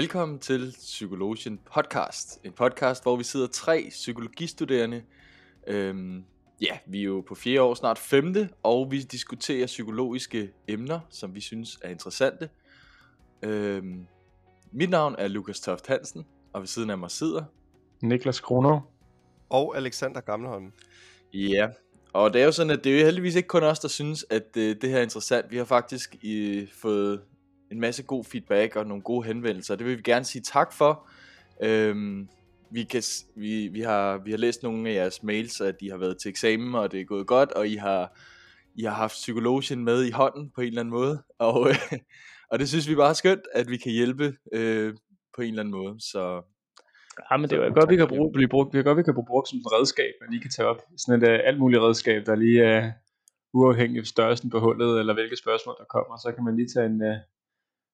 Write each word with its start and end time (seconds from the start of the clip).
Velkommen 0.00 0.38
til 0.38 0.74
Psykologien 0.78 1.60
Podcast. 1.74 2.40
En 2.44 2.52
podcast, 2.52 3.02
hvor 3.02 3.16
vi 3.16 3.24
sidder 3.24 3.46
tre 3.46 3.86
psykologistuderende. 3.90 5.02
Øhm, 5.66 6.24
ja, 6.60 6.78
vi 6.86 7.00
er 7.00 7.04
jo 7.04 7.24
på 7.28 7.34
fjerde 7.34 7.62
år, 7.62 7.74
snart 7.74 7.98
femte, 7.98 8.48
og 8.62 8.90
vi 8.90 9.02
diskuterer 9.02 9.66
psykologiske 9.66 10.52
emner, 10.68 11.00
som 11.10 11.34
vi 11.34 11.40
synes 11.40 11.78
er 11.82 11.90
interessante. 11.90 12.48
Øhm, 13.42 14.06
mit 14.72 14.90
navn 14.90 15.14
er 15.18 15.28
Lukas 15.28 15.60
Toft 15.60 15.86
Hansen, 15.86 16.26
og 16.52 16.60
ved 16.60 16.68
siden 16.68 16.90
af 16.90 16.98
mig 16.98 17.10
sidder... 17.10 17.44
Niklas 18.02 18.40
Kroner. 18.40 18.80
Og 19.48 19.76
Alexander 19.76 20.20
Gamleholm. 20.20 20.72
Ja, 21.32 21.68
og 22.12 22.32
det 22.32 22.40
er 22.40 22.44
jo 22.44 22.52
sådan, 22.52 22.70
at 22.70 22.84
det 22.84 22.94
er 22.94 22.98
jo 22.98 23.04
heldigvis 23.04 23.34
ikke 23.34 23.48
kun 23.48 23.62
os, 23.62 23.78
der 23.78 23.88
synes, 23.88 24.26
at 24.30 24.56
øh, 24.56 24.76
det 24.80 24.90
her 24.90 24.98
er 24.98 25.02
interessant. 25.02 25.50
Vi 25.50 25.56
har 25.56 25.64
faktisk 25.64 26.16
i, 26.22 26.66
fået 26.72 27.20
en 27.70 27.80
masse 27.80 28.02
god 28.02 28.24
feedback 28.24 28.76
og 28.76 28.86
nogle 28.86 29.02
gode 29.02 29.26
henvendelser. 29.26 29.76
Det 29.76 29.86
vil 29.86 29.96
vi 29.96 30.02
gerne 30.02 30.24
sige 30.24 30.42
tak 30.42 30.72
for. 30.72 31.08
Øhm, 31.62 32.28
vi, 32.70 32.84
kan, 32.84 33.02
vi, 33.36 33.68
vi, 33.68 33.80
har, 33.80 34.18
vi 34.18 34.30
har 34.30 34.38
læst 34.38 34.62
nogle 34.62 34.90
af 34.90 34.94
jeres 34.94 35.22
mails, 35.22 35.60
at 35.60 35.80
de 35.80 35.90
har 35.90 35.96
været 35.96 36.18
til 36.18 36.28
eksamen, 36.28 36.74
og 36.74 36.92
det 36.92 37.00
er 37.00 37.04
gået 37.04 37.26
godt, 37.26 37.52
og 37.52 37.68
I 37.68 37.74
har, 37.74 38.18
I 38.74 38.82
har 38.82 38.94
haft 38.94 39.12
psykologien 39.12 39.84
med 39.84 40.04
i 40.04 40.10
hånden 40.10 40.50
på 40.54 40.60
en 40.60 40.66
eller 40.66 40.80
anden 40.80 40.92
måde. 40.92 41.22
Og, 41.38 41.68
øh, 41.70 41.98
og 42.50 42.58
det 42.58 42.68
synes 42.68 42.88
vi 42.88 42.94
bare 42.94 43.10
er 43.10 43.12
skønt, 43.12 43.42
at 43.54 43.70
vi 43.70 43.76
kan 43.76 43.92
hjælpe 43.92 44.36
øh, 44.52 44.94
på 45.36 45.42
en 45.42 45.48
eller 45.48 45.62
anden 45.62 45.74
måde. 45.74 45.96
Så 46.00 46.42
Ja, 47.30 47.36
men 47.36 47.50
det 47.50 47.58
er 47.58 47.66
jo 47.66 47.74
godt, 47.74 47.90
vi 47.90 47.96
kan 47.96 48.08
bruge, 48.08 48.32
blive 48.32 48.48
brugt, 48.48 48.72
det 48.72 48.78
er 48.78 48.82
godt, 48.82 48.98
vi 48.98 49.02
kan 49.02 49.14
bruge 49.14 49.26
brugt 49.26 49.48
som 49.48 49.58
et 49.58 49.72
redskab, 49.72 50.12
man 50.20 50.30
lige 50.30 50.42
kan 50.42 50.50
tage 50.50 50.68
op. 50.68 50.80
Sådan 50.96 51.22
et 51.22 51.28
uh, 51.28 51.48
alt 51.48 51.58
muligt 51.58 51.82
redskab, 51.82 52.26
der 52.26 52.34
lige 52.34 52.62
er 52.62 52.86
uh, 52.86 53.60
uafhængigt 53.60 54.02
af 54.02 54.06
størrelsen 54.06 54.50
på 54.50 54.58
hullet, 54.60 55.00
eller 55.00 55.14
hvilke 55.14 55.36
spørgsmål 55.36 55.76
der 55.78 55.84
kommer. 55.84 56.16
Så 56.16 56.32
kan 56.34 56.44
man 56.44 56.56
lige 56.56 56.68
tage 56.74 56.86
en, 56.86 57.02
uh, 57.10 57.16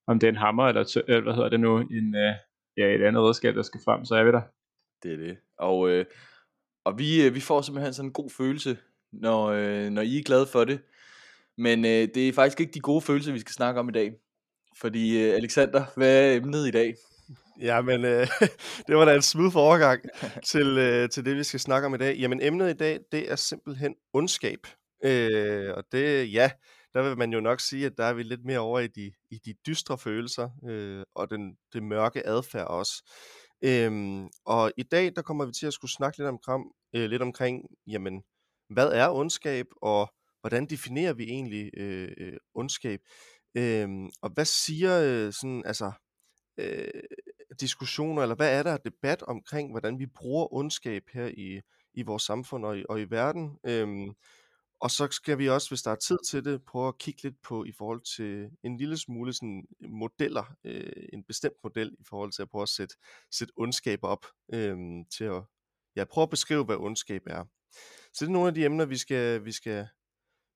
om 0.07 0.19
det 0.19 0.27
er 0.27 0.31
en 0.31 0.37
hammer, 0.37 0.69
eller, 0.69 0.85
tø- 0.85 1.05
eller 1.09 1.23
hvad 1.23 1.35
hedder 1.35 1.49
det 1.49 1.61
nu, 1.61 1.79
en, 1.79 2.15
uh, 2.15 2.35
ja, 2.77 2.95
et 2.95 3.03
andet 3.03 3.23
redskab, 3.23 3.55
der 3.55 3.63
skal 3.63 3.81
frem, 3.85 4.05
så 4.05 4.15
er 4.15 4.25
vi 4.25 4.31
der. 4.31 4.43
Det 5.03 5.13
er 5.13 5.17
det. 5.17 5.37
Og, 5.59 5.89
øh, 5.89 6.05
og 6.85 6.99
vi, 6.99 7.27
øh, 7.27 7.35
vi 7.35 7.41
får 7.41 7.61
simpelthen 7.63 7.95
sådan 7.95 8.09
en 8.09 8.13
god 8.13 8.31
følelse, 8.31 8.79
når, 9.13 9.47
øh, 9.47 9.91
når 9.91 10.03
I 10.03 10.19
er 10.19 10.23
glade 10.23 10.47
for 10.47 10.65
det. 10.65 10.81
Men 11.59 11.85
øh, 11.85 12.09
det 12.15 12.29
er 12.29 12.33
faktisk 12.33 12.61
ikke 12.61 12.73
de 12.73 12.81
gode 12.81 13.01
følelser, 13.01 13.33
vi 13.33 13.39
skal 13.39 13.53
snakke 13.53 13.81
om 13.81 13.89
i 13.89 13.93
dag. 13.93 14.13
Fordi 14.81 15.25
øh, 15.25 15.35
Alexander, 15.35 15.85
hvad 15.97 16.31
er 16.31 16.37
emnet 16.37 16.69
i 16.69 16.71
dag? 16.71 16.95
Ja, 17.61 17.81
men 17.81 18.05
øh, 18.05 18.27
det 18.87 18.97
var 18.97 19.05
da 19.05 19.15
en 19.15 19.23
smooth 19.23 19.57
overgang 19.57 20.03
til, 20.53 20.79
øh, 20.79 21.09
til 21.09 21.25
det, 21.25 21.37
vi 21.37 21.43
skal 21.43 21.61
snakke 21.61 21.87
om 21.87 21.95
i 21.95 21.99
dag. 21.99 22.17
Jamen 22.17 22.43
emnet 22.43 22.71
i 22.71 22.77
dag, 22.77 23.01
det 23.13 23.33
er 23.33 23.37
simpelthen 23.37 23.95
ondskab. 24.13 24.67
Øh, 25.05 25.75
og 25.77 25.85
det, 25.93 26.33
ja, 26.33 26.51
der 26.97 27.09
vil 27.09 27.19
man 27.19 27.33
jo 27.33 27.41
nok 27.41 27.61
sige, 27.61 27.87
at 27.87 27.99
der 27.99 28.05
er 28.05 28.13
vi 28.13 28.23
lidt 28.23 28.45
mere 28.45 28.59
over 28.59 28.81
i 28.81 28.87
de, 28.87 29.13
i 29.31 29.39
de 29.45 29.55
dystre 29.67 29.99
følelser, 29.99 30.51
øh, 30.69 31.05
og 31.15 31.31
den, 31.31 31.57
det 31.73 31.83
mørke 31.83 32.27
adfærd 32.27 32.67
også. 32.67 33.13
Øhm, 33.65 34.29
og 34.45 34.73
i 34.77 34.83
dag, 34.83 35.13
der 35.17 35.23
kommer 35.23 35.47
vi 35.47 35.53
til 35.53 35.67
at 35.67 35.73
skulle 35.73 35.91
snakke 35.91 36.19
lidt 36.19 36.29
omkring, 36.29 36.65
øh, 36.95 37.11
lidt 37.11 37.23
omkring 37.23 37.63
jamen, 37.87 38.23
hvad 38.69 38.93
er 38.93 39.11
ondskab, 39.11 39.67
og 39.83 40.15
hvordan 40.41 40.67
definerer 40.67 41.13
vi 41.13 41.25
egentlig 41.25 41.71
øh, 41.77 42.13
øh, 42.19 42.37
ondskab? 42.55 43.01
Øhm, 43.57 44.11
og 44.23 44.31
hvad 44.31 44.45
siger 44.45 45.01
øh, 45.03 45.33
sådan, 45.33 45.63
altså, 45.67 45.93
øh, 46.59 47.03
diskussioner, 47.61 48.23
eller 48.23 48.37
hvad 48.37 48.59
er 48.59 48.63
der 48.63 48.77
debat 48.77 49.23
omkring, 49.23 49.71
hvordan 49.71 49.99
vi 49.99 50.07
bruger 50.07 50.55
ondskab 50.55 51.03
her 51.13 51.27
i, 51.27 51.61
i 51.95 52.03
vores 52.03 52.23
samfund 52.23 52.65
og 52.65 52.79
i, 52.79 52.85
og 52.89 53.01
i 53.01 53.05
verden? 53.11 53.59
Øhm, 53.67 54.15
og 54.81 54.91
så 54.91 55.09
skal 55.11 55.39
vi 55.39 55.49
også, 55.49 55.71
hvis 55.71 55.83
der 55.83 55.91
er 55.91 55.97
tid 55.97 56.19
til 56.29 56.45
det, 56.45 56.65
prøve 56.65 56.89
at 56.89 56.99
kigge 56.99 57.23
lidt 57.23 57.43
på 57.43 57.65
i 57.65 57.73
forhold 57.73 58.17
til 58.17 58.51
en 58.65 58.77
lille 58.77 58.99
smule 58.99 59.33
sådan 59.33 59.65
modeller, 59.89 60.57
øh, 60.65 61.07
en 61.13 61.25
bestemt 61.25 61.57
model 61.65 61.97
i 61.99 62.05
forhold 62.09 62.33
til 62.33 62.43
at 62.43 62.49
prøve 62.49 62.63
at 62.63 62.69
sætte, 62.69 62.95
sætte 63.31 63.53
ondskab 63.57 63.99
op 64.03 64.27
øh, 64.55 64.77
til 65.17 65.25
at 65.25 65.43
ja, 65.97 66.05
prøve 66.05 66.23
at 66.23 66.31
beskrive, 66.31 66.65
hvad 66.65 66.77
ondskab 66.77 67.23
er. 67.27 67.45
Så 68.13 68.25
det 68.25 68.29
er 68.29 68.33
nogle 68.33 68.49
af 68.49 68.55
de 68.55 68.65
emner, 68.65 68.85
vi 68.85 68.97
skal, 68.97 69.45
vi 69.45 69.53
skal, 69.53 69.87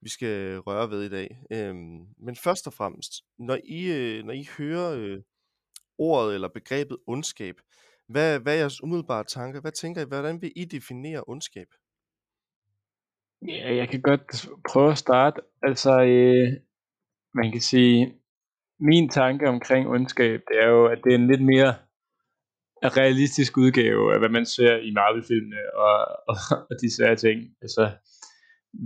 vi 0.03 0.09
skal 0.09 0.59
røre 0.59 0.91
ved 0.91 1.03
i 1.03 1.09
dag. 1.09 1.45
Øh, 1.53 1.75
men 2.19 2.37
først 2.37 2.67
og 2.67 2.73
fremmest, 2.73 3.13
når 3.39 3.59
I, 3.65 3.87
øh, 3.87 4.25
når 4.25 4.33
I 4.33 4.49
hører 4.59 4.95
øh, 4.97 5.23
ordet 5.99 6.35
eller 6.35 6.49
begrebet 6.49 6.99
ondskab, 7.07 7.55
hvad, 8.09 8.41
hvad 8.41 8.55
er 8.55 8.59
jeres 8.59 8.83
umiddelbare 8.83 9.25
tanker? 9.25 9.61
Hvad 9.61 9.73
tænker 9.73 10.01
I, 10.01 10.05
hvordan 10.05 10.43
vil 10.43 10.53
I 10.57 10.65
definere 10.65 11.25
ondskab? 11.27 11.69
Ja, 13.49 13.75
jeg 13.75 13.89
kan 13.89 14.03
godt 14.03 14.49
prøve 14.71 14.91
at 14.91 14.99
starte. 14.99 15.41
Altså, 15.63 16.03
øh, 16.03 16.49
man 17.35 17.53
kan 17.53 17.61
sige, 17.61 18.15
min 18.81 19.09
tanke 19.09 19.49
omkring 19.49 19.89
ondskab, 19.89 20.41
det 20.49 20.57
er 20.63 20.69
jo, 20.69 20.87
at 20.87 20.99
det 21.05 21.11
er 21.13 21.19
en 21.19 21.27
lidt 21.27 21.45
mere 21.45 21.75
realistisk 22.83 23.57
udgave 23.57 24.13
af, 24.15 24.19
hvad 24.19 24.29
man 24.29 24.47
ser 24.47 24.77
i 24.77 24.91
Marvel-filmene 24.99 25.63
og, 25.75 25.95
og, 26.31 26.37
og 26.71 26.75
de 26.83 26.97
svære 26.97 27.17
ting. 27.17 27.39
Altså, 27.63 27.91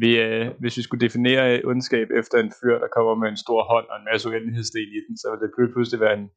vi, 0.03 0.11
øh, 0.27 0.47
hvis 0.61 0.77
vi 0.77 0.83
skulle 0.83 1.07
definere 1.07 1.63
ondskab 1.65 2.09
efter 2.21 2.37
en 2.39 2.53
fyr, 2.59 2.79
der 2.79 2.95
kommer 2.97 3.15
med 3.15 3.29
en 3.29 3.45
stor 3.45 3.61
hånd 3.73 3.87
og 3.91 3.97
en 3.99 4.09
masse 4.11 4.29
uendelighedsdel 4.29 4.91
i 4.99 5.01
den, 5.07 5.17
så 5.17 5.27
ville 5.31 5.43
det 5.45 5.75
pludselig 5.75 6.01
være 6.01 6.17
en, 6.21 6.29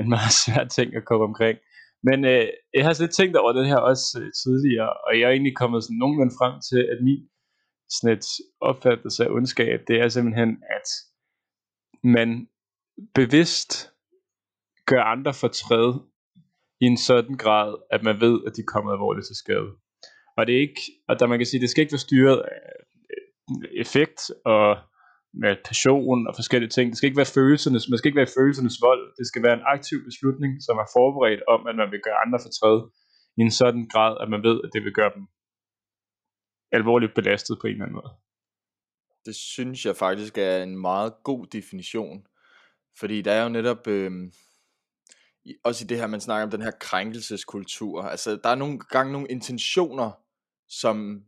en 0.00 0.08
meget 0.14 0.32
svær 0.42 0.64
ting 0.76 0.88
at 0.96 1.04
komme 1.04 1.24
omkring. 1.30 1.58
Men 2.08 2.18
øh, 2.32 2.46
jeg 2.74 2.84
har 2.84 2.92
så 2.92 3.02
lidt 3.02 3.14
tænkt 3.18 3.36
over 3.36 3.52
det 3.52 3.66
her 3.66 3.80
også 3.90 4.06
øh, 4.20 4.28
tidligere, 4.42 4.92
og 5.06 5.10
jeg 5.18 5.26
er 5.26 5.34
egentlig 5.36 5.56
kommet 5.56 5.84
sådan 5.84 6.00
nogenlunde 6.02 6.34
frem 6.40 6.54
til, 6.68 6.80
at 6.92 6.98
min 7.08 7.22
snits 8.00 8.28
opfattelse 8.60 9.24
af 9.24 9.30
ondskab, 9.30 9.80
det 9.88 10.00
er 10.00 10.08
simpelthen, 10.08 10.48
at 10.48 10.88
man 12.02 12.48
bevidst 13.14 13.90
gør 14.86 15.02
andre 15.02 15.34
fortræd 15.34 16.00
i 16.80 16.84
en 16.84 16.96
sådan 16.96 17.36
grad, 17.36 17.74
at 17.90 18.02
man 18.02 18.20
ved, 18.20 18.40
at 18.46 18.52
de 18.56 18.62
kommer 18.62 18.92
alvorligt 18.92 19.26
til 19.26 19.36
skade. 19.36 19.70
Og 20.36 20.46
det 20.46 20.54
er 20.54 20.60
ikke, 20.60 20.82
og 21.08 21.18
der 21.18 21.26
man 21.26 21.38
kan 21.38 21.46
sige, 21.46 21.60
det 21.60 21.70
skal 21.70 21.82
ikke 21.82 21.96
være 21.96 22.08
styret 22.08 22.38
af 22.54 22.60
øh, 23.14 23.80
effekt 23.84 24.20
og 24.44 24.66
med 25.42 25.56
passion 25.70 26.26
og 26.28 26.34
forskellige 26.40 26.74
ting. 26.74 26.86
Det 26.90 26.96
skal 26.98 27.08
ikke 27.08 27.22
være 27.22 27.36
følelsernes, 27.38 27.88
man 27.90 27.98
skal 27.98 28.08
ikke 28.08 28.22
være 28.22 28.36
følelsernes 28.38 28.78
vold. 28.86 29.02
Det 29.18 29.26
skal 29.30 29.42
være 29.46 29.56
en 29.60 29.68
aktiv 29.74 29.98
beslutning, 30.08 30.52
som 30.66 30.76
er 30.82 30.88
forberedt 30.96 31.42
om, 31.54 31.60
at 31.70 31.76
man 31.80 31.88
vil 31.92 32.04
gøre 32.06 32.22
andre 32.24 32.38
fortræd 32.46 32.78
i 33.38 33.40
en 33.46 33.54
sådan 33.60 33.84
grad, 33.94 34.12
at 34.22 34.28
man 34.34 34.42
ved, 34.48 34.56
at 34.64 34.70
det 34.74 34.80
vil 34.84 34.94
gøre 35.00 35.12
dem 35.16 35.24
alvorligt 36.74 37.14
belastet 37.14 37.58
på 37.60 37.66
en 37.66 37.72
eller 37.72 37.84
anden 37.84 37.94
måde. 37.94 38.14
Det 39.26 39.34
synes 39.34 39.86
jeg 39.86 39.96
faktisk 39.96 40.38
er 40.38 40.62
en 40.62 40.78
meget 40.78 41.14
god 41.24 41.46
definition. 41.46 42.26
Fordi 42.98 43.22
der 43.22 43.32
er 43.32 43.42
jo 43.42 43.48
netop, 43.48 43.86
øh, 43.86 44.12
også 45.64 45.84
i 45.84 45.86
det 45.86 45.98
her, 45.98 46.06
man 46.06 46.20
snakker 46.20 46.44
om 46.44 46.50
den 46.50 46.62
her 46.62 46.70
krænkelseskultur. 46.80 48.02
Altså, 48.02 48.36
der 48.36 48.48
er 48.48 48.54
nogle 48.54 48.78
gange 48.78 49.12
nogle 49.12 49.28
intentioner, 49.28 50.10
som 50.68 51.24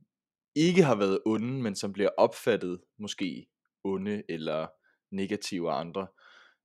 ikke 0.55 0.83
har 0.83 0.95
været 0.95 1.21
onde, 1.27 1.63
men 1.63 1.77
som 1.77 1.93
bliver 1.93 2.11
opfattet 2.17 2.81
måske 2.99 3.47
onde 3.85 4.23
eller 4.29 4.67
negative 5.13 5.73
af 5.73 5.81
andre. 5.81 6.07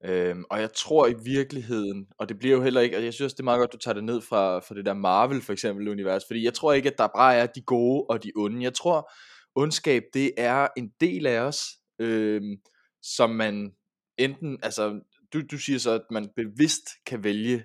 Øhm, 0.06 0.44
og 0.50 0.60
jeg 0.60 0.74
tror 0.74 1.08
i 1.08 1.14
virkeligheden, 1.24 2.08
og 2.18 2.30
det 2.30 2.40
bliver 2.40 2.56
jo 2.56 2.64
heller 2.64 2.82
ikke, 2.82 2.98
og 2.98 3.04
jeg 3.04 3.14
synes 3.14 3.34
det 3.34 3.40
er 3.40 3.44
meget 3.44 3.60
godt, 3.60 3.74
du 3.74 3.78
tager 3.78 3.96
det 3.96 4.04
ned 4.04 4.22
fra, 4.22 4.60
fra 4.60 4.76
det 4.76 4.86
der 4.86 4.94
Marvel 4.94 5.42
for 5.42 5.54
eksempel 5.54 5.88
univers, 5.88 6.24
fordi 6.28 6.44
jeg 6.44 6.54
tror 6.54 6.74
ikke, 6.74 6.90
at 6.90 6.98
der 6.98 7.08
bare 7.16 7.36
er 7.36 7.46
de 7.46 7.62
gode 7.62 8.06
og 8.10 8.24
de 8.24 8.32
onde. 8.36 8.64
Jeg 8.64 8.74
tror, 8.74 9.12
ondskab 9.56 10.04
det 10.14 10.32
er 10.38 10.68
en 10.78 10.92
del 11.00 11.26
af 11.28 11.40
os, 11.40 11.60
øhm, 12.00 12.58
som 13.02 13.30
man 13.30 13.72
enten, 14.18 14.60
altså 14.64 15.00
du, 15.34 15.42
du 15.52 15.58
siger 15.58 15.80
så, 15.80 15.92
at 15.92 16.06
man 16.12 16.30
bevidst 16.36 16.90
kan 17.06 17.24
vælge 17.24 17.64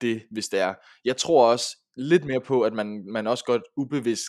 det, 0.00 0.22
hvis 0.30 0.48
det 0.48 0.60
er. 0.60 0.74
Jeg 1.04 1.16
tror 1.16 1.50
også 1.50 1.76
lidt 1.96 2.24
mere 2.24 2.40
på, 2.40 2.62
at 2.62 2.72
man, 2.72 3.04
man 3.12 3.26
også 3.26 3.44
godt 3.44 3.62
ubevidst 3.76 4.24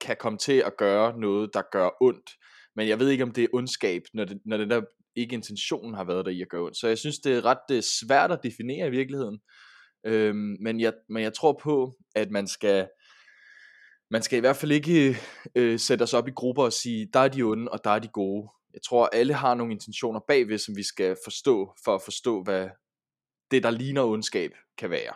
kan 0.00 0.16
komme 0.20 0.38
til 0.38 0.62
at 0.66 0.76
gøre 0.76 1.20
noget, 1.20 1.50
der 1.54 1.62
gør 1.72 1.90
ondt. 2.00 2.30
Men 2.76 2.88
jeg 2.88 2.98
ved 3.00 3.08
ikke, 3.08 3.24
om 3.24 3.32
det 3.32 3.44
er 3.44 3.48
ondskab, 3.52 4.02
når 4.14 4.24
det, 4.24 4.40
når 4.44 4.56
det 4.56 4.70
der 4.70 4.82
ikke 5.16 5.34
intentionen 5.34 5.94
har 5.94 6.04
været 6.04 6.26
der 6.26 6.32
i 6.32 6.42
at 6.42 6.48
gøre 6.48 6.62
ondt. 6.62 6.76
Så 6.76 6.88
jeg 6.88 6.98
synes, 6.98 7.18
det 7.18 7.36
er 7.36 7.44
ret 7.44 7.58
det 7.68 7.78
er 7.78 8.06
svært 8.06 8.32
at 8.32 8.42
definere 8.42 8.86
i 8.86 8.90
virkeligheden. 8.90 9.40
Øhm, 10.06 10.56
men, 10.60 10.80
jeg, 10.80 10.92
men 11.08 11.22
jeg 11.22 11.34
tror 11.34 11.60
på, 11.62 11.96
at 12.14 12.30
man 12.30 12.46
skal, 12.46 12.88
man 14.10 14.22
skal 14.22 14.36
i 14.36 14.40
hvert 14.40 14.56
fald 14.56 14.72
ikke 14.72 15.16
øh, 15.54 15.78
sætte 15.78 16.02
os 16.02 16.14
op 16.14 16.28
i 16.28 16.30
grupper 16.30 16.62
og 16.62 16.72
sige, 16.72 17.08
der 17.12 17.20
er 17.20 17.28
de 17.28 17.42
onde, 17.42 17.68
og 17.68 17.84
der 17.84 17.90
er 17.90 17.98
de 17.98 18.08
gode. 18.08 18.48
Jeg 18.74 18.82
tror, 18.82 19.06
alle 19.12 19.34
har 19.34 19.54
nogle 19.54 19.72
intentioner 19.72 20.20
bagved, 20.28 20.58
som 20.58 20.76
vi 20.76 20.82
skal 20.82 21.16
forstå, 21.24 21.74
for 21.84 21.94
at 21.94 22.02
forstå, 22.02 22.42
hvad 22.42 22.68
det, 23.50 23.62
der 23.62 23.70
ligner 23.70 24.02
ondskab, 24.02 24.50
kan 24.78 24.90
være. 24.90 25.14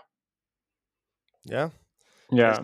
Ja. 1.50 1.68
Ja, 2.36 2.54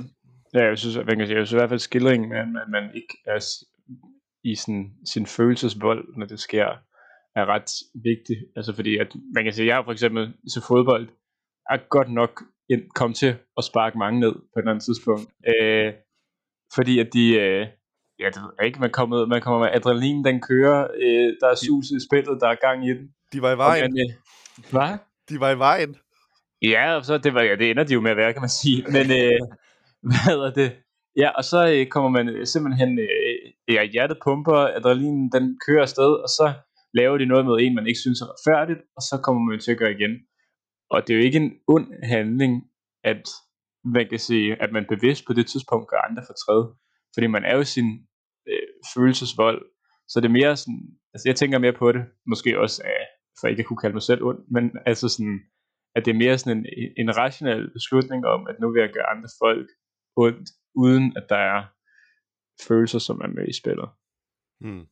ja 0.54 0.64
jeg 0.64 0.78
synes, 0.78 0.96
man 0.96 1.18
kan 1.18 1.26
sige, 1.26 1.38
jeg 1.38 1.46
synes 1.46 1.52
i 1.52 1.56
hvert 1.56 1.68
fald 1.68 1.80
skildringen 1.80 2.28
med, 2.28 2.38
at 2.38 2.68
man 2.68 2.90
ikke 2.94 3.18
er 3.26 3.64
i 4.44 4.54
sin, 4.54 5.06
sin 5.06 5.26
følelsesvold, 5.26 6.16
når 6.16 6.26
det 6.26 6.40
sker, 6.40 6.76
er 7.36 7.46
ret 7.46 7.70
vigtig. 7.94 8.36
Altså 8.56 8.74
fordi, 8.74 8.96
at 8.96 9.08
man 9.34 9.44
kan 9.44 9.52
sige, 9.52 9.66
jeg 9.66 9.76
har 9.76 9.84
for 9.84 9.92
eksempel 9.92 10.34
til 10.52 10.62
fodbold, 10.68 11.08
er 11.70 11.88
godt 11.88 12.12
nok 12.12 12.42
kommet 12.94 13.16
til 13.16 13.36
at 13.58 13.64
sparke 13.64 13.98
mange 13.98 14.20
ned 14.20 14.32
på 14.32 14.56
et 14.56 14.62
eller 14.62 14.70
andet 14.70 14.84
tidspunkt. 14.84 15.26
Øh, 15.52 15.92
fordi 16.74 16.98
at 16.98 17.08
de, 17.12 17.34
øh, 17.34 17.66
ja, 18.20 18.26
det 18.26 18.42
ved 18.42 18.50
jeg 18.58 18.66
ikke, 18.66 18.80
man 18.80 18.90
kommer, 18.90 19.26
man 19.26 19.42
kommer 19.42 19.60
med 19.60 19.68
adrenalin, 19.72 20.24
den 20.24 20.40
kører, 20.40 20.88
øh, 21.02 21.32
der 21.40 21.48
er 21.48 21.54
sus 21.54 21.90
i 21.90 22.06
spillet, 22.08 22.40
der 22.40 22.48
er 22.48 22.54
gang 22.54 22.88
i 22.88 22.90
den. 22.90 23.08
De 23.32 23.42
var 23.42 23.52
i 23.54 23.56
vejen. 23.56 23.94
Man, 23.94 24.00
øh, 24.00 24.70
hvad? 24.70 24.98
De 25.28 25.40
var 25.40 25.50
i 25.50 25.58
vejen. 25.58 25.96
Ja, 26.62 26.96
og 26.96 27.04
så 27.04 27.18
det, 27.18 27.34
var, 27.34 27.42
ja, 27.42 27.54
det 27.56 27.70
ender 27.70 27.84
de 27.84 27.94
jo 27.94 28.00
med 28.00 28.10
at 28.10 28.16
være, 28.16 28.32
kan 28.32 28.42
man 28.42 28.50
sige. 28.62 28.84
Men 28.86 29.06
øh, 29.20 29.40
hvad 30.10 30.36
er 30.48 30.52
det? 30.54 30.72
Ja, 31.16 31.28
og 31.30 31.44
så 31.44 31.72
øh, 31.72 31.86
kommer 31.86 32.10
man 32.10 32.28
øh, 32.28 32.46
simpelthen, 32.46 32.98
øh, 32.98 33.74
ja, 33.74 33.84
hjertet 33.84 34.18
pumper, 34.24 34.56
adrenalinen 34.56 35.32
den 35.32 35.58
kører 35.66 35.82
afsted, 35.82 36.12
og 36.24 36.28
så 36.28 36.52
laver 36.94 37.18
de 37.18 37.26
noget 37.26 37.46
med 37.46 37.56
en, 37.60 37.74
man 37.74 37.86
ikke 37.86 38.04
synes 38.04 38.20
er 38.20 38.28
retfærdigt, 38.32 38.80
og 38.96 39.02
så 39.08 39.20
kommer 39.24 39.42
man 39.50 39.60
til 39.60 39.72
at 39.72 39.78
gøre 39.78 39.96
igen. 39.98 40.14
Og 40.90 40.98
det 41.02 41.10
er 41.10 41.18
jo 41.18 41.24
ikke 41.24 41.42
en 41.44 41.52
ond 41.68 41.88
handling, 42.14 42.54
at 43.04 43.24
man 43.84 44.08
kan 44.08 44.18
sige, 44.18 44.62
at 44.62 44.72
man 44.72 44.86
bevidst 44.88 45.26
på 45.26 45.32
det 45.32 45.46
tidspunkt 45.46 45.88
gør 45.90 46.06
andre 46.08 46.22
fortræd. 46.30 46.62
Fordi 47.14 47.26
man 47.26 47.44
er 47.44 47.56
jo 47.56 47.64
sin 47.64 47.88
øh, 48.48 48.68
følelsesvold. 48.94 49.60
Så 50.08 50.20
det 50.20 50.28
er 50.28 50.38
mere 50.40 50.56
sådan, 50.56 50.82
altså 51.14 51.28
jeg 51.28 51.36
tænker 51.36 51.58
mere 51.58 51.72
på 51.82 51.92
det, 51.92 52.04
måske 52.26 52.60
også 52.60 52.82
af, 52.84 53.02
for 53.40 53.48
ikke 53.48 53.60
at 53.60 53.66
kunne 53.66 53.82
kalde 53.82 53.94
mig 53.94 54.02
selv 54.02 54.22
ond, 54.22 54.40
men 54.54 54.64
altså 54.86 55.08
sådan, 55.08 55.40
at 55.96 56.04
det 56.04 56.10
er 56.10 56.22
mere 56.24 56.38
sådan 56.38 56.58
en, 56.58 56.66
en 56.96 57.16
rationel 57.16 57.72
beslutning 57.72 58.26
om, 58.26 58.46
at 58.50 58.56
nu 58.60 58.72
vil 58.72 58.80
jeg 58.80 58.92
gøre 58.92 59.10
andre 59.14 59.28
folk 59.42 59.68
ondt, 60.16 60.48
uden 60.74 61.16
at 61.16 61.26
der 61.28 61.36
er 61.36 61.62
følelser, 62.68 62.98
som 62.98 63.20
er 63.20 63.28
med 63.36 63.48
i 63.48 63.58
spillet. 63.60 63.88
Mm. 64.60 64.86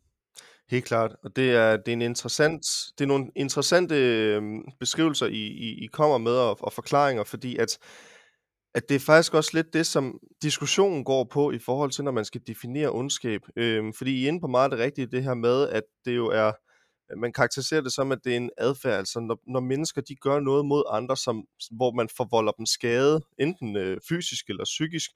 Helt 0.73 0.85
klart, 0.85 1.17
og 1.23 1.37
det 1.37 1.51
er, 1.51 1.77
det 1.77 1.89
er, 1.89 1.93
en 1.93 2.03
interessant, 2.03 2.67
det 2.99 3.05
er 3.05 3.09
nogle 3.09 3.31
interessante 3.37 3.95
øh, 3.95 4.43
beskrivelser, 4.81 5.27
I, 5.27 5.41
I, 5.41 5.85
I 5.85 5.87
kommer 5.87 6.19
med 6.19 6.33
og, 6.33 6.59
og 6.61 6.73
forklaringer, 6.73 7.25
fordi 7.25 7.57
at, 7.57 7.79
at 8.75 8.89
det 8.89 8.95
er 8.95 8.99
faktisk 9.01 9.35
også 9.35 9.51
lidt 9.55 9.73
det, 9.73 9.87
som 9.87 10.19
diskussionen 10.43 11.05
går 11.05 11.25
på 11.25 11.51
i 11.51 11.59
forhold 11.59 11.91
til, 11.91 12.05
når 12.05 12.13
man 12.13 12.25
skal 12.25 12.41
definere 12.47 12.91
ondskab. 12.91 13.41
Øhm, 13.57 13.93
fordi 13.93 14.21
I 14.21 14.25
er 14.25 14.29
inde 14.29 14.41
på 14.41 14.47
meget 14.47 14.71
det 14.71 14.79
rigtige, 14.79 15.07
det 15.07 15.25
her 15.25 15.35
med, 15.35 15.69
at 15.69 15.83
det 16.05 16.17
jo 16.17 16.27
er, 16.27 16.53
man 17.17 17.33
karakteriserer 17.33 17.81
det 17.81 17.93
som, 17.93 18.13
at 18.13 18.19
det 18.25 18.33
er 18.33 18.37
en 18.37 18.51
adfærd, 18.59 18.99
altså 18.99 19.21
når, 19.21 19.39
når 19.47 19.61
mennesker 19.61 20.01
de 20.01 20.17
gør 20.17 20.41
noget 20.41 20.67
mod 20.67 20.85
andre, 20.91 21.17
som, 21.17 21.45
hvor 21.71 21.93
man 21.93 22.09
forvolder 22.17 22.53
dem 22.53 22.67
skade, 22.67 23.21
enten 23.39 23.77
øh, 23.77 24.01
fysisk 24.09 24.49
eller 24.49 24.65
psykisk, 24.65 25.11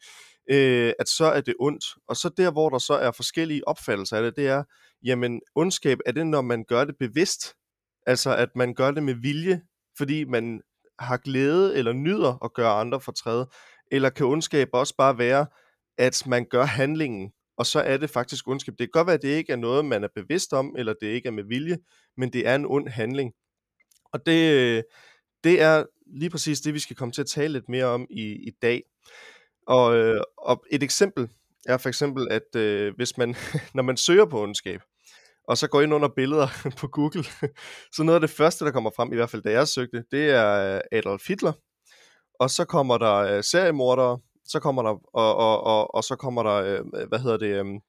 øh, 0.51 0.93
at 0.99 1.09
så 1.09 1.25
er 1.25 1.41
det 1.41 1.55
ondt. 1.61 1.85
Og 2.09 2.17
så 2.17 2.29
der, 2.29 2.51
hvor 2.51 2.69
der 2.69 2.79
så 2.79 2.95
er 2.95 3.11
forskellige 3.11 3.69
opfattelser 3.69 4.17
af 4.17 4.23
det, 4.23 4.37
det 4.37 4.47
er, 4.49 4.65
jamen 5.05 5.41
ondskab, 5.55 5.99
er 6.07 6.13
det, 6.13 6.27
når 6.27 6.43
man 6.43 6.65
gør 6.65 6.85
det 6.85 6.97
bevidst? 6.99 7.55
Altså, 8.07 8.37
at 8.37 8.49
man 8.57 8.75
gør 8.75 8.91
det 8.91 9.03
med 9.03 9.15
vilje, 9.15 9.63
fordi 9.99 10.25
man 10.25 10.61
har 10.99 11.17
glæde 11.17 11.77
eller 11.77 11.93
nyder 11.93 12.45
at 12.45 12.55
gøre 12.55 12.73
andre 12.73 13.01
fortræde, 13.01 13.49
Eller 13.91 14.11
kan 14.11 14.27
ondskab 14.27 14.69
også 14.73 14.95
bare 14.99 15.19
være, 15.19 15.47
at 15.99 16.27
man 16.27 16.47
gør 16.51 16.65
handlingen, 16.65 17.33
og 17.57 17.67
så 17.67 17.81
er 17.81 17.97
det 17.97 18.11
faktisk 18.11 18.49
ondskab. 18.49 18.75
Det 18.79 18.87
kan 18.87 18.91
godt 18.93 19.07
være, 19.07 19.15
at 19.15 19.23
det 19.23 19.29
ikke 19.29 19.53
er 19.53 19.57
noget, 19.57 19.85
man 19.85 20.05
er 20.05 20.09
bevidst 20.15 20.53
om, 20.53 20.75
eller 20.79 20.95
det 21.01 21.07
ikke 21.07 21.27
er 21.27 21.33
med 21.33 21.45
vilje, 21.45 21.79
men 22.17 22.33
det 22.33 22.49
er 22.49 22.55
en 22.55 22.67
ond 22.67 22.89
handling. 22.89 23.33
Og 24.13 24.27
det, 24.27 24.85
det 25.45 25.61
er 25.61 25.85
lige 26.07 26.31
præcis 26.31 26.61
det, 26.61 26.75
vi 26.75 26.79
skal 26.79 26.97
komme 26.97 27.13
til 27.13 27.21
at 27.21 27.27
tale 27.27 27.53
lidt 27.53 27.69
mere 27.69 27.85
om 27.85 28.07
i, 28.11 28.23
i 28.23 28.51
dag. 28.63 28.83
Og, 29.67 29.97
øh, 29.97 30.23
og 30.39 30.65
et 30.71 30.83
eksempel 30.83 31.29
er 31.67 31.77
for 31.77 31.89
eksempel, 31.89 32.29
at 32.31 32.57
øh, 32.57 32.95
hvis 32.97 33.19
man, 33.19 33.35
når 33.75 33.83
man 33.83 33.97
søger 33.97 34.25
på 34.25 34.43
ondskab, 34.43 34.81
og 35.49 35.59
så 35.59 35.69
går 35.69 35.83
ind 35.83 35.95
under 35.95 36.09
billeder 36.09 36.49
på 36.81 36.89
Google, 36.89 37.25
så 37.93 38.03
noget 38.03 38.15
af 38.15 38.21
det 38.21 38.31
første, 38.31 38.65
der 38.65 38.71
kommer 38.71 38.91
frem, 38.97 39.13
i 39.13 39.17
hvert 39.17 39.31
fald 39.31 39.43
da 39.43 39.51
jeg 39.51 39.69
søgte, 39.69 40.05
det 40.11 40.31
er 40.31 40.75
øh, 40.75 40.81
Adolf 40.93 41.29
Hitler, 41.29 41.53
og 42.41 42.51
så 42.51 42.65
kommer 42.65 42.99
der 42.99 43.15
øh, 43.15 43.45
seriemordere, 43.45 44.19
så 44.47 44.61
kommer 44.61 44.83
der, 44.83 44.91
og, 45.13 45.37
og, 45.37 45.65
og, 45.65 45.95
og 45.95 46.05
så 46.05 46.17
kommer 46.17 46.43
der, 46.43 46.55
øh, 46.55 46.81
øh 46.95 47.09
hvad 47.09 47.19
hedder 47.19 47.37
det, 47.37 47.47
øh, 47.47 47.81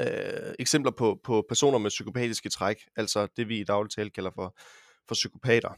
øh, 0.00 0.54
eksempler 0.58 0.92
på, 0.92 1.20
på 1.24 1.44
personer 1.48 1.78
med 1.78 1.90
psykopatiske 1.90 2.48
træk, 2.48 2.76
altså 2.96 3.26
det 3.36 3.48
vi 3.48 3.60
i 3.60 3.64
dagligt 3.64 3.94
tale 3.94 4.10
kalder 4.10 4.30
for, 4.34 4.54
for 5.08 5.14
psykopater. 5.14 5.70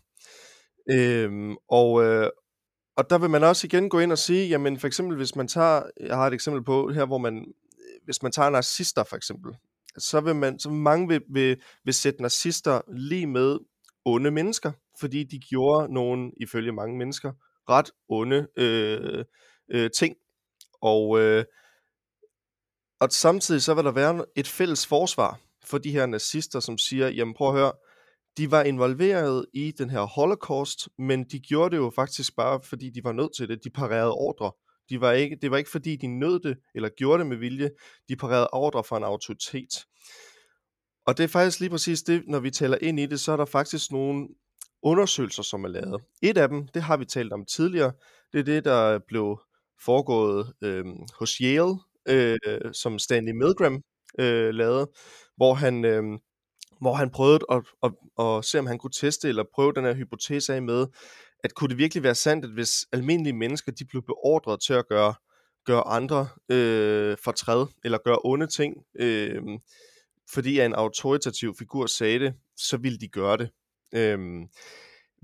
Øhm, 0.91 1.57
og, 1.69 2.05
øh, 2.05 2.31
og 2.97 3.11
der 3.11 3.19
vil 3.19 3.31
man 3.31 3.45
også 3.45 3.67
igen 3.67 3.89
gå 3.89 3.99
ind 3.99 4.13
og 4.13 4.19
sige, 4.19 4.49
jamen 4.49 4.79
for 4.79 4.87
eksempel 4.87 5.17
hvis 5.17 5.37
man 5.37 5.49
tager, 5.49 5.83
jeg 6.01 6.17
har 6.17 6.27
et 6.27 6.35
eksempel 6.35 6.65
på 6.65 6.93
her, 6.93 7.07
hvor 7.07 7.19
man, 7.19 7.39
øh, 7.79 8.05
hvis 8.05 8.23
man 8.23 8.33
tager 8.33 8.51
narcissister 8.51 9.05
for 9.05 9.17
eksempel, 9.17 9.57
så 9.99 10.21
vil 10.21 10.37
man, 10.37 10.59
så 10.59 10.71
mange 10.71 11.09
vil, 11.09 11.21
vil, 11.31 11.61
vil 11.85 11.95
sætte 11.95 12.23
narcissister 12.23 12.81
lige 12.97 13.27
med 13.27 13.59
onde 14.05 14.31
mennesker, 14.31 14.73
fordi 15.01 15.25
de 15.25 15.39
gjorde 15.39 15.95
nogen, 15.95 16.33
ifølge 16.41 16.73
mange 16.73 16.99
mennesker, 16.99 17.33
ret 17.69 17.91
onde 18.09 18.49
øh, 18.57 19.25
øh, 19.71 19.91
ting. 19.99 20.17
Og, 20.83 21.21
øh, 21.21 21.45
og 23.01 23.13
samtidig 23.13 23.63
så 23.63 23.75
vil 23.75 23.85
der 23.85 23.93
være 23.93 24.25
et 24.37 24.49
fælles 24.49 24.87
forsvar 24.87 25.41
for 25.65 25.79
de 25.79 25.91
her 25.91 26.07
nazister, 26.07 26.61
som 26.61 26.79
siger, 26.79 27.09
jamen 27.09 27.35
prøv 27.35 27.49
at 27.49 27.55
høre, 27.55 27.73
de 28.37 28.51
var 28.51 28.63
involveret 28.63 29.47
i 29.55 29.73
den 29.79 29.91
her 29.91 30.01
holocaust, 30.01 30.89
men 30.99 31.25
de 31.25 31.41
gjorde 31.41 31.71
det 31.71 31.83
jo 31.83 31.93
faktisk 31.95 32.37
bare, 32.37 32.61
fordi 32.63 32.91
de 32.91 33.05
var 33.05 33.13
nødt 33.13 33.37
til 33.37 33.49
det. 33.49 33.65
De 33.65 33.71
parerede 33.71 34.13
ordre. 34.13 34.53
De 34.89 35.01
var 35.01 35.13
ikke, 35.13 35.39
det 35.43 35.51
var 35.51 35.57
ikke 35.57 35.71
fordi, 35.71 35.97
de 35.97 36.07
nød 36.07 36.41
det, 36.41 36.57
eller 36.75 36.89
gjorde 36.89 37.19
det 37.19 37.27
med 37.27 37.37
vilje. 37.37 37.71
De 38.09 38.17
parerede 38.17 38.49
ordre 38.53 38.85
fra 38.85 38.97
en 38.97 39.05
autoritet. 39.05 39.85
Og 41.07 41.19
det 41.19 41.25
er 41.25 41.29
faktisk 41.29 41.61
lige 41.61 41.71
præcis 41.71 42.03
det, 42.03 42.23
når 42.27 42.41
vi 42.41 42.51
taler 42.51 42.79
ind 42.83 43.01
i 43.01 43.07
det, 43.07 43.21
så 43.21 43.33
er 43.33 43.37
der 43.37 43.45
faktisk 43.45 43.93
nogle 43.93 44.29
undersøgelser, 44.83 45.43
som 45.43 45.65
er 45.65 45.69
lavet. 45.69 46.03
Et 46.23 46.39
af 46.39 46.49
dem, 46.49 46.69
det 46.69 46.83
har 46.83 46.97
vi 46.97 47.05
talt 47.05 47.33
om 47.33 47.45
tidligere, 47.45 47.93
det 48.33 48.41
er 48.41 48.45
det, 48.45 48.65
der 48.65 48.99
blev 49.09 49.41
foregået 49.81 50.53
øh, 50.63 50.85
hos 51.19 51.31
Yale, 51.37 51.75
øh, 52.09 52.39
som 52.73 52.99
Stanley 52.99 53.33
Milgram 53.33 53.83
øh, 54.19 54.55
lavede, 54.55 54.91
hvor 55.37 55.55
han, 55.55 55.85
øh, 55.85 56.03
hvor 56.81 56.95
han 56.95 57.11
prøvede 57.11 57.39
at, 57.51 57.63
at, 57.83 57.93
at, 58.19 58.25
at 58.25 58.45
se, 58.45 58.59
om 58.59 58.67
han 58.67 58.79
kunne 58.79 58.91
teste 59.01 59.29
eller 59.29 59.45
prøve 59.55 59.73
den 59.73 59.85
her 59.85 59.95
hypotese 59.95 60.55
af 60.55 60.63
med, 60.63 60.87
at 61.45 61.55
kunne 61.55 61.69
det 61.69 61.79
virkelig 61.79 62.03
være 62.03 62.15
sandt, 62.15 62.45
at 62.45 62.51
hvis 62.51 62.73
almindelige 62.93 63.37
mennesker 63.37 63.73
de 63.73 63.85
blev 63.85 64.03
beordret 64.03 64.61
til 64.67 64.73
at 64.73 64.89
gøre, 64.89 65.15
gøre 65.65 65.87
andre 65.87 66.29
øh, 66.49 67.17
fortræd, 67.25 67.67
eller 67.85 67.99
gøre 68.05 68.19
onde 68.25 68.47
ting, 68.47 68.75
øh, 68.95 69.43
fordi 70.31 70.61
en 70.61 70.75
autoritativ 70.75 71.55
figur 71.59 71.87
sagde 71.87 72.19
det, 72.19 72.35
så 72.57 72.77
ville 72.77 72.99
de 72.99 73.09
gøre 73.09 73.37
det. 73.37 73.51
Øh, 73.95 74.19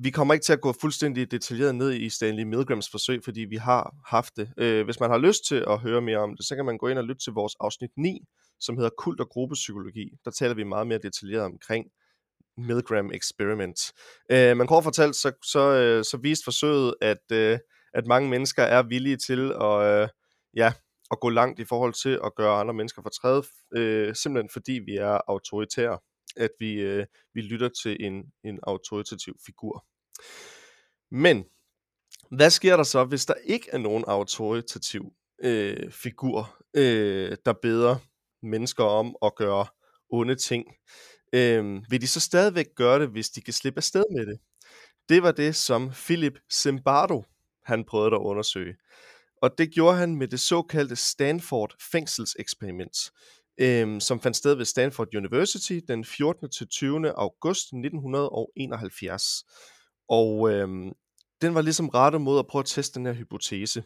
vi 0.02 0.10
kommer 0.10 0.34
ikke 0.34 0.44
til 0.44 0.52
at 0.52 0.60
gå 0.60 0.72
fuldstændig 0.80 1.30
detaljeret 1.30 1.74
ned 1.74 1.92
i 1.92 2.10
Stanley 2.10 2.44
Milgrams 2.44 2.90
forsøg, 2.90 3.20
fordi 3.24 3.40
vi 3.40 3.56
har 3.56 3.94
haft 4.06 4.36
det. 4.36 4.52
Øh, 4.58 4.84
hvis 4.84 5.00
man 5.00 5.10
har 5.10 5.18
lyst 5.18 5.46
til 5.48 5.64
at 5.68 5.78
høre 5.78 6.00
mere 6.00 6.18
om 6.18 6.36
det, 6.36 6.46
så 6.46 6.56
kan 6.56 6.64
man 6.64 6.78
gå 6.78 6.88
ind 6.88 6.98
og 6.98 7.04
lytte 7.04 7.24
til 7.24 7.32
vores 7.32 7.54
afsnit 7.60 7.90
9, 7.96 8.18
som 8.60 8.76
hedder 8.76 8.90
Kult 8.98 9.20
og 9.20 9.28
Gruppepsykologi. 9.28 10.10
Der 10.24 10.30
taler 10.30 10.54
vi 10.54 10.64
meget 10.64 10.86
mere 10.86 10.98
detaljeret 10.98 11.44
omkring 11.44 11.86
Milgram 12.56 13.10
Experiment. 13.14 13.78
Øh, 14.32 14.56
men 14.56 14.66
kort 14.66 14.84
fortalt, 14.84 15.16
så, 15.16 15.32
så, 15.44 15.60
øh, 15.60 16.04
så 16.04 16.16
viste 16.22 16.44
forsøget, 16.44 16.94
at, 17.00 17.32
øh, 17.32 17.58
at 17.94 18.06
mange 18.06 18.30
mennesker 18.30 18.62
er 18.62 18.82
villige 18.82 19.16
til 19.16 19.52
at, 19.60 20.02
øh, 20.02 20.08
ja, 20.56 20.72
at 21.10 21.20
gå 21.20 21.28
langt 21.28 21.60
i 21.60 21.64
forhold 21.64 21.92
til 22.02 22.20
at 22.24 22.34
gøre 22.36 22.60
andre 22.60 22.74
mennesker 22.74 23.02
fortræde, 23.02 23.42
øh, 23.76 24.14
simpelthen 24.14 24.50
fordi 24.52 24.72
vi 24.72 24.96
er 24.96 25.18
autoritære, 25.28 25.98
at 26.36 26.50
vi, 26.58 26.72
øh, 26.72 27.06
vi 27.34 27.40
lytter 27.40 27.68
til 27.82 27.96
en, 28.00 28.24
en 28.44 28.58
autoritativ 28.62 29.36
figur. 29.46 29.86
Men 31.10 31.44
hvad 32.30 32.50
sker 32.50 32.76
der 32.76 32.84
så, 32.84 33.04
hvis 33.04 33.26
der 33.26 33.34
ikke 33.44 33.68
er 33.72 33.78
nogen 33.78 34.04
autoritativ 34.06 35.12
øh, 35.42 35.90
figur, 35.92 36.64
øh, 36.74 37.36
der 37.44 37.52
beder 37.62 37.96
mennesker 38.42 38.84
om 38.84 39.16
at 39.22 39.34
gøre 39.34 39.66
onde 40.10 40.34
ting? 40.34 40.64
Øh, 41.32 41.90
vil 41.90 42.00
de 42.00 42.06
så 42.06 42.20
stadigvæk 42.20 42.66
gøre 42.74 43.00
det, 43.00 43.08
hvis 43.08 43.30
de 43.30 43.40
kan 43.40 43.52
slippe 43.52 43.78
afsted 43.78 44.04
med 44.16 44.26
det? 44.26 44.38
Det 45.08 45.22
var 45.22 45.32
det, 45.32 45.56
som 45.56 45.90
Philip 45.90 46.38
Zimbardo 46.52 47.24
han 47.64 47.84
prøvede 47.84 48.14
at 48.14 48.20
undersøge. 48.20 48.76
Og 49.42 49.58
det 49.58 49.70
gjorde 49.70 49.96
han 49.96 50.16
med 50.16 50.28
det 50.28 50.40
såkaldte 50.40 50.96
Stanford 50.96 51.74
fængselseksperiment, 51.92 52.96
øh, 53.58 54.00
som 54.00 54.20
fandt 54.20 54.36
sted 54.36 54.54
ved 54.54 54.64
Stanford 54.64 55.14
University 55.14 55.80
den 55.88 56.04
14. 56.04 56.50
til 56.50 56.68
20. 56.68 57.10
august 57.10 57.64
1971. 57.64 59.44
Og 60.08 60.50
øh, 60.52 60.68
den 61.42 61.54
var 61.54 61.62
ligesom 61.62 61.88
rettet 61.88 62.20
mod 62.20 62.38
at 62.38 62.46
prøve 62.46 62.60
at 62.60 62.66
teste 62.66 62.98
den 62.98 63.06
her 63.06 63.12
hypotese. 63.12 63.82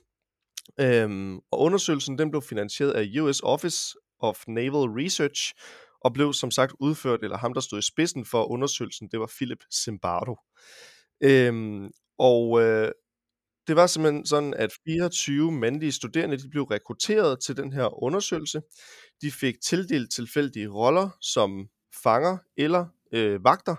Øhm, 0.80 1.36
og 1.36 1.60
undersøgelsen 1.60 2.18
den 2.18 2.30
blev 2.30 2.42
finansieret 2.42 2.92
af 2.92 3.20
US 3.20 3.40
Office 3.42 3.94
of 4.20 4.42
Naval 4.48 4.90
Research, 4.90 5.54
og 6.00 6.12
blev 6.12 6.32
som 6.32 6.50
sagt 6.50 6.74
udført, 6.80 7.22
eller 7.22 7.36
ham 7.36 7.54
der 7.54 7.60
stod 7.60 7.78
i 7.78 7.82
spidsen 7.82 8.24
for 8.24 8.44
undersøgelsen, 8.44 9.08
det 9.08 9.20
var 9.20 9.32
Philip 9.36 9.64
Zimbardo. 9.74 10.36
Øhm, 11.22 11.90
og 12.18 12.62
øh, 12.62 12.90
det 13.66 13.76
var 13.76 13.86
simpelthen 13.86 14.26
sådan, 14.26 14.54
at 14.54 14.70
24 14.84 15.52
mandlige 15.52 15.92
studerende 15.92 16.36
de 16.36 16.48
blev 16.50 16.62
rekrutteret 16.62 17.40
til 17.40 17.56
den 17.56 17.72
her 17.72 18.02
undersøgelse. 18.02 18.60
De 19.22 19.30
fik 19.30 19.54
tildelt 19.60 20.12
tilfældige 20.12 20.68
roller 20.68 21.10
som 21.20 21.68
fanger 22.02 22.38
eller 22.56 22.86
øh, 23.12 23.44
vagter, 23.44 23.76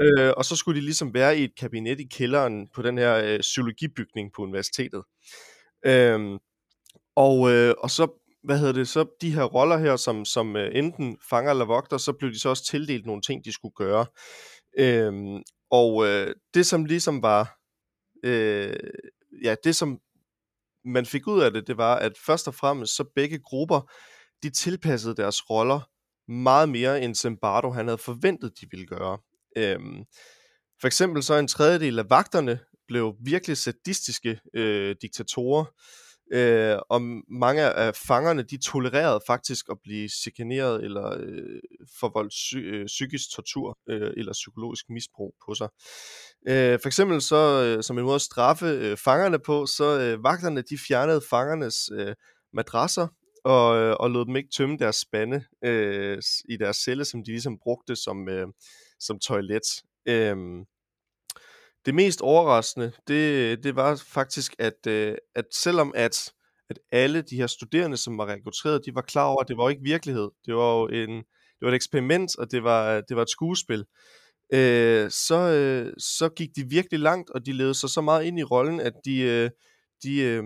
Øh, 0.00 0.32
og 0.36 0.44
så 0.44 0.56
skulle 0.56 0.80
de 0.80 0.84
ligesom 0.84 1.14
være 1.14 1.38
i 1.38 1.44
et 1.44 1.56
kabinet 1.58 2.00
i 2.00 2.04
kælderen 2.04 2.68
på 2.74 2.82
den 2.82 2.98
her 2.98 3.16
øh, 3.24 3.40
psykologibygning 3.40 4.32
på 4.36 4.42
universitetet. 4.42 5.02
Øh, 5.86 6.38
og, 7.16 7.52
øh, 7.52 7.74
og 7.78 7.90
så, 7.90 8.08
hvad 8.42 8.58
hedder 8.58 8.72
det, 8.72 8.88
så 8.88 9.06
de 9.20 9.34
her 9.34 9.44
roller 9.44 9.78
her, 9.78 9.96
som, 9.96 10.24
som 10.24 10.56
øh, 10.56 10.70
enten 10.74 11.18
fanger 11.30 11.50
eller 11.50 11.64
vogter, 11.64 11.98
så 11.98 12.12
blev 12.12 12.30
de 12.30 12.40
så 12.40 12.48
også 12.48 12.64
tildelt 12.64 13.06
nogle 13.06 13.22
ting, 13.22 13.44
de 13.44 13.52
skulle 13.52 13.74
gøre. 13.74 14.06
Øh, 14.78 15.12
og 15.70 16.06
øh, 16.06 16.34
det, 16.54 16.66
som 16.66 16.84
ligesom 16.84 17.22
var 17.22 17.57
øh, 18.24 18.76
ja, 19.44 19.54
det 19.64 19.76
som 19.76 19.98
man 20.84 21.06
fik 21.06 21.26
ud 21.26 21.40
af 21.40 21.50
det, 21.50 21.66
det 21.66 21.76
var, 21.76 21.96
at 21.96 22.12
først 22.26 22.48
og 22.48 22.54
fremmest 22.54 22.96
så 22.96 23.04
begge 23.14 23.38
grupper, 23.38 23.90
de 24.42 24.50
tilpassede 24.50 25.16
deres 25.16 25.50
roller 25.50 25.80
meget 26.28 26.68
mere, 26.68 27.02
end 27.02 27.14
Zimbardo 27.14 27.70
han 27.70 27.86
havde 27.86 27.98
forventet, 27.98 28.60
de 28.60 28.66
ville 28.70 28.86
gøre. 28.86 29.18
Øhm, 29.56 30.04
for 30.80 30.86
eksempel 30.86 31.22
så 31.22 31.34
en 31.34 31.48
tredjedel 31.48 31.98
af 31.98 32.10
vagterne 32.10 32.58
blev 32.88 33.14
virkelig 33.24 33.56
sadistiske 33.56 34.40
øh, 34.54 34.96
diktatorer, 35.02 35.64
øh, 36.32 36.76
og 36.88 37.02
mange 37.30 37.62
af 37.62 37.96
fangerne, 37.96 38.42
de 38.42 38.56
tolererede 38.56 39.20
faktisk 39.26 39.66
at 39.70 39.76
blive 39.82 40.08
chikaneret 40.08 40.84
eller 40.84 41.16
øh, 41.20 41.60
forvoldt 42.00 42.32
psy- 42.32 42.74
øh, 42.74 42.86
psykisk 42.86 43.30
tortur 43.34 43.78
øh, 43.88 44.12
eller 44.16 44.32
psykologisk 44.32 44.90
misbrug 44.90 45.34
på 45.46 45.54
sig. 45.54 45.68
Øh, 46.48 46.78
for 46.82 46.86
eksempel 46.86 47.20
så, 47.22 47.62
øh, 47.64 47.82
som 47.82 47.98
en 47.98 48.04
måde 48.04 48.14
at 48.14 48.20
straffe 48.20 48.66
øh, 48.66 48.96
fangerne 48.96 49.38
på, 49.38 49.66
så 49.66 50.00
øh, 50.00 50.24
vagterne, 50.24 50.62
de 50.62 50.78
fjernede 50.88 51.20
fangernes 51.30 51.90
øh, 51.92 52.14
madrasser, 52.52 53.06
og, 53.44 53.76
øh, 53.76 53.96
og 54.00 54.10
lod 54.10 54.26
dem 54.26 54.36
ikke 54.36 54.50
tømme 54.56 54.76
deres 54.78 54.96
spande 54.96 55.44
øh, 55.64 56.22
i 56.48 56.56
deres 56.56 56.76
celle, 56.76 57.04
som 57.04 57.24
de 57.24 57.30
ligesom 57.30 57.58
brugte 57.62 57.96
som, 57.96 58.28
øh, 58.28 58.46
som 59.00 59.18
toilet. 59.18 59.82
Øh, 60.08 60.36
det 61.86 61.94
mest 61.94 62.20
overraskende, 62.20 62.92
det, 63.08 63.64
det 63.64 63.76
var 63.76 64.02
faktisk, 64.06 64.54
at, 64.58 64.86
øh, 64.86 65.14
at 65.34 65.44
selvom 65.54 65.92
at, 65.94 66.32
at 66.70 66.78
alle 66.92 67.22
de 67.22 67.36
her 67.36 67.46
studerende, 67.46 67.96
som 67.96 68.18
var 68.18 68.26
rekrutteret, 68.26 68.86
de 68.86 68.94
var 68.94 69.02
klar 69.02 69.24
over, 69.24 69.40
at 69.40 69.48
det 69.48 69.56
var 69.56 69.68
ikke 69.68 69.82
virkelighed. 69.82 70.30
Det 70.46 70.54
var 70.54 70.74
jo 70.74 70.86
en, 70.86 71.10
det 71.10 71.62
var 71.62 71.68
et 71.68 71.74
eksperiment, 71.74 72.38
og 72.38 72.50
det 72.50 72.64
var, 72.64 73.00
det 73.00 73.16
var 73.16 73.22
et 73.22 73.30
skuespil. 73.30 73.84
Øh, 74.52 75.10
så, 75.10 75.34
øh, 75.34 75.92
så 75.98 76.28
gik 76.28 76.48
de 76.56 76.68
virkelig 76.68 77.00
langt, 77.00 77.30
og 77.30 77.46
de 77.46 77.52
levede 77.52 77.74
sig 77.74 77.90
så 77.90 78.00
meget 78.00 78.24
ind 78.24 78.38
i 78.38 78.42
rollen, 78.42 78.80
at 78.80 78.92
de, 79.04 79.20
øh, 79.20 79.50
de 80.02 80.20
øh, 80.20 80.44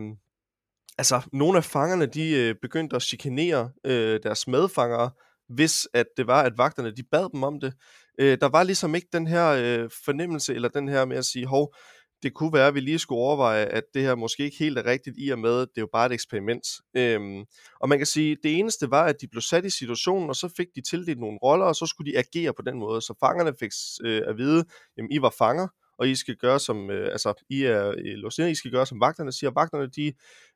altså, 0.99 1.23
nogle 1.33 1.59
af 1.59 1.65
fangerne, 1.65 2.07
de 2.07 2.31
øh, 2.31 2.55
begyndte 2.62 2.97
at 2.97 3.03
chikanere 3.03 3.71
øh, 3.87 4.21
deres 4.23 4.49
medfangere, 4.49 5.11
hvis 5.49 5.89
at 5.95 6.07
det 6.17 6.27
var, 6.27 6.43
at 6.43 6.59
vagterne, 6.59 6.91
de 6.91 7.03
bad 7.03 7.29
dem 7.33 7.43
om 7.43 7.61
det. 7.61 7.75
Øh, 8.21 8.38
der 8.40 8.49
var 8.49 8.62
ligesom 8.62 8.95
ikke 8.95 9.09
den 9.12 9.26
her 9.26 9.49
øh, 9.49 9.90
fornemmelse, 10.04 10.54
eller 10.54 10.69
den 10.69 10.88
her 10.88 11.04
med 11.04 11.16
at 11.16 11.25
sige, 11.25 11.47
hov, 11.47 11.75
det 12.23 12.35
kunne 12.35 12.52
være, 12.52 12.66
at 12.66 12.75
vi 12.75 12.81
lige 12.81 12.99
skulle 12.99 13.19
overveje, 13.19 13.64
at 13.64 13.85
det 13.95 14.02
her 14.02 14.14
måske 14.14 14.45
ikke 14.45 14.59
helt 14.59 14.78
er 14.78 14.87
rigtigt 14.87 15.16
i 15.19 15.31
og 15.31 15.38
med, 15.38 15.61
det 15.61 15.76
er 15.76 15.81
jo 15.81 15.88
bare 15.92 16.07
et 16.07 16.12
eksperiment. 16.12 16.66
Øhm, 16.97 17.45
og 17.81 17.88
man 17.88 17.99
kan 17.99 18.07
sige, 18.07 18.37
det 18.42 18.59
eneste 18.59 18.90
var, 18.90 19.04
at 19.04 19.16
de 19.21 19.28
blev 19.28 19.40
sat 19.40 19.64
i 19.64 19.71
situationen, 19.71 20.28
og 20.28 20.37
så 20.37 20.49
fik 20.57 20.66
de 20.75 20.83
tildelt 20.90 21.21
nogle 21.21 21.38
roller, 21.42 21.66
og 21.66 21.76
så 21.76 21.87
skulle 21.87 22.12
de 22.12 22.19
agere 22.19 22.54
på 22.54 22.62
den 22.62 22.78
måde. 22.78 23.00
Så 23.00 23.14
fangerne 23.21 23.52
fik 23.61 23.71
øh, 24.04 24.23
at 24.26 24.37
vide, 24.38 24.64
at 24.99 25.04
I 25.11 25.23
var 25.23 25.35
fanger, 25.38 25.69
og 25.99 26.09
I 26.09 26.14
skal 26.14 26.37
gøre 26.37 26.61
som, 26.61 26.90
øh, 26.90 27.12
altså 27.12 27.45
I 27.50 27.62
er 27.62 27.88
øh, 27.88 27.95
låst 28.04 28.38
I 28.38 28.54
skal 28.54 28.71
gøre 28.71 28.87
som 28.87 29.00
vagterne 29.00 29.33
siger. 29.33 29.50
Vagterne, 29.50 29.87
de 29.87 30.12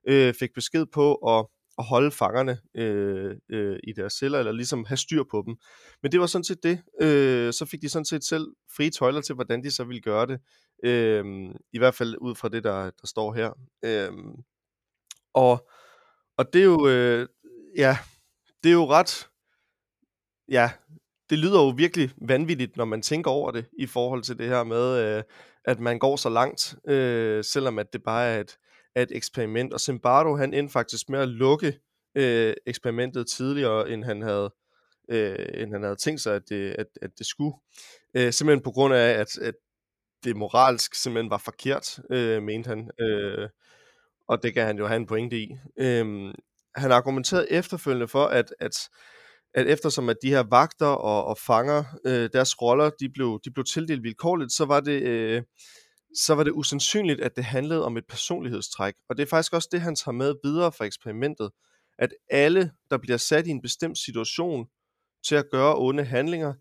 øh, 0.09 0.35
fik 0.35 0.51
besked 0.55 0.87
på 0.95 1.15
at 1.15 1.47
at 1.79 1.85
holde 1.85 2.11
fangerne 2.11 2.59
øh, 2.75 3.37
øh, 3.51 3.79
i 3.85 3.93
deres 3.93 4.13
celler, 4.13 4.39
eller 4.39 4.53
ligesom 4.53 4.85
have 4.85 4.97
styr 4.97 5.23
på 5.31 5.43
dem. 5.47 5.57
Men 6.03 6.13
det 6.13 6.21
var 6.21 6.27
sådan 6.27 6.45
set 6.45 6.63
det. 6.63 6.83
Øh, 7.03 7.53
så 7.53 7.65
fik 7.65 7.83
de 7.83 7.89
sådan 7.89 8.05
set 8.05 8.25
selv 8.25 8.47
frie 8.77 8.91
tøjler 8.91 9.21
til, 9.21 9.35
hvordan 9.35 9.63
de 9.63 9.71
så 9.71 9.85
ville 9.85 10.01
gøre 10.01 10.27
det. 10.27 10.41
Øh, 10.85 11.25
I 11.73 11.79
hvert 11.79 11.95
fald 11.95 12.17
ud 12.21 12.35
fra 12.35 12.49
det, 12.49 12.65
der, 12.65 12.83
der 12.83 13.07
står 13.07 13.33
her. 13.33 13.51
Øh, 13.85 14.13
og, 15.35 15.69
og 16.37 16.53
det 16.53 16.61
er 16.61 16.65
jo, 16.65 16.89
øh, 16.89 17.29
ja, 17.77 17.99
det 18.63 18.69
er 18.69 18.75
jo 18.75 18.91
ret, 18.91 19.29
ja, 20.49 20.71
det 21.31 21.39
lyder 21.39 21.63
jo 21.63 21.69
virkelig 21.69 22.11
vanvittigt, 22.29 22.77
når 22.77 22.85
man 22.85 23.03
tænker 23.03 23.31
over 23.31 23.51
det, 23.51 23.67
i 23.79 23.87
forhold 23.87 24.23
til 24.23 24.39
det 24.39 24.49
her 24.49 24.65
med, 24.65 25.17
øh, 25.17 25.23
at 25.65 25.81
man 25.81 25.99
går 25.99 26.17
så 26.17 26.29
langt, 26.29 26.77
øh, 26.89 27.45
selvom 27.45 27.79
at 27.79 27.93
det 27.93 28.03
bare 28.03 28.27
er 28.27 28.41
et, 28.41 28.59
af 28.97 29.03
et 29.03 29.17
eksperiment, 29.17 29.73
og 29.73 29.81
Zimbardo 29.81 30.37
han 30.37 30.55
endte 30.55 30.73
faktisk 30.73 31.09
med 31.09 31.19
at 31.19 31.29
lukke 31.29 31.79
øh, 32.15 32.55
eksperimentet 32.67 33.27
tidligere, 33.29 33.91
end 33.91 34.05
han 34.05 34.23
havde, 34.23 34.55
øh, 35.11 35.47
end 35.55 35.73
han 35.73 35.83
havde 35.83 35.97
tænkt 35.97 36.21
sig, 36.21 36.35
at 36.35 36.43
det, 36.49 36.75
at, 36.79 36.87
at 37.03 37.11
det 37.19 37.27
skulle. 37.27 37.57
Øh, 38.15 38.33
simpelthen 38.33 38.63
på 38.63 38.71
grund 38.71 38.95
af, 38.95 39.09
at, 39.09 39.39
at 39.39 39.55
det 40.25 40.37
moralsk 40.37 40.95
simpelthen 40.95 41.31
var 41.31 41.43
forkert, 41.45 41.99
øh, 42.11 42.43
mente 42.43 42.69
han. 42.69 42.91
Øh, 43.01 43.49
og 44.29 44.43
det 44.43 44.55
kan 44.55 44.67
han 44.67 44.79
jo 44.79 44.87
have 44.87 44.97
en 44.97 45.07
pointe 45.07 45.39
i. 45.39 45.57
Øh, 45.79 46.35
han 46.77 46.93
argumenterede 46.93 47.53
efterfølgende 47.53 48.09
for, 48.09 48.25
at, 48.25 48.55
at, 48.61 48.89
at 49.55 49.67
eftersom 49.67 50.09
at 50.09 50.17
de 50.23 50.31
her 50.31 50.45
vagter 50.51 50.87
og, 50.87 51.25
og 51.25 51.39
fanger, 51.39 51.85
øh, 52.07 52.31
deres 52.33 52.63
roller, 52.63 52.91
de 53.01 53.09
blev, 53.09 53.41
de 53.45 53.51
blev 53.51 53.65
tildelt 53.65 54.03
vilkårligt, 54.03 54.53
så 54.53 54.65
var 54.65 54.81
det... 54.81 55.03
Øh, 55.03 55.43
så 56.25 56.35
var 56.35 56.45
det 56.45 56.53
usandsynligt, 56.53 57.21
at 57.21 57.37
det 57.37 57.45
handlede 57.45 57.85
om 57.85 57.97
et 57.97 58.07
personlighedstræk. 58.07 58.95
Og 59.09 59.17
det 59.17 59.23
er 59.23 59.27
faktisk 59.27 59.53
også 59.53 59.69
det, 59.73 59.81
han 59.81 59.97
tager 59.97 60.13
med 60.13 60.35
videre 60.45 60.73
fra 60.73 60.85
eksperimentet. 60.85 61.51
At 61.99 62.15
alle, 62.31 62.73
der 62.91 62.99
bliver 62.99 63.17
sat 63.17 63.47
i 63.47 63.51
en 63.51 63.63
bestemt 63.63 63.99
situation 63.99 64.67
til 65.25 65.35
at 65.35 65.51
gøre 65.51 65.77
onde 65.79 66.05
handlinger, 66.05 66.55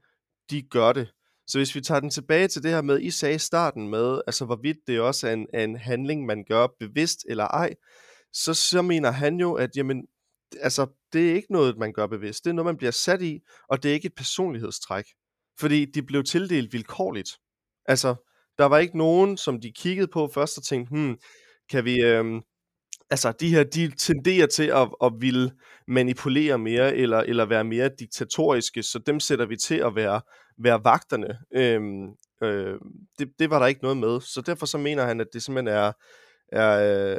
de 0.50 0.62
gør 0.62 0.94
det. 0.94 1.12
Så 1.48 1.60
hvis 1.60 1.76
vi 1.76 1.82
tager 1.82 2.00
den 2.00 2.10
tilbage 2.10 2.48
til 2.48 2.64
det 2.64 2.72
her 2.72 2.82
med, 2.82 3.02
I 3.02 3.12
sagde 3.12 3.36
i 3.36 3.40
starten 3.40 3.90
med, 3.90 4.22
altså 4.28 4.46
hvorvidt 4.46 4.78
det 4.88 5.00
også 5.00 5.28
er 5.28 5.34
en, 5.34 5.48
er 5.54 5.64
en 5.64 5.76
handling, 5.76 6.26
man 6.26 6.46
gør 6.50 6.68
bevidst 6.80 7.26
eller 7.30 7.48
ej, 7.48 7.76
så, 8.34 8.54
så 8.54 8.82
mener 8.82 9.12
han 9.12 9.40
jo, 9.40 9.54
at 9.54 9.70
jamen, 9.76 10.08
altså, 10.60 10.88
det 11.14 11.30
er 11.32 11.36
ikke 11.36 11.52
noget, 11.52 11.78
man 11.78 11.94
gør 11.94 12.08
bevidst. 12.08 12.44
Det 12.44 12.50
er 12.50 12.54
noget, 12.54 12.66
man 12.66 12.78
bliver 12.78 12.92
sat 12.92 13.22
i, 13.22 13.40
og 13.70 13.84
det 13.84 13.90
er 13.90 13.94
ikke 13.94 14.06
et 14.06 14.16
personlighedstræk. 14.16 15.06
Fordi 15.60 15.86
de 15.86 16.04
blev 16.04 16.24
tildelt 16.24 16.74
vilkårligt. 16.74 17.30
Altså, 17.86 18.16
der 18.58 18.66
var 18.66 18.78
ikke 18.78 18.98
nogen, 18.98 19.38
som 19.38 19.62
de 19.62 19.72
kiggede 19.72 20.08
på 20.08 20.30
først 20.34 20.58
og 20.58 20.64
tænkte, 20.64 20.90
hmm, 20.90 21.18
kan 21.70 21.86
vi... 21.86 22.02
Øhm, 22.02 22.42
altså, 23.10 23.32
de 23.32 23.50
her, 23.50 23.64
de 23.64 23.92
tenderer 23.98 24.48
til 24.48 24.64
at, 24.64 24.90
at 25.04 25.14
ville 25.20 25.52
manipulere 25.88 26.58
mere, 26.58 26.96
eller, 26.96 27.18
eller 27.18 27.46
være 27.46 27.64
mere 27.64 27.90
diktatoriske, 28.00 28.84
så 28.84 29.00
dem 29.00 29.20
sætter 29.20 29.46
vi 29.46 29.58
til 29.58 29.76
at 29.76 29.96
være, 29.96 30.22
være 30.64 30.84
vagterne. 30.84 31.38
Øhm, 31.56 32.08
øh, 32.44 32.80
det, 33.20 33.30
det 33.40 33.50
var 33.50 33.60
der 33.60 33.66
ikke 33.66 33.82
noget 33.82 33.98
med, 33.98 34.22
så 34.22 34.42
derfor 34.42 34.66
så 34.66 34.78
mener 34.78 35.06
han, 35.06 35.22
at 35.22 35.28
det 35.34 35.44
simpelthen 35.44 35.76
er, 35.76 35.92
er 36.52 37.12
øh, 37.12 37.18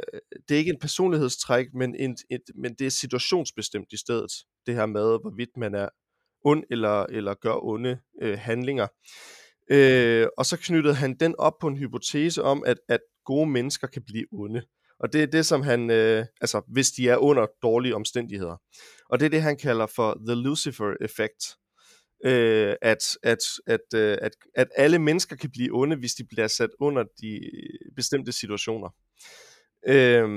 det 0.49 0.55
er 0.55 0.59
ikke 0.59 0.71
en 0.71 0.79
personlighedstræk, 0.79 1.67
men, 1.73 1.95
en, 1.95 2.17
et, 2.29 2.41
men 2.55 2.73
det 2.79 2.87
er 2.87 2.91
situationsbestemt 2.91 3.87
i 3.91 3.97
stedet, 3.97 4.31
det 4.65 4.75
her 4.75 4.85
med, 4.85 5.19
hvorvidt 5.21 5.57
man 5.57 5.75
er 5.75 5.89
ond 6.45 6.63
eller, 6.69 7.03
eller 7.03 7.33
gør 7.33 7.65
onde 7.65 7.99
øh, 8.21 8.37
handlinger. 8.39 8.87
Øh, 9.71 10.27
og 10.37 10.45
så 10.45 10.57
knyttede 10.57 10.95
han 10.95 11.15
den 11.19 11.35
op 11.37 11.53
på 11.61 11.67
en 11.67 11.77
hypotese 11.77 12.43
om, 12.43 12.63
at, 12.65 12.77
at 12.89 12.99
gode 13.25 13.49
mennesker 13.49 13.87
kan 13.87 14.01
blive 14.05 14.25
onde. 14.31 14.61
Og 14.99 15.13
det 15.13 15.23
er 15.23 15.27
det, 15.27 15.45
som 15.45 15.61
han, 15.61 15.89
øh, 15.89 16.25
altså 16.41 16.61
hvis 16.67 16.91
de 16.91 17.09
er 17.09 17.17
under 17.17 17.47
dårlige 17.61 17.95
omstændigheder. 17.95 18.57
Og 19.09 19.19
det 19.19 19.25
er 19.25 19.29
det, 19.29 19.41
han 19.41 19.57
kalder 19.57 19.85
for 19.95 20.17
the 20.27 20.35
Lucifer 20.35 20.93
Effect. 21.01 21.57
Øh, 22.25 22.75
at, 22.81 23.17
at, 23.23 23.37
at, 23.67 23.93
øh, 23.95 24.17
at, 24.21 24.31
at 24.55 24.67
alle 24.75 24.99
mennesker 24.99 25.35
kan 25.35 25.51
blive 25.51 25.69
onde, 25.73 25.95
hvis 25.95 26.13
de 26.13 26.23
bliver 26.23 26.47
sat 26.47 26.69
under 26.79 27.03
de 27.21 27.41
bestemte 27.95 28.31
situationer. 28.31 28.89
Øh, 29.87 30.29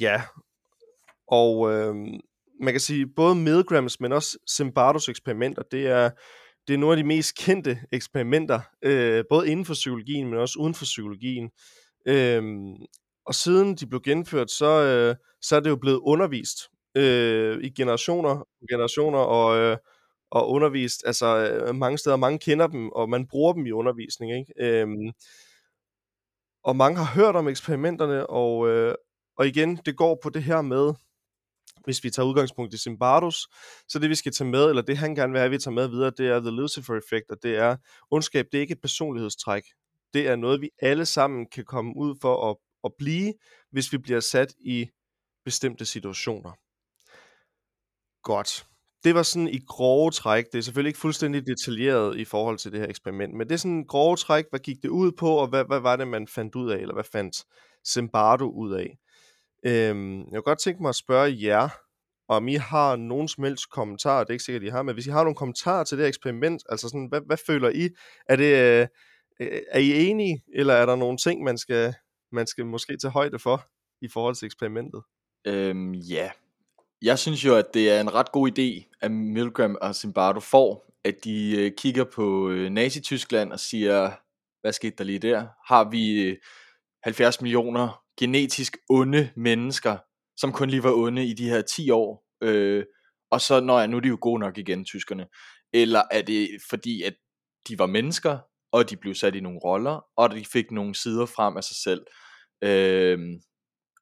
ja, 0.00 0.22
og 1.28 1.72
øh, 1.72 1.94
man 2.60 2.72
kan 2.72 2.80
sige, 2.80 3.06
både 3.16 3.34
Milgrams, 3.34 4.00
men 4.00 4.12
også 4.12 4.38
Zimbardos 4.50 5.08
eksperimenter, 5.08 5.62
det 5.62 5.86
er, 5.86 6.10
det 6.68 6.74
er 6.74 6.78
nogle 6.78 6.92
af 6.92 7.02
de 7.02 7.08
mest 7.08 7.36
kendte 7.36 7.78
eksperimenter, 7.92 8.60
øh, 8.82 9.24
både 9.30 9.48
inden 9.48 9.64
for 9.66 9.74
psykologien, 9.74 10.28
men 10.30 10.38
også 10.38 10.58
uden 10.58 10.74
for 10.74 10.84
psykologien. 10.84 11.50
Øh, 12.06 12.42
og 13.26 13.34
siden 13.34 13.74
de 13.74 13.86
blev 13.86 14.00
genført, 14.00 14.50
så, 14.50 14.66
øh, 14.66 15.16
så 15.42 15.56
er 15.56 15.60
det 15.60 15.70
jo 15.70 15.76
blevet 15.76 16.00
undervist 16.02 16.58
øh, 16.96 17.58
i 17.62 17.70
generationer 17.70 18.30
og 18.30 18.66
generationer, 18.70 19.18
og, 19.18 19.58
øh, 19.58 19.76
og 20.30 20.50
undervist 20.50 21.02
altså 21.06 21.26
øh, 21.66 21.74
mange 21.74 21.98
steder. 21.98 22.16
Mange 22.16 22.38
kender 22.38 22.66
dem, 22.66 22.88
og 22.88 23.08
man 23.08 23.26
bruger 23.26 23.52
dem 23.52 23.66
i 23.66 23.70
undervisning. 23.70 24.32
Ikke? 24.38 24.52
Øh, 24.58 24.88
og 26.64 26.76
mange 26.76 26.98
har 26.98 27.14
hørt 27.14 27.36
om 27.36 27.48
eksperimenterne, 27.48 28.26
og, 28.26 28.68
øh, 28.68 28.94
og 29.38 29.46
igen, 29.46 29.76
det 29.86 29.96
går 29.96 30.18
på 30.22 30.30
det 30.30 30.42
her 30.42 30.62
med, 30.62 30.92
hvis 31.84 32.04
vi 32.04 32.10
tager 32.10 32.26
udgangspunkt 32.26 32.74
i 32.74 32.78
Zimbardos, 32.78 33.48
så 33.88 33.98
det 33.98 34.10
vi 34.10 34.14
skal 34.14 34.32
tage 34.32 34.50
med, 34.50 34.68
eller 34.68 34.82
det 34.82 34.98
han 34.98 35.14
gerne 35.14 35.32
vil 35.32 35.38
have, 35.38 35.46
at 35.46 35.50
vi 35.50 35.58
tager 35.58 35.74
med 35.74 35.88
videre, 35.88 36.12
det 36.18 36.28
er 36.28 36.40
The 36.40 36.50
Lucifer 36.50 36.96
Effect, 36.96 37.30
og 37.30 37.36
det 37.42 37.56
er, 37.56 37.76
ondskab, 38.10 38.46
det 38.52 38.58
er 38.58 38.62
ikke 38.62 38.72
et 38.72 38.80
personlighedstræk. 38.80 39.62
Det 40.14 40.28
er 40.28 40.36
noget, 40.36 40.60
vi 40.60 40.70
alle 40.82 41.06
sammen 41.06 41.46
kan 41.46 41.64
komme 41.64 41.92
ud 41.96 42.16
for 42.20 42.50
at, 42.50 42.56
at 42.84 42.92
blive, 42.98 43.34
hvis 43.70 43.92
vi 43.92 43.98
bliver 43.98 44.20
sat 44.20 44.54
i 44.60 44.88
bestemte 45.44 45.84
situationer. 45.84 46.52
Godt. 48.22 48.66
Det 49.04 49.14
var 49.14 49.22
sådan 49.22 49.48
i 49.48 49.58
grove 49.66 50.10
træk. 50.10 50.44
Det 50.52 50.58
er 50.58 50.62
selvfølgelig 50.62 50.88
ikke 50.88 51.00
fuldstændig 51.00 51.46
detaljeret 51.46 52.18
i 52.18 52.24
forhold 52.24 52.58
til 52.58 52.72
det 52.72 52.80
her 52.80 52.88
eksperiment, 52.88 53.34
men 53.34 53.48
det 53.48 53.54
er 53.54 53.58
sådan 53.58 53.76
en 53.76 53.86
grove 53.86 54.16
træk. 54.16 54.44
Hvad 54.50 54.60
gik 54.60 54.82
det 54.82 54.88
ud 54.88 55.12
på, 55.12 55.28
og 55.36 55.48
hvad, 55.48 55.64
hvad 55.64 55.80
var 55.80 55.96
det, 55.96 56.08
man 56.08 56.28
fandt 56.28 56.54
ud 56.54 56.70
af, 56.70 56.76
eller 56.76 56.94
hvad 56.94 57.04
fandt 57.12 57.44
Zimbardo 57.88 58.50
ud 58.50 58.72
af? 58.72 58.98
Øhm, 59.66 60.18
jeg 60.18 60.32
kunne 60.32 60.42
godt 60.42 60.60
tænke 60.60 60.82
mig 60.82 60.88
at 60.88 60.94
spørge 60.94 61.36
jer, 61.42 61.68
om 62.28 62.48
I 62.48 62.54
har 62.54 62.96
nogen 62.96 63.28
som 63.28 63.44
helst 63.44 63.70
kommentarer, 63.70 64.24
det 64.24 64.30
er 64.30 64.34
ikke 64.34 64.44
sikkert, 64.44 64.62
I 64.62 64.68
har, 64.68 64.82
men 64.82 64.94
hvis 64.94 65.06
I 65.06 65.10
har 65.10 65.22
nogle 65.22 65.36
kommentarer 65.36 65.84
til 65.84 65.98
det 65.98 66.02
her 66.02 66.08
eksperiment, 66.08 66.62
altså 66.68 66.88
sådan, 66.88 67.06
hvad, 67.06 67.20
hvad 67.26 67.36
føler 67.46 67.68
I? 67.68 67.88
Er 68.28 68.36
det, 68.36 68.80
øh, 68.80 68.88
Øh, 69.42 69.60
er 69.68 69.78
I 69.78 70.06
enige, 70.06 70.44
eller 70.54 70.74
er 70.74 70.86
der 70.86 70.96
nogle 70.96 71.16
ting, 71.16 71.42
man 71.42 71.58
skal, 71.58 71.94
man 72.32 72.46
skal 72.46 72.66
måske 72.66 72.96
tage 72.96 73.10
højde 73.10 73.38
for 73.38 73.66
i 74.00 74.08
forhold 74.08 74.34
til 74.34 74.46
eksperimentet? 74.46 75.02
Øhm, 75.46 75.92
ja, 75.94 76.30
jeg 77.02 77.18
synes 77.18 77.44
jo, 77.44 77.56
at 77.56 77.66
det 77.74 77.90
er 77.90 78.00
en 78.00 78.14
ret 78.14 78.32
god 78.32 78.50
idé, 78.50 78.96
at 79.00 79.10
Milgram 79.10 79.76
og 79.80 79.94
Zimbardo 79.94 80.40
får, 80.40 80.92
at 81.04 81.14
de 81.24 81.56
øh, 81.58 81.72
kigger 81.78 82.04
på 82.04 82.50
øh, 82.50 82.70
Nazi-Tyskland 82.70 83.52
og 83.52 83.60
siger, 83.60 84.10
hvad 84.60 84.72
skete 84.72 84.96
der 84.98 85.04
lige 85.04 85.18
der? 85.18 85.46
Har 85.66 85.90
vi 85.90 86.22
øh, 86.22 86.36
70 87.02 87.40
millioner 87.40 88.01
genetisk 88.18 88.76
onde 88.90 89.30
mennesker, 89.36 89.96
som 90.36 90.52
kun 90.52 90.70
lige 90.70 90.82
var 90.82 90.92
onde 90.92 91.26
i 91.26 91.34
de 91.34 91.48
her 91.48 91.62
10 91.62 91.90
år, 91.90 92.24
øh, 92.42 92.84
og 93.30 93.40
så, 93.40 93.60
når 93.60 93.78
jeg 93.78 93.88
nu 93.88 93.96
er 93.96 94.00
de 94.00 94.08
jo 94.08 94.18
gode 94.20 94.40
nok 94.40 94.58
igen, 94.58 94.84
tyskerne. 94.84 95.26
Eller 95.72 96.02
er 96.10 96.22
det 96.22 96.48
fordi, 96.70 97.02
at 97.02 97.14
de 97.68 97.78
var 97.78 97.86
mennesker, 97.86 98.38
og 98.72 98.90
de 98.90 98.96
blev 98.96 99.14
sat 99.14 99.34
i 99.34 99.40
nogle 99.40 99.58
roller, 99.64 100.04
og 100.16 100.30
de 100.30 100.44
fik 100.44 100.70
nogle 100.70 100.94
sider 100.94 101.26
frem 101.26 101.56
af 101.56 101.64
sig 101.64 101.76
selv. 101.76 102.06
Øh, 102.64 103.18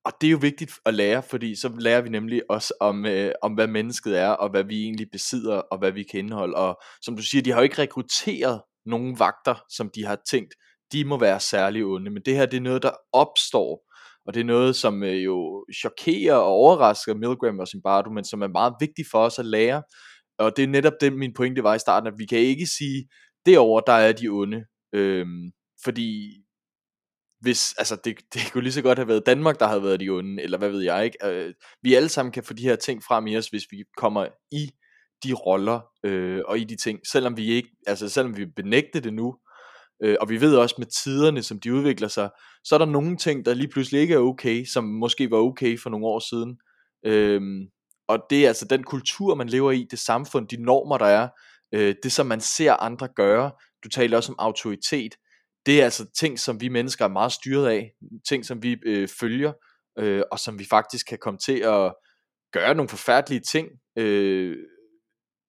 og 0.04 0.12
det 0.20 0.26
er 0.26 0.30
jo 0.30 0.38
vigtigt 0.40 0.72
at 0.86 0.94
lære, 0.94 1.22
fordi 1.22 1.54
så 1.54 1.72
lærer 1.78 2.00
vi 2.00 2.08
nemlig 2.08 2.42
også 2.50 2.74
om, 2.80 3.06
øh, 3.06 3.32
om 3.42 3.54
hvad 3.54 3.66
mennesket 3.66 4.18
er, 4.18 4.28
og 4.28 4.50
hvad 4.50 4.64
vi 4.64 4.82
egentlig 4.82 5.10
besidder, 5.12 5.56
og 5.56 5.78
hvad 5.78 5.92
vi 5.92 6.02
kan 6.02 6.20
indeholde. 6.20 6.54
Og 6.56 6.80
som 7.02 7.16
du 7.16 7.22
siger, 7.22 7.42
de 7.42 7.50
har 7.50 7.58
jo 7.58 7.62
ikke 7.62 7.82
rekrutteret 7.82 8.62
nogen 8.86 9.18
vagter, 9.18 9.64
som 9.68 9.90
de 9.94 10.04
har 10.04 10.18
tænkt, 10.30 10.54
de 10.92 11.04
må 11.04 11.18
være 11.18 11.40
særlig 11.40 11.84
onde. 11.84 12.10
Men 12.10 12.22
det 12.26 12.36
her, 12.36 12.46
det 12.46 12.56
er 12.56 12.60
noget, 12.60 12.82
der 12.82 12.90
opstår, 13.12 13.89
og 14.26 14.34
det 14.34 14.40
er 14.40 14.44
noget, 14.44 14.76
som 14.76 15.02
øh, 15.02 15.24
jo 15.24 15.64
chokerer 15.80 16.34
og 16.34 16.46
overrasker 16.46 17.14
Milgram 17.14 17.58
og 17.58 17.68
Zimbardo, 17.68 18.10
men 18.10 18.24
som 18.24 18.42
er 18.42 18.48
meget 18.48 18.74
vigtigt 18.80 19.08
for 19.10 19.18
os 19.18 19.38
at 19.38 19.46
lære. 19.46 19.82
Og 20.38 20.56
det 20.56 20.62
er 20.62 20.68
netop 20.68 20.92
det, 21.00 21.12
min 21.12 21.34
pointe 21.34 21.62
var 21.62 21.74
i 21.74 21.78
starten, 21.78 22.06
at 22.06 22.18
vi 22.18 22.26
kan 22.26 22.38
ikke 22.38 22.66
sige, 22.66 23.08
derover 23.46 23.80
der 23.80 23.92
er 23.92 24.12
de 24.12 24.28
onde. 24.28 24.64
Øhm, 24.94 25.50
fordi 25.84 26.40
hvis, 27.40 27.74
altså 27.78 27.96
det, 28.04 28.18
det 28.34 28.52
kunne 28.52 28.62
lige 28.62 28.72
så 28.72 28.82
godt 28.82 28.98
have 28.98 29.08
været 29.08 29.26
Danmark, 29.26 29.60
der 29.60 29.66
havde 29.66 29.82
været 29.82 30.00
de 30.00 30.08
onde, 30.08 30.42
eller 30.42 30.58
hvad 30.58 30.70
ved 30.70 30.80
jeg 30.80 31.04
ikke. 31.04 31.18
Øh, 31.26 31.54
vi 31.82 31.94
alle 31.94 32.08
sammen 32.08 32.32
kan 32.32 32.44
få 32.44 32.52
de 32.52 32.62
her 32.62 32.76
ting 32.76 33.02
frem 33.02 33.26
i 33.26 33.36
os, 33.36 33.48
hvis 33.48 33.64
vi 33.70 33.84
kommer 33.96 34.26
i 34.52 34.70
de 35.24 35.32
roller 35.32 35.80
øh, 36.04 36.40
og 36.46 36.58
i 36.58 36.64
de 36.64 36.76
ting, 36.76 37.00
selvom 37.12 37.36
vi 37.36 37.46
ikke, 37.46 37.68
altså 37.86 38.08
selvom 38.08 38.36
vi 38.36 38.46
benægter 38.46 39.00
det 39.00 39.14
nu, 39.14 39.36
øh, 40.02 40.16
og 40.20 40.28
vi 40.28 40.40
ved 40.40 40.56
også 40.56 40.74
med 40.78 40.86
tiderne, 40.86 41.42
som 41.42 41.60
de 41.60 41.74
udvikler 41.74 42.08
sig, 42.08 42.30
så 42.64 42.74
er 42.74 42.78
der 42.78 42.86
nogle 42.86 43.16
ting, 43.16 43.44
der 43.44 43.54
lige 43.54 43.68
pludselig 43.68 44.00
ikke 44.00 44.14
er 44.14 44.18
okay, 44.18 44.64
som 44.64 44.84
måske 44.84 45.30
var 45.30 45.36
okay 45.36 45.78
for 45.78 45.90
nogle 45.90 46.06
år 46.06 46.18
siden. 46.30 46.58
Øh, 47.06 47.40
og 48.08 48.18
det 48.30 48.44
er 48.44 48.48
altså 48.48 48.64
den 48.64 48.84
kultur, 48.84 49.34
man 49.34 49.48
lever 49.48 49.72
i, 49.72 49.86
det 49.90 49.98
samfund, 49.98 50.48
de 50.48 50.62
normer, 50.62 50.98
der 50.98 51.06
er, 51.06 51.28
øh, 51.74 51.94
det 52.02 52.12
som 52.12 52.26
man 52.26 52.40
ser 52.40 52.72
andre 52.72 53.08
gøre. 53.16 53.50
Du 53.84 53.88
taler 53.88 54.16
også 54.16 54.32
om 54.32 54.36
autoritet 54.38 55.12
det 55.66 55.80
er 55.80 55.84
altså 55.84 56.06
ting, 56.18 56.38
som 56.38 56.60
vi 56.60 56.68
mennesker 56.68 57.04
er 57.04 57.08
meget 57.08 57.32
styret 57.32 57.68
af, 57.68 57.92
ting, 58.28 58.46
som 58.46 58.62
vi 58.62 58.76
øh, 58.86 59.08
følger, 59.20 59.52
øh, 59.98 60.22
og 60.32 60.38
som 60.38 60.58
vi 60.58 60.66
faktisk 60.70 61.06
kan 61.06 61.18
komme 61.18 61.38
til 61.38 61.58
at 61.58 61.94
gøre 62.52 62.74
nogle 62.74 62.88
forfærdelige 62.88 63.40
ting, 63.40 63.68
øh, 63.96 64.56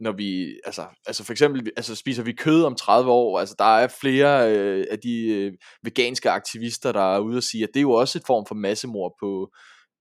når 0.02 0.12
vi, 0.12 0.60
altså, 0.66 0.86
altså 1.06 1.26
for 1.26 1.32
eksempel, 1.32 1.72
altså 1.78 1.96
spiser 1.96 2.24
vi 2.24 2.32
kød 2.32 2.64
om 2.64 2.76
30 2.76 3.12
år, 3.12 3.40
altså 3.40 3.56
der 3.58 3.78
er 3.78 3.88
flere 4.02 4.56
øh, 4.56 4.86
af 4.92 5.00
de 5.00 5.28
øh, 5.28 5.54
veganske 5.84 6.30
aktivister, 6.30 6.92
der 6.92 7.16
er 7.16 7.20
ude 7.20 7.38
og 7.38 7.44
sige, 7.44 7.64
at 7.64 7.70
det 7.74 7.80
er 7.80 7.82
jo 7.82 7.92
også 7.92 8.18
et 8.18 8.24
form 8.28 8.46
for 8.46 8.56
massemord 8.56 9.16
på, 9.20 9.52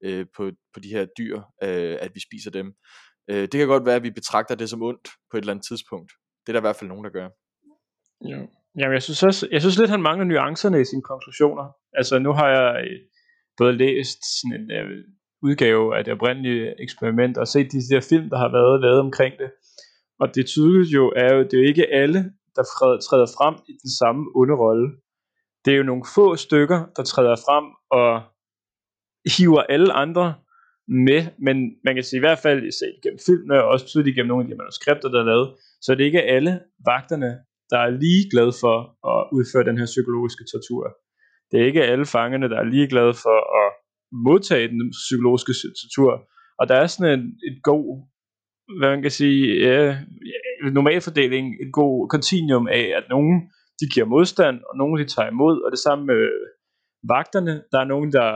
øh, 0.05 0.27
på, 0.37 0.51
på 0.75 0.81
de 0.81 0.89
her 0.89 1.07
dyr, 1.19 1.37
øh, 1.63 1.97
at 2.01 2.11
vi 2.15 2.21
spiser 2.21 2.51
dem. 2.51 2.75
Øh, 3.31 3.43
det 3.43 3.53
kan 3.53 3.67
godt 3.67 3.87
være, 3.87 3.97
at 3.97 4.03
vi 4.03 4.11
betragter 4.11 4.55
det 4.55 4.71
som 4.71 4.83
ondt 4.83 5.09
på 5.31 5.37
et 5.37 5.41
eller 5.41 5.53
andet 5.53 5.67
tidspunkt. 5.67 6.13
Det 6.43 6.49
er 6.49 6.53
der 6.53 6.61
i 6.61 6.69
hvert 6.69 6.77
fald 6.77 6.89
nogen, 6.89 7.05
der 7.05 7.11
gør. 7.11 7.29
Ja. 8.29 8.41
Jamen, 8.79 8.95
jeg 8.95 9.03
synes 9.03 9.23
også, 9.23 9.49
jeg 9.53 9.61
synes 9.61 9.79
lidt, 9.79 9.91
han 9.91 10.03
mangler 10.03 10.25
nuancerne 10.25 10.81
i 10.81 10.85
sine 10.85 11.03
konklusioner. 11.03 11.67
Altså, 11.93 12.19
nu 12.19 12.33
har 12.33 12.49
jeg 12.49 12.85
øh, 12.85 12.99
både 13.57 13.73
læst 13.73 14.19
sådan 14.41 14.61
en 14.61 14.71
øh, 14.71 15.05
udgave 15.43 15.97
af 15.97 16.05
det 16.05 16.13
oprindelige 16.13 16.83
eksperiment, 16.83 17.39
og 17.39 17.49
set 17.49 17.73
de 17.73 17.95
der 17.95 18.01
film, 18.01 18.31
der 18.31 18.39
har 18.39 18.51
været 18.59 18.81
lavet 18.81 19.01
omkring 19.01 19.35
det. 19.39 19.51
Og 20.21 20.35
det 20.35 20.47
tydeligt 20.47 20.95
jo 20.95 21.13
er 21.17 21.35
jo, 21.35 21.41
det 21.43 21.55
er 21.55 21.63
jo 21.63 21.69
ikke 21.69 21.87
alle, 21.87 22.21
der 22.57 22.63
træder 23.07 23.29
frem 23.37 23.55
i 23.69 23.73
den 23.83 23.91
samme 24.01 24.37
underrolle. 24.37 24.89
Det 25.65 25.73
er 25.73 25.77
jo 25.77 25.83
nogle 25.83 26.05
få 26.15 26.37
stykker, 26.37 26.81
der 26.97 27.03
træder 27.03 27.37
frem 27.37 27.67
og 27.91 28.11
hiver 29.37 29.63
alle 29.63 29.93
andre 29.93 30.35
med, 30.89 31.23
men 31.47 31.57
man 31.85 31.95
kan 31.95 32.05
sige 32.05 32.19
i 32.19 32.27
hvert 32.27 32.39
fald, 32.39 32.73
set 32.73 32.97
gennem 33.03 33.21
filmene, 33.27 33.63
og 33.63 33.69
også 33.69 33.87
tydeligt 33.87 34.15
gennem 34.17 34.29
nogle 34.29 34.45
af 34.45 34.49
de 34.49 34.57
manuskripter, 34.57 35.09
der 35.09 35.21
er 35.21 35.31
lavet, 35.33 35.49
så 35.83 35.93
er 35.93 35.97
ikke 35.97 36.23
alle 36.23 36.61
vagterne, 36.91 37.31
der 37.71 37.79
er 37.79 37.91
lige 37.91 38.31
glade 38.33 38.53
for 38.63 38.77
at 39.13 39.21
udføre 39.37 39.69
den 39.69 39.79
her 39.79 39.87
psykologiske 39.87 40.45
tortur. 40.53 40.85
Det 41.51 41.61
er 41.61 41.67
ikke 41.67 41.85
alle 41.93 42.07
fangerne, 42.07 42.49
der 42.49 42.59
er 42.59 42.73
lige 42.75 42.89
glade 42.89 43.15
for 43.25 43.39
at 43.61 43.69
modtage 44.27 44.69
den 44.69 44.91
psykologiske 44.91 45.53
tortur. 45.81 46.13
Og 46.59 46.69
der 46.69 46.75
er 46.75 46.87
sådan 46.87 47.19
en, 47.19 47.25
et 47.49 47.57
god, 47.63 47.87
hvad 48.79 48.91
man 48.91 49.03
kan 49.03 49.11
sige, 49.11 49.69
ja, 49.69 49.99
normalfordeling, 50.73 51.47
et 51.63 51.73
god 51.73 52.09
kontinuum 52.09 52.69
af, 52.69 52.93
at 52.97 53.05
nogen 53.09 53.51
de 53.81 53.87
giver 53.95 54.07
modstand, 54.07 54.61
og 54.69 54.77
nogen 54.77 55.01
de 55.01 55.05
tager 55.05 55.31
imod, 55.31 55.63
og 55.65 55.71
det 55.71 55.79
samme 55.79 56.07
med 56.07 56.31
vagterne. 57.09 57.63
Der 57.73 57.79
er 57.81 57.85
nogen, 57.85 58.13
der 58.13 58.29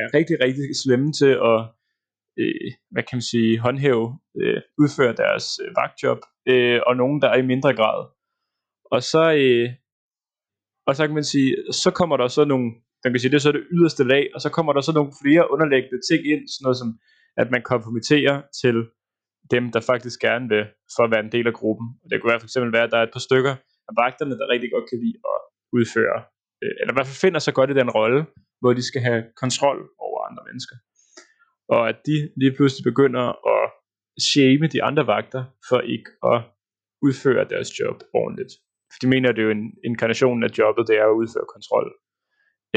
er 0.00 0.06
rigtig, 0.14 0.36
rigtig 0.40 0.64
slemme 0.84 1.12
til 1.12 1.32
at, 1.50 1.58
øh, 2.40 2.68
hvad 2.90 3.02
kan 3.02 3.16
man 3.16 3.28
sige, 3.32 3.58
håndhæve, 3.58 4.18
øh, 4.40 4.60
udføre 4.78 5.14
deres 5.22 5.46
øh, 5.62 5.70
vagtjob, 5.76 6.20
øh, 6.48 6.80
og 6.86 6.96
nogen, 6.96 7.22
der 7.22 7.28
er 7.28 7.38
i 7.38 7.50
mindre 7.52 7.74
grad. 7.74 8.00
Og 8.90 9.02
så, 9.02 9.24
øh, 9.42 9.68
og 10.86 10.96
så 10.96 11.06
kan 11.06 11.14
man 11.14 11.24
sige, 11.24 11.56
så 11.72 11.90
kommer 11.90 12.16
der 12.16 12.28
så 12.28 12.44
nogle, 12.44 12.66
man 13.04 13.12
kan 13.12 13.20
sige, 13.20 13.30
det 13.30 13.36
er 13.36 13.48
så 13.48 13.52
det 13.52 13.66
yderste 13.72 14.04
lag, 14.04 14.30
og 14.34 14.40
så 14.40 14.50
kommer 14.50 14.72
der 14.72 14.80
så 14.80 14.92
nogle 14.92 15.12
flere 15.22 15.50
underliggende 15.52 16.00
ting 16.10 16.20
ind, 16.32 16.42
sådan 16.48 16.64
noget 16.64 16.78
som, 16.82 16.98
at 17.36 17.50
man 17.50 17.62
kompromitterer 17.62 18.42
til 18.62 18.76
dem, 19.50 19.64
der 19.74 19.80
faktisk 19.80 20.20
gerne 20.20 20.48
vil, 20.48 20.64
for 20.94 21.02
at 21.04 21.10
være 21.10 21.24
en 21.24 21.32
del 21.32 21.46
af 21.46 21.54
gruppen. 21.60 21.86
Det 22.10 22.20
kunne 22.20 22.30
være 22.32 22.40
for 22.40 22.50
eksempel 22.50 22.72
være, 22.72 22.86
at 22.88 22.92
der 22.92 22.98
er 22.98 23.06
et 23.06 23.16
par 23.16 23.26
stykker 23.28 23.54
af 23.88 23.94
vagterne, 24.02 24.34
der 24.38 24.52
rigtig 24.52 24.70
godt 24.74 24.86
kan 24.90 24.98
lide 25.04 25.18
at 25.32 25.38
udføre, 25.76 26.18
øh, 26.62 26.74
eller 26.78 26.92
i 26.92 26.96
hvert 26.96 27.10
fald 27.10 27.24
finder 27.24 27.40
sig 27.42 27.54
godt 27.58 27.70
i 27.70 27.78
den 27.80 27.90
rolle, 27.98 28.20
hvor 28.60 28.72
de 28.78 28.82
skal 28.90 29.02
have 29.08 29.22
kontrol 29.42 29.78
over 30.06 30.18
andre 30.28 30.42
mennesker. 30.48 30.76
Og 31.74 31.82
at 31.90 31.98
de 32.08 32.16
lige 32.40 32.54
pludselig 32.56 32.84
begynder 32.90 33.24
at 33.54 33.64
shame 34.30 34.66
de 34.74 34.82
andre 34.88 35.04
vagter, 35.06 35.42
for 35.68 35.80
ikke 35.94 36.10
at 36.32 36.38
udføre 37.06 37.44
deres 37.52 37.70
job 37.80 37.96
ordentligt. 38.20 38.52
For 38.92 38.98
de 39.02 39.08
mener, 39.08 39.28
at 39.28 39.36
det 39.36 39.42
er 39.42 39.48
jo 39.50 39.58
en 39.60 39.66
inkarnation 39.84 40.44
af 40.44 40.50
jobbet, 40.58 40.88
det 40.88 40.96
er 41.02 41.06
at 41.08 41.18
udføre 41.20 41.52
kontrol. 41.54 41.86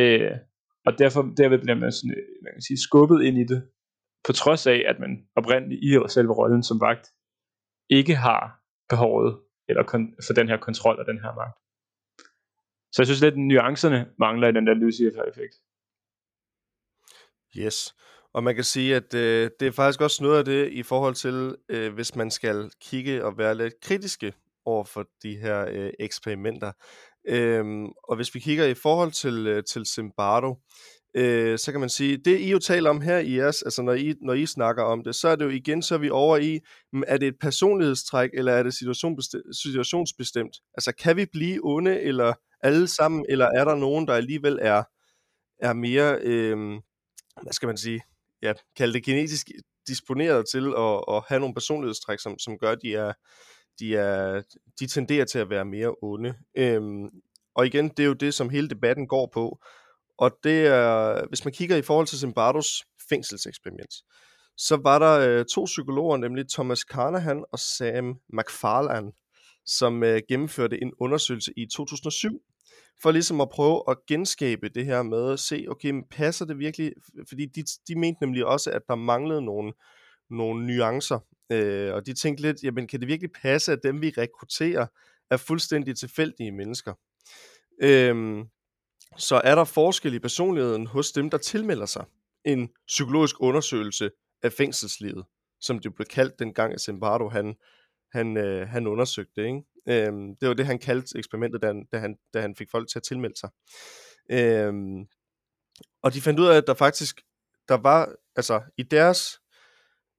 Øh, 0.02 0.36
og 0.88 0.92
derfor 1.02 1.22
derved 1.42 1.60
bliver 1.64 1.80
man, 1.84 1.92
sådan, 1.92 2.16
øh, 2.18 2.28
man 2.44 2.52
kan 2.56 2.62
sige, 2.68 2.86
skubbet 2.88 3.20
ind 3.28 3.38
i 3.44 3.46
det, 3.52 3.60
på 4.26 4.34
trods 4.34 4.68
af, 4.68 4.84
at 4.88 5.00
man 5.00 5.28
oprindeligt 5.36 5.84
i 5.84 6.10
selve 6.10 6.34
rollen 6.34 6.64
som 6.64 6.82
vagt, 6.82 7.08
ikke 7.90 8.16
har 8.16 8.62
behovet 8.90 9.40
eller 9.70 9.84
kon- 9.84 10.26
for 10.28 10.34
den 10.34 10.48
her 10.48 10.58
kontrol 10.58 11.00
og 11.00 11.06
den 11.06 11.20
her 11.20 11.36
magt. 11.36 11.58
Så 12.92 13.02
jeg 13.02 13.08
synes 13.08 13.22
lidt, 13.22 13.34
at 13.34 13.40
nuancerne 13.40 14.10
mangler 14.20 14.48
i 14.48 14.52
den 14.52 14.68
der 14.68 14.74
Lucifer-effekt. 14.74 15.56
Yes. 17.58 17.96
Og 18.34 18.44
man 18.44 18.56
kan 18.56 18.64
sige, 18.64 18.96
at 18.96 19.14
øh, 19.14 19.50
det 19.60 19.68
er 19.68 19.72
faktisk 19.72 20.02
også 20.02 20.24
noget 20.24 20.38
af 20.38 20.46
det 20.46 20.72
i 20.72 20.84
forhold 20.84 21.16
til, 21.16 21.56
øh, 21.70 21.94
hvis 21.94 22.16
man 22.16 22.32
skal 22.32 22.72
kigge 22.82 23.26
og 23.26 23.38
være 23.38 23.56
lidt 23.56 23.74
kritiske 23.82 24.34
over 24.66 24.84
for 24.84 25.06
de 25.24 25.38
her 25.38 25.66
øh, 25.70 25.92
eksperimenter. 26.00 26.72
Øhm, 27.28 27.86
og 27.86 28.16
hvis 28.16 28.36
vi 28.36 28.40
kigger 28.40 28.66
i 28.66 28.74
forhold 28.74 29.12
til, 29.12 29.48
øh, 29.48 29.64
til 29.64 29.86
Zimbardo, 29.86 30.56
øh, 31.18 31.60
så 31.60 31.72
kan 31.72 31.80
man 31.80 31.90
sige, 31.90 32.18
det 32.18 32.40
I 32.40 32.52
jo 32.52 32.60
taler 32.60 32.90
om 32.90 33.02
her 33.02 33.18
i 33.18 33.38
jeres, 33.38 33.62
altså 33.62 33.82
når 33.82 33.94
I, 33.94 34.16
når 34.22 34.34
I 34.34 34.46
snakker 34.46 34.84
om 34.84 35.04
det, 35.04 35.16
så 35.16 35.28
er 35.28 35.36
det 35.36 35.46
jo 35.46 35.50
igen, 35.50 35.82
så 35.82 35.94
er 35.94 36.00
vi 36.00 36.10
over 36.10 36.38
i, 36.38 36.60
mm, 36.94 37.04
er 37.08 37.18
det 37.18 37.28
et 37.28 37.40
personlighedstræk, 37.42 38.30
eller 38.34 38.52
er 38.52 38.64
det 38.64 38.74
situationsbestemt? 39.52 40.58
Altså 40.74 40.92
kan 40.92 41.18
vi 41.18 41.26
blive 41.26 41.60
onde, 41.64 42.02
eller 42.02 42.34
alle 42.62 42.88
sammen, 42.88 43.26
eller 43.30 43.46
er 43.46 43.66
der 43.66 43.76
nogen, 43.76 44.08
der 44.08 44.14
alligevel 44.14 44.60
er, 44.62 44.84
er 45.60 45.74
mere, 45.74 46.20
øh, 46.22 46.58
hvad 47.42 47.54
skal 47.54 47.68
man 47.68 47.78
sige, 47.78 48.02
ja, 48.42 48.54
kalde 48.76 48.94
det 48.94 49.04
genetisk 49.04 49.48
disponeret 49.88 50.46
til 50.52 50.74
at, 50.78 51.04
at 51.16 51.24
have 51.28 51.40
nogle 51.40 51.54
personlighedstræk, 51.54 52.20
som, 52.20 52.40
som 52.40 52.58
gør, 52.58 52.72
at 52.72 52.80
de 52.82 52.96
er, 52.96 53.14
de, 53.80 53.96
er, 53.96 54.42
de 54.80 54.88
tenderer 54.88 55.26
til 55.26 55.40
at 55.40 55.50
være 55.50 55.66
mere 55.66 55.96
onde. 56.02 56.34
Øhm, 56.58 57.10
og 57.56 57.66
igen, 57.66 57.90
det 57.90 58.00
er 58.00 58.08
jo 58.08 58.14
det, 58.14 58.34
som 58.34 58.50
hele 58.50 58.70
debatten 58.70 59.08
går 59.08 59.30
på. 59.34 59.60
Og 60.18 60.32
det 60.44 60.68
er, 60.68 61.28
hvis 61.28 61.46
man 61.46 61.54
kigger 61.54 61.78
i 61.78 61.82
forhold 61.82 62.08
til 62.08 62.20
Zimbardos 62.20 62.84
fængselseksperiment, 63.10 63.94
så 64.58 64.76
var 64.76 65.00
der 65.00 65.20
øh, 65.20 65.46
to 65.56 65.64
psykologer, 65.66 66.18
nemlig 66.18 66.46
Thomas 66.50 66.80
Carnahan 66.80 67.46
og 67.52 67.60
Sam 67.60 68.16
McFarlane, 68.34 69.12
som 69.66 70.04
øh, 70.04 70.22
gennemførte 70.30 70.82
en 70.82 70.94
undersøgelse 71.00 71.54
i 71.58 71.66
2007, 71.66 72.42
for 73.02 73.12
ligesom 73.12 73.42
at 73.42 73.50
prøve 73.50 73.84
at 73.90 73.98
genskabe 74.08 74.70
det 74.70 74.86
her 74.86 75.04
med 75.04 75.32
at 75.32 75.40
se, 75.40 75.66
okay, 75.70 75.92
men 75.92 76.04
passer 76.12 76.46
det 76.46 76.60
virkelig? 76.60 76.94
Fordi 77.30 77.46
de, 77.46 77.64
de 77.88 78.00
mente 78.00 78.22
nemlig 78.22 78.46
også, 78.46 78.72
at 78.72 78.82
der 78.88 78.96
manglede 78.96 79.42
nogle, 79.42 79.74
nogle 80.30 80.68
nuancer 80.68 81.20
Øh, 81.52 81.94
og 81.94 82.06
de 82.06 82.14
tænkte 82.14 82.42
lidt, 82.44 82.64
jamen 82.64 82.88
kan 82.88 83.00
det 83.00 83.08
virkelig 83.08 83.32
passe, 83.42 83.72
at 83.72 83.80
dem 83.84 84.02
vi 84.02 84.14
rekrutterer 84.18 84.88
er 85.32 85.38
fuldstændig 85.38 85.98
tilfældige 85.98 86.52
mennesker? 86.52 86.94
øhm, 87.82 88.44
så 89.18 89.42
er 89.44 89.56
der 89.56 89.64
forskel 89.64 90.14
i 90.14 90.20
personligheden 90.20 90.88
hos 90.88 91.12
dem, 91.12 91.30
der 91.30 91.38
tilmelder 91.38 91.86
sig 91.86 92.06
en 92.46 92.70
psykologisk 92.88 93.36
undersøgelse 93.40 94.12
af 94.44 94.54
fængselslivet, 94.54 95.26
som 95.60 95.80
det 95.80 95.96
blev 95.96 96.06
kaldt 96.06 96.40
dengang, 96.40 96.74
at 96.74 96.82
Zimbardo 96.82 97.30
han, 97.30 97.56
han, 98.12 98.38
øh, 98.38 98.68
han 98.68 98.88
undersøgte 98.88 99.42
det. 99.42 99.46
Ikke? 99.46 100.08
Øhm, 100.08 100.36
det 100.36 100.48
var 100.48 100.54
det, 100.54 100.66
han 100.66 100.80
kaldte 100.80 101.18
eksperimentet, 101.18 101.62
da 101.62 101.68
han, 101.68 101.86
da, 101.92 101.98
han, 101.98 102.18
da 102.34 102.42
han 102.42 102.56
fik 102.56 102.72
folk 102.72 102.90
til 102.90 103.00
at 103.00 103.04
tilmelde 103.04 103.40
sig. 103.40 103.50
Øhm, 104.32 105.06
og 106.02 106.14
de 106.14 106.22
fandt 106.22 106.40
ud 106.40 106.48
af, 106.48 106.58
at 106.58 106.68
der 106.68 106.74
faktisk, 106.74 107.22
der 107.68 107.78
var, 107.78 108.16
altså 108.36 108.62
i 108.78 108.84
deres 108.84 109.40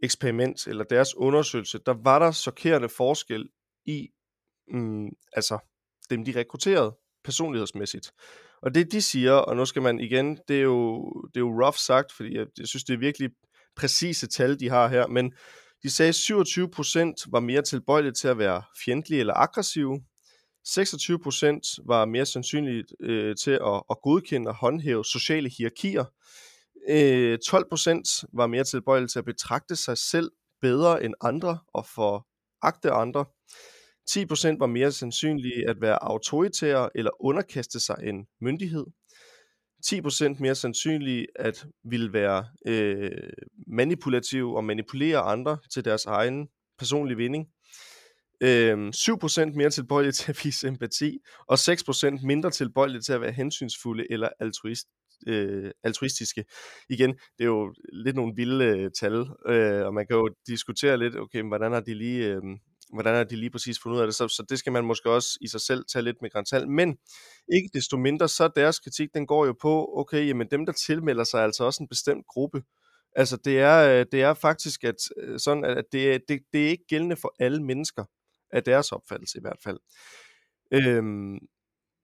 eksperiment, 0.03 0.66
eller 0.66 0.85
deres 0.85 1.14
undersøgelse, 1.14 1.79
der 1.87 1.94
var 1.94 2.18
der 2.18 2.33
chokerende 2.33 2.88
forskel 2.88 3.48
i, 3.85 4.09
mm, 4.68 5.09
altså 5.33 5.59
dem 6.11 6.24
de 6.24 6.33
rekrutterede 6.40 6.96
personlighedsmæssigt. 7.29 8.12
Og 8.62 8.75
det 8.75 8.93
de 8.93 9.03
siger, 9.03 9.33
og 9.33 9.57
nu 9.57 9.64
skal 9.64 9.83
man 9.83 10.01
igen, 10.01 10.38
det 10.49 10.57
er 10.57 10.62
jo, 10.62 11.12
det 11.35 11.37
er 11.37 11.41
jo 11.41 11.64
rough 11.64 11.77
sagt, 11.77 12.12
fordi 12.12 12.37
jeg, 12.37 12.47
jeg 12.59 12.67
synes, 12.67 12.85
det 12.85 12.95
er 12.95 12.99
virkelig 12.99 13.31
præcise 13.77 14.27
tal, 14.27 14.61
de 14.61 14.69
har 14.69 14.88
her, 14.88 15.07
men 15.07 15.33
de 15.83 15.91
sagde, 15.91 16.09
at 16.09 16.14
27% 16.14 17.31
var 17.31 17.41
mere 17.41 17.62
tilbøjelige 17.62 18.12
til 18.12 18.29
at 18.29 18.38
være 18.38 18.62
fjendtlige 18.85 19.21
eller 19.21 19.35
aggressive. 19.35 20.01
26% 20.69 21.85
var 21.87 22.05
mere 22.05 22.27
sandsynligt 22.27 22.93
øh, 23.01 23.37
til 23.37 23.51
at, 23.51 23.83
at 23.91 23.97
godkende 24.03 24.49
og 24.49 24.55
håndhæve 24.55 25.05
sociale 25.05 25.51
hierarkier. 25.59 26.05
Øh, 26.88 27.38
12% 27.47 28.25
var 28.33 28.47
mere 28.47 28.64
tilbøjelige 28.64 29.09
til 29.09 29.19
at 29.19 29.25
betragte 29.25 29.77
sig 29.77 29.99
selv 29.99 30.31
bedre 30.61 31.05
end 31.05 31.14
andre 31.21 31.59
og 31.75 31.87
for 31.87 32.27
agte 32.62 32.91
andre. 32.91 33.25
10% 34.11 34.59
var 34.59 34.66
mere 34.66 34.92
sandsynlige 34.92 35.68
at 35.68 35.81
være 35.81 36.03
autoritære 36.03 36.90
eller 36.94 37.11
underkaste 37.21 37.81
sig 37.81 37.97
en 38.03 38.27
myndighed. 38.40 38.85
10% 39.87 40.37
mere 40.40 40.55
sandsynlige 40.55 41.27
at 41.35 41.66
ville 41.85 42.12
være 42.12 42.47
øh, 42.66 43.11
manipulative 43.66 44.57
og 44.57 44.64
manipulere 44.64 45.18
andre 45.18 45.59
til 45.73 45.85
deres 45.85 46.07
egen 46.07 46.49
personlige 46.79 47.16
vinding. 47.16 47.47
Øh, 48.40 48.88
7% 48.88 49.57
mere 49.57 49.71
tilbøjelige 49.71 50.12
til 50.12 50.31
at 50.33 50.40
vise 50.44 50.68
empati, 50.68 51.18
og 51.49 51.55
6% 51.55 52.27
mindre 52.27 52.51
tilbøjelige 52.51 53.03
til 53.03 53.12
at 53.12 53.21
være 53.21 53.33
hensynsfulde 53.33 54.07
eller 54.11 54.29
altruist, 54.40 54.87
øh, 55.27 55.71
altruistiske. 55.83 56.44
Igen, 56.90 57.11
det 57.11 57.44
er 57.44 57.49
jo 57.49 57.75
lidt 57.92 58.16
nogle 58.16 58.33
vilde 58.37 58.64
øh, 58.64 58.90
tal, 59.01 59.27
øh, 59.49 59.87
og 59.87 59.94
man 59.94 60.07
kan 60.07 60.16
jo 60.16 60.31
diskutere 60.47 60.99
lidt, 60.99 61.16
okay, 61.16 61.42
hvordan 61.42 61.73
har 61.73 61.81
de 61.81 61.94
lige... 61.94 62.27
Øh, 62.27 62.42
hvordan 62.94 63.14
har 63.14 63.24
de 63.24 63.37
lige 63.37 63.51
præcis 63.51 63.79
fundet 63.83 63.96
ud 63.96 64.01
af 64.01 64.07
det, 64.07 64.14
så, 64.14 64.29
så 64.29 64.44
det 64.48 64.59
skal 64.59 64.72
man 64.72 64.85
måske 64.85 65.11
også 65.11 65.38
i 65.40 65.48
sig 65.48 65.61
selv 65.61 65.85
tage 65.92 66.03
lidt 66.03 66.16
med 66.22 66.31
grænsal. 66.31 66.68
Men 66.68 66.96
ikke 67.53 67.70
desto 67.74 67.96
mindre, 67.96 68.29
så 68.29 68.48
deres 68.57 68.79
kritik, 68.79 69.09
den 69.14 69.27
går 69.27 69.46
jo 69.46 69.55
på, 69.62 69.94
okay, 69.96 70.29
jamen 70.29 70.46
dem, 70.51 70.66
der 70.66 70.72
tilmelder 70.72 71.24
sig, 71.24 71.38
er 71.38 71.44
altså 71.44 71.64
også 71.64 71.83
en 71.83 71.88
bestemt 71.88 72.27
gruppe. 72.27 72.62
Altså 73.16 73.37
det 73.37 73.61
er, 73.61 74.01
øh, 74.01 74.07
det 74.12 74.22
er 74.22 74.35
faktisk 74.35 74.85
at, 74.85 74.94
øh, 75.16 75.38
sådan, 75.38 75.64
at 75.64 75.85
det, 75.92 76.22
det, 76.29 76.40
det 76.53 76.66
er 76.66 76.70
ikke 76.70 76.85
gældende 76.88 77.16
for 77.16 77.35
alle 77.38 77.62
mennesker, 77.64 78.05
af 78.51 78.62
deres 78.62 78.92
opfattelse 78.92 79.38
i 79.38 79.40
hvert 79.40 79.59
fald. 79.64 79.79
Øhm, 80.72 81.38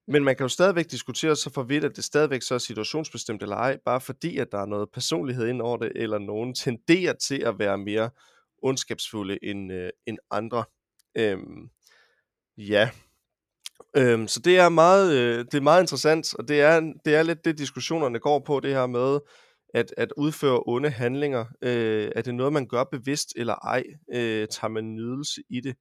men 0.07 0.23
man 0.23 0.35
kan 0.35 0.43
jo 0.43 0.49
stadigvæk 0.49 0.91
diskutere 0.91 1.35
så 1.35 1.49
for 1.53 1.63
vidt, 1.63 1.83
at 1.83 1.95
det 1.95 2.03
stadigvæk 2.03 2.41
så 2.41 2.53
er 2.53 2.57
situationsbestemt 2.57 3.41
eller 3.41 3.55
ej, 3.55 3.77
bare 3.85 4.01
fordi, 4.01 4.37
at 4.37 4.51
der 4.51 4.57
er 4.57 4.65
noget 4.65 4.89
personlighed 4.93 5.47
ind 5.47 5.61
over 5.61 5.77
det, 5.77 5.91
eller 5.95 6.17
nogen 6.19 6.53
tenderer 6.53 7.13
til 7.13 7.43
at 7.43 7.59
være 7.59 7.77
mere 7.77 8.09
ondskabsfulde 8.63 9.39
end, 9.43 9.73
øh, 9.73 9.89
end 10.05 10.17
andre. 10.31 10.65
Øhm, 11.17 11.69
ja, 12.57 12.89
øhm, 13.97 14.27
så 14.27 14.39
det 14.39 14.57
er 14.57 14.69
meget, 14.69 15.13
øh, 15.13 15.45
det 15.45 15.53
er 15.53 15.61
meget 15.61 15.83
interessant, 15.83 16.35
og 16.39 16.47
det 16.47 16.61
er, 16.61 16.93
det 17.05 17.15
er 17.15 17.23
lidt 17.23 17.45
det, 17.45 17.57
diskussionerne 17.57 18.19
går 18.19 18.39
på, 18.39 18.59
det 18.59 18.71
her 18.71 18.87
med, 18.87 19.19
at, 19.73 19.93
at 19.97 20.13
udføre 20.17 20.63
onde 20.65 20.89
handlinger. 20.89 21.45
Øh, 21.61 22.11
er 22.15 22.21
det 22.21 22.35
noget, 22.35 22.53
man 22.53 22.67
gør 22.67 22.83
bevidst 22.83 23.33
eller 23.35 23.55
ej? 23.55 23.83
Øh, 24.13 24.47
tager 24.47 24.67
man 24.67 24.95
nydelse 24.95 25.41
i 25.49 25.61
det? 25.61 25.75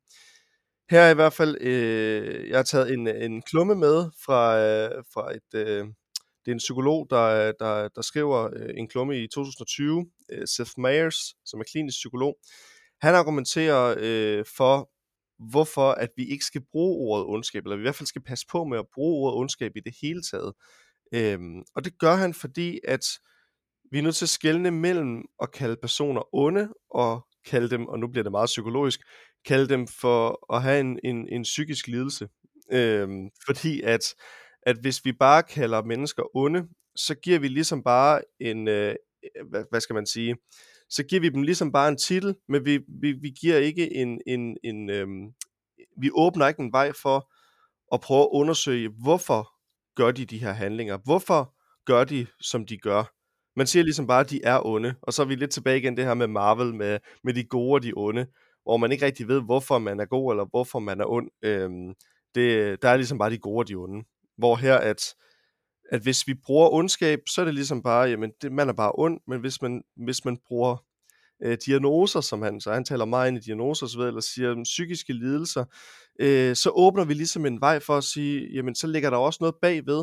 Her 0.90 1.00
er 1.00 1.10
i 1.10 1.14
hvert 1.14 1.32
fald, 1.32 1.60
øh, 1.60 2.48
jeg 2.48 2.58
har 2.58 2.62
taget 2.62 2.92
en, 2.92 3.06
en 3.06 3.42
klumme 3.42 3.74
med 3.74 4.10
fra, 4.24 4.58
øh, 4.58 5.04
fra 5.14 5.34
et, 5.34 5.54
øh, 5.54 5.86
det 6.44 6.50
er 6.50 6.52
en 6.52 6.58
psykolog, 6.58 7.06
der, 7.10 7.52
der, 7.52 7.88
der 7.88 8.02
skriver 8.02 8.50
øh, 8.56 8.70
en 8.76 8.88
klumme 8.88 9.22
i 9.22 9.28
2020, 9.28 10.06
øh, 10.32 10.48
Seth 10.48 10.72
Meyers, 10.78 11.34
som 11.44 11.60
er 11.60 11.64
klinisk 11.64 11.96
psykolog. 11.96 12.38
Han 13.02 13.14
argumenterer 13.14 13.94
øh, 13.98 14.44
for, 14.56 14.90
hvorfor 15.50 15.90
at 15.90 16.08
vi 16.16 16.24
ikke 16.24 16.44
skal 16.44 16.62
bruge 16.72 17.10
ordet 17.10 17.26
ondskab, 17.26 17.64
eller 17.64 17.76
vi 17.76 17.80
i 17.80 17.86
hvert 17.88 17.94
fald 17.94 18.06
skal 18.06 18.22
passe 18.22 18.46
på 18.50 18.64
med 18.64 18.78
at 18.78 18.86
bruge 18.94 19.22
ordet 19.22 19.38
ondskab 19.38 19.72
i 19.76 19.80
det 19.80 19.94
hele 20.02 20.22
taget. 20.22 20.52
Øhm, 21.14 21.62
og 21.74 21.84
det 21.84 21.98
gør 21.98 22.14
han, 22.14 22.34
fordi 22.34 22.80
at 22.84 23.04
vi 23.90 23.98
er 23.98 24.02
nødt 24.02 24.16
til 24.16 24.24
at 24.24 24.28
skelne 24.28 24.70
mellem 24.70 25.22
at 25.42 25.52
kalde 25.52 25.76
personer 25.76 26.34
onde, 26.34 26.68
og 26.90 27.26
kalde 27.46 27.70
dem, 27.70 27.86
og 27.86 27.98
nu 27.98 28.08
bliver 28.08 28.22
det 28.22 28.32
meget 28.32 28.46
psykologisk, 28.46 29.00
kalde 29.46 29.68
dem 29.68 29.86
for 29.86 30.54
at 30.54 30.62
have 30.62 30.80
en, 30.80 30.98
en, 31.04 31.28
en 31.28 31.42
psykisk 31.42 31.86
lidelse. 31.86 32.28
Øhm, 32.72 33.30
fordi 33.46 33.80
at, 33.82 34.14
at 34.62 34.76
hvis 34.80 35.04
vi 35.04 35.12
bare 35.12 35.42
kalder 35.42 35.82
mennesker 35.82 36.36
onde, 36.36 36.68
så 36.96 37.14
giver 37.14 37.38
vi 37.38 37.48
ligesom 37.48 37.82
bare 37.82 38.22
en, 38.40 38.68
øh, 38.68 38.94
Øh, 39.36 39.48
hvad, 39.50 39.64
hvad 39.70 39.80
skal 39.80 39.94
man 39.94 40.06
sige, 40.06 40.36
så 40.90 41.02
giver 41.02 41.20
vi 41.20 41.28
dem 41.28 41.42
ligesom 41.42 41.72
bare 41.72 41.88
en 41.88 41.96
titel, 41.96 42.34
men 42.48 42.64
vi, 42.64 42.80
vi, 43.00 43.12
vi 43.12 43.30
giver 43.40 43.56
ikke 43.56 43.94
en, 43.94 44.20
en, 44.26 44.56
en 44.64 44.90
øhm, 44.90 45.32
vi 46.00 46.10
åbner 46.12 46.48
ikke 46.48 46.62
en 46.62 46.72
vej 46.72 46.92
for 47.02 47.32
at 47.94 48.00
prøve 48.00 48.22
at 48.22 48.28
undersøge, 48.32 48.90
hvorfor 49.02 49.48
gør 49.96 50.10
de 50.10 50.24
de 50.24 50.38
her 50.38 50.52
handlinger? 50.52 50.98
Hvorfor 51.04 51.54
gør 51.86 52.04
de, 52.04 52.26
som 52.40 52.66
de 52.66 52.78
gør? 52.78 53.04
Man 53.56 53.66
siger 53.66 53.82
ligesom 53.82 54.06
bare, 54.06 54.20
at 54.20 54.30
de 54.30 54.40
er 54.44 54.66
onde, 54.66 54.94
og 55.02 55.12
så 55.12 55.22
er 55.22 55.26
vi 55.26 55.34
lidt 55.34 55.50
tilbage 55.50 55.78
igen 55.78 55.96
det 55.96 56.04
her 56.04 56.14
med 56.14 56.26
Marvel, 56.26 56.74
med, 56.74 56.98
med 57.24 57.34
de 57.34 57.44
gode 57.44 57.74
og 57.74 57.82
de 57.82 57.92
onde, 57.96 58.26
hvor 58.62 58.76
man 58.76 58.92
ikke 58.92 59.06
rigtig 59.06 59.28
ved, 59.28 59.42
hvorfor 59.42 59.78
man 59.78 60.00
er 60.00 60.04
god, 60.04 60.32
eller 60.32 60.44
hvorfor 60.50 60.78
man 60.78 61.00
er 61.00 61.04
ond. 61.06 61.30
Øhm, 61.42 61.94
det, 62.34 62.82
der 62.82 62.88
er 62.88 62.96
ligesom 62.96 63.18
bare 63.18 63.30
de 63.30 63.38
gode 63.38 63.58
og 63.58 63.68
de 63.68 63.74
onde. 63.74 64.04
Hvor 64.38 64.56
her, 64.56 64.76
at, 64.76 65.14
at 65.94 66.02
hvis 66.02 66.26
vi 66.26 66.34
bruger 66.34 66.68
ondskab, 66.72 67.20
så 67.28 67.40
er 67.40 67.44
det 67.44 67.54
ligesom 67.54 67.82
bare, 67.82 68.08
jamen, 68.08 68.32
det, 68.42 68.52
man 68.52 68.68
er 68.68 68.72
bare 68.72 68.92
ond, 68.94 69.20
men 69.26 69.40
hvis 69.40 69.62
man, 69.62 69.82
hvis 69.96 70.24
man 70.24 70.38
bruger 70.46 70.84
øh, 71.42 71.58
diagnoser, 71.66 72.20
som 72.20 72.42
han, 72.42 72.60
så 72.60 72.72
han 72.72 72.84
taler 72.84 73.04
meget 73.04 73.28
ind 73.28 73.36
i 73.36 73.40
diagnoser 73.40 73.86
osv., 73.86 74.00
eller 74.00 74.20
siger 74.20 74.62
psykiske 74.64 75.12
lidelser, 75.12 75.64
øh, 76.20 76.56
så 76.56 76.70
åbner 76.70 77.04
vi 77.04 77.14
ligesom 77.14 77.46
en 77.46 77.60
vej 77.60 77.80
for 77.80 77.96
at 77.96 78.04
sige, 78.04 78.48
jamen 78.54 78.74
så 78.74 78.86
ligger 78.86 79.10
der 79.10 79.16
også 79.16 79.38
noget 79.40 79.54
bagved. 79.62 79.98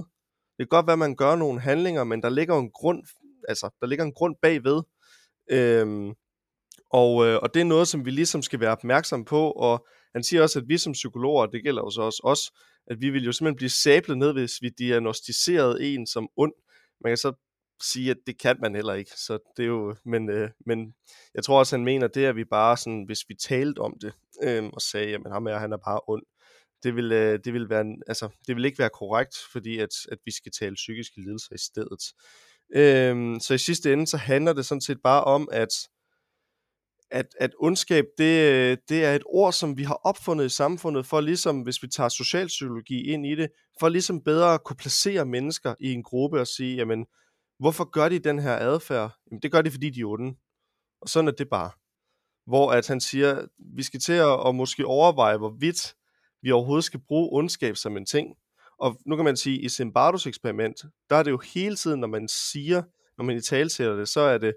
Det 0.58 0.60
kan 0.60 0.68
godt 0.68 0.88
være, 0.88 0.94
at 0.94 1.00
man 1.00 1.16
gør 1.16 1.36
nogle 1.36 1.60
handlinger, 1.60 2.04
men 2.04 2.22
der 2.22 2.30
ligger 2.30 2.58
en 2.58 2.72
grund, 2.72 3.04
altså 3.48 3.70
der 3.82 3.88
ligger 3.88 4.06
en 4.06 4.14
grund 4.14 4.36
bagved. 4.42 4.82
Øhm, 5.52 6.14
og, 6.92 7.28
øh, 7.28 7.40
og 7.42 7.54
det 7.54 7.60
er 7.60 7.66
noget, 7.66 7.88
som 7.88 8.06
vi 8.06 8.12
ligesom 8.12 8.42
skal 8.42 8.60
være 8.60 8.72
opmærksom 8.72 9.26
på, 9.26 9.52
og 9.52 9.88
han 10.14 10.24
siger 10.24 10.42
også, 10.42 10.60
at 10.60 10.66
vi 10.68 10.78
som 10.78 10.94
psykologer, 10.94 11.46
det 11.46 11.64
gælder 11.64 11.82
jo 11.82 11.90
så 11.90 12.02
også 12.02 12.22
os, 12.24 12.52
at 12.88 13.02
vi 13.02 13.10
vil 13.10 13.26
jo 13.26 13.32
simpelthen 13.32 13.56
blive 13.56 13.70
sablet 13.70 14.18
ned, 14.18 14.34
hvis 14.34 14.62
vi 14.62 14.70
diagnostiserede 14.70 15.84
en 15.84 16.08
som 16.08 16.30
ond. 16.38 16.54
Man 17.02 17.12
kan 17.12 17.18
så 17.18 17.34
sige, 17.84 18.12
at 18.12 18.18
det 18.28 18.40
kan 18.40 18.58
man 18.62 18.76
heller 18.76 18.94
ikke. 18.94 19.12
Så 19.16 19.40
det 19.58 19.64
er 19.64 19.68
jo, 19.68 19.96
men, 20.06 20.30
øh, 20.30 20.50
men 20.66 20.96
jeg 21.36 21.44
tror 21.44 21.60
også, 21.60 21.76
han 21.76 21.86
mener 21.86 22.08
det, 22.08 22.26
at 22.26 22.36
vi 22.36 22.44
bare 22.44 22.78
sådan, 22.78 23.04
hvis 23.04 23.30
vi 23.30 23.36
talte 23.36 23.80
om 23.80 23.94
det, 24.02 24.14
øh, 24.44 24.66
og 24.74 24.82
sagde, 24.82 25.16
at 25.16 25.22
ham 25.32 25.48
er, 25.48 25.58
han 25.58 25.72
er 25.72 25.78
bare 25.78 26.00
ond, 26.08 26.24
det 26.84 26.96
vil, 26.96 27.12
øh, 27.12 27.40
det 27.46 27.54
vil 27.54 27.70
være, 27.70 27.96
altså, 28.08 28.30
det 28.48 28.56
vil 28.56 28.66
ikke 28.66 28.80
være 28.80 28.90
korrekt, 28.90 29.36
fordi 29.52 29.80
at, 29.80 29.90
at 30.12 30.18
vi 30.26 30.32
skal 30.32 30.52
tale 30.52 30.76
psykiske 30.76 31.22
lidelser 31.22 31.56
i 31.56 31.58
stedet. 31.58 32.14
Øh, 32.76 33.42
så 33.42 33.54
i 33.54 33.58
sidste 33.58 33.94
ende, 33.94 34.08
så 34.08 34.18
handler 34.18 34.54
det 34.54 34.66
sådan 34.66 34.82
set 34.82 35.02
bare 35.04 35.24
om, 35.24 35.50
at 35.52 35.90
at, 37.12 37.26
at 37.40 37.52
ondskab, 37.60 38.06
det, 38.18 38.52
øh, 38.52 38.78
det 38.90 39.06
er 39.06 39.16
et 39.16 39.24
ord, 39.26 39.54
som 39.54 39.78
vi 39.78 39.84
har 39.84 40.00
opfundet 40.04 40.46
i 40.46 40.50
samfundet, 40.50 41.06
for 41.06 41.22
ligesom, 41.22 41.62
hvis 41.62 41.84
vi 41.84 41.88
tager 41.88 42.10
socialpsykologi 42.10 43.02
ind 43.02 43.26
i 43.26 43.36
det, 43.36 43.50
for 43.80 43.90
ligesom 43.90 44.24
bedre 44.24 44.54
at 44.54 44.64
kunne 44.64 44.76
placere 44.76 45.26
mennesker 45.26 45.76
i 45.80 45.94
en 45.94 46.04
gruppe 46.04 46.40
og 46.40 46.48
sige, 46.48 46.76
jamen, 46.76 47.06
hvorfor 47.60 47.84
gør 47.84 48.10
de 48.10 48.20
den 48.20 48.40
her 48.40 48.56
adfærd? 48.56 49.12
Jamen, 49.32 49.42
det 49.42 49.52
gør 49.52 49.62
de, 49.62 49.72
fordi 49.72 49.90
de 49.90 50.02
er 50.02 50.06
onde. 50.06 50.36
Og 51.02 51.10
sådan 51.10 51.28
er 51.28 51.32
det 51.32 51.50
bare. 51.50 51.72
Hvor 52.46 52.72
at 52.72 52.88
han 52.88 53.02
siger, 53.02 53.46
vi 53.76 53.84
skal 53.84 54.00
til 54.00 54.14
at, 54.14 54.48
at 54.48 54.56
måske 54.56 54.86
overveje, 54.86 55.38
hvorvidt 55.38 55.96
vi 56.42 56.52
overhovedet 56.52 56.84
skal 56.84 57.00
bruge 57.08 57.30
ondskab 57.38 57.76
som 57.76 57.98
en 57.98 58.06
ting. 58.06 58.36
Og 58.80 58.98
nu 59.06 59.16
kan 59.16 59.26
man 59.26 59.38
sige, 59.38 59.62
i 59.62 59.70
Zimbardos 59.70 60.28
eksperiment, 60.28 60.82
der 61.10 61.16
er 61.16 61.24
det 61.24 61.32
jo 61.32 61.42
hele 61.54 61.76
tiden, 61.76 62.00
når 62.00 62.08
man 62.08 62.28
siger, 62.28 62.84
når 63.18 63.24
man 63.26 63.38
i 63.38 63.42
talsætter 63.42 63.96
det, 63.96 64.10
så 64.10 64.22
er 64.22 64.38
det, 64.38 64.54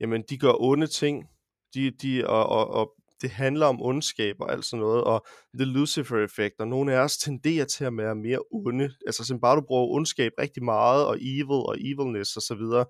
jamen 0.00 0.24
de 0.28 0.38
gør 0.38 0.52
onde 0.60 0.86
ting, 0.86 1.28
de, 1.74 1.90
de, 1.90 2.26
og, 2.26 2.46
og, 2.48 2.70
og 2.70 2.90
det 3.22 3.30
handler 3.30 3.66
om 3.66 3.82
ondskab 3.82 4.36
og 4.40 4.52
alt 4.52 4.64
sådan 4.64 4.80
noget, 4.80 5.04
og 5.04 5.26
The 5.54 5.64
Lucifer-effekt, 5.64 6.54
og 6.58 6.68
nogle 6.68 6.94
af 6.94 6.98
os 6.98 7.16
tenderer 7.16 7.64
til 7.64 7.84
at 7.84 7.96
være 7.96 8.14
mere 8.14 8.38
onde. 8.50 8.90
Altså 9.06 9.24
Zimbardo 9.24 9.60
bruger 9.60 9.94
ondskab 9.94 10.32
rigtig 10.38 10.64
meget, 10.64 11.06
og 11.06 11.16
evil 11.20 11.62
og 11.70 11.76
evilness 11.80 12.36
og 12.36 12.42
så 12.42 12.54
videre, 12.54 12.84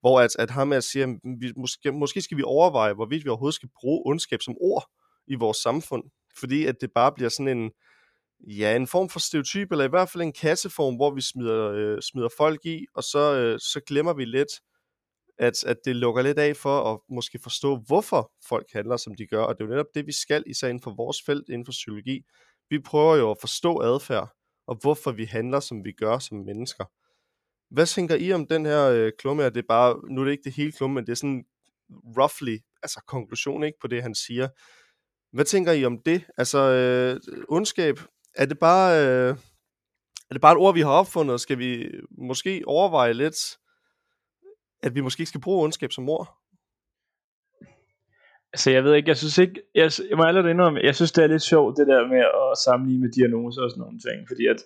hvor 0.00 0.20
at, 0.20 0.36
at 0.38 0.50
ham 0.50 0.72
at 0.72 0.84
siger, 0.84 1.06
vi, 1.40 1.52
måske, 1.56 1.92
måske 1.92 2.22
skal 2.22 2.36
vi 2.36 2.42
overveje, 2.42 2.94
hvorvidt 2.94 3.24
vi 3.24 3.28
overhovedet 3.28 3.54
skal 3.54 3.68
bruge 3.80 4.02
ondskab 4.06 4.42
som 4.42 4.54
ord 4.60 4.84
i 5.26 5.34
vores 5.34 5.56
samfund, 5.56 6.02
fordi 6.38 6.66
at 6.66 6.74
det 6.80 6.90
bare 6.94 7.12
bliver 7.12 7.30
sådan 7.30 7.58
en, 7.58 7.70
ja, 8.58 8.76
en 8.76 8.86
form 8.86 9.08
for 9.08 9.20
stereotyp, 9.20 9.72
eller 9.72 9.84
i 9.84 9.88
hvert 9.88 10.10
fald 10.10 10.22
en 10.22 10.32
kasseform, 10.32 10.94
hvor 10.96 11.14
vi 11.14 11.20
smider, 11.20 11.72
øh, 11.72 12.02
smider 12.02 12.28
folk 12.36 12.66
i, 12.66 12.86
og 12.94 13.02
så, 13.02 13.34
øh, 13.34 13.58
så 13.60 13.80
glemmer 13.86 14.12
vi 14.14 14.24
lidt, 14.24 14.52
at, 15.42 15.64
at 15.64 15.76
det 15.84 15.96
lukker 15.96 16.22
lidt 16.22 16.38
af 16.38 16.56
for 16.56 16.92
at 16.92 17.00
måske 17.10 17.38
forstå, 17.42 17.76
hvorfor 17.86 18.32
folk 18.48 18.66
handler, 18.72 18.96
som 18.96 19.14
de 19.14 19.26
gør. 19.26 19.42
Og 19.42 19.54
det 19.54 19.60
er 19.60 19.64
jo 19.64 19.70
netop 19.70 19.94
det, 19.94 20.06
vi 20.06 20.12
skal, 20.12 20.44
især 20.46 20.68
inden 20.68 20.82
for 20.82 20.94
vores 20.96 21.22
felt, 21.26 21.48
inden 21.48 21.64
for 21.64 21.72
psykologi. 21.72 22.22
Vi 22.70 22.78
prøver 22.78 23.16
jo 23.16 23.30
at 23.30 23.36
forstå 23.40 23.80
adfærd, 23.80 24.28
og 24.66 24.78
hvorfor 24.82 25.12
vi 25.12 25.24
handler, 25.24 25.60
som 25.60 25.84
vi 25.84 25.92
gør 25.92 26.18
som 26.18 26.38
mennesker. 26.38 26.84
Hvad 27.74 27.86
tænker 27.86 28.14
I 28.14 28.32
om 28.32 28.46
den 28.46 28.66
her 28.66 28.84
øh, 28.88 29.12
klumme? 29.18 29.44
Det 29.44 29.56
er 29.56 29.62
bare, 29.68 30.00
nu 30.10 30.20
er 30.20 30.24
det 30.24 30.32
ikke 30.32 30.44
det 30.44 30.52
hele 30.52 30.72
klumme, 30.72 30.94
men 30.94 31.06
det 31.06 31.12
er 31.12 31.16
sådan 31.16 31.44
roughly, 32.18 32.58
altså 32.82 33.00
konklusion 33.06 33.64
ikke 33.64 33.78
på 33.80 33.86
det, 33.86 34.02
han 34.02 34.14
siger. 34.14 34.48
Hvad 35.32 35.44
tænker 35.44 35.72
I 35.72 35.84
om 35.84 35.98
det? 36.06 36.24
Altså, 36.36 36.58
øh, 36.58 37.20
ondskab, 37.48 38.00
er 38.34 38.46
det 38.46 38.58
bare... 38.58 39.06
Øh, 39.06 39.36
er 40.30 40.34
det 40.34 40.40
bare 40.40 40.52
et 40.52 40.58
ord, 40.58 40.74
vi 40.74 40.80
har 40.80 40.90
opfundet? 40.90 41.40
Skal 41.40 41.58
vi 41.58 41.90
måske 42.18 42.62
overveje 42.66 43.12
lidt, 43.12 43.36
at 44.82 44.94
vi 44.94 45.00
måske 45.00 45.20
ikke 45.20 45.28
skal 45.28 45.40
bruge 45.40 45.64
ondskab 45.64 45.92
som 45.92 46.08
ord? 46.08 46.28
Altså, 48.52 48.70
jeg 48.70 48.84
ved 48.84 48.94
ikke, 48.94 49.08
jeg 49.08 49.16
synes 49.16 49.38
ikke, 49.38 49.62
jeg, 49.74 49.90
jeg 50.10 50.16
må 50.16 50.22
allerede 50.24 50.50
indrømme, 50.50 50.80
jeg 50.80 50.94
synes, 50.94 51.12
det 51.12 51.24
er 51.24 51.28
lidt 51.34 51.42
sjovt, 51.42 51.76
det 51.78 51.86
der 51.86 52.06
med 52.14 52.22
at 52.42 52.58
sammenligne 52.64 53.02
med 53.04 53.12
diagnoser 53.12 53.62
og 53.62 53.70
sådan 53.70 53.80
nogle 53.80 54.00
ting, 54.06 54.28
fordi 54.30 54.46
at 54.46 54.60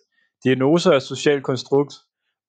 diagnoser 0.44 0.90
er 0.92 0.96
et 0.96 1.11
socialt 1.14 1.44
konstrukt, 1.44 1.94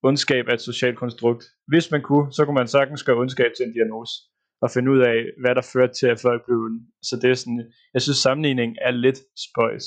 ondskab 0.04 0.46
er 0.48 0.54
et 0.54 0.62
socialt 0.62 0.98
konstrukt. 0.98 1.44
Hvis 1.68 1.92
man 1.92 2.02
kunne, 2.02 2.34
så 2.34 2.46
kunne 2.46 2.60
man 2.62 2.68
sagtens 2.68 3.04
gøre 3.04 3.18
ondskab 3.24 3.52
til 3.58 3.66
en 3.66 3.74
diagnose, 3.74 4.14
og 4.62 4.72
finde 4.72 4.92
ud 4.92 5.00
af, 5.12 5.18
hvad 5.42 5.56
der 5.56 5.70
førte 5.74 5.94
til, 6.00 6.08
at 6.08 6.22
folk 6.28 6.46
blev 6.46 6.58
onde. 6.66 6.82
Så 7.08 7.14
det 7.22 7.30
er 7.30 7.34
sådan, 7.34 7.64
jeg 7.94 8.02
synes, 8.02 8.18
sammenligning 8.18 8.72
er 8.88 8.92
lidt 8.92 9.20
spøjs. 9.46 9.86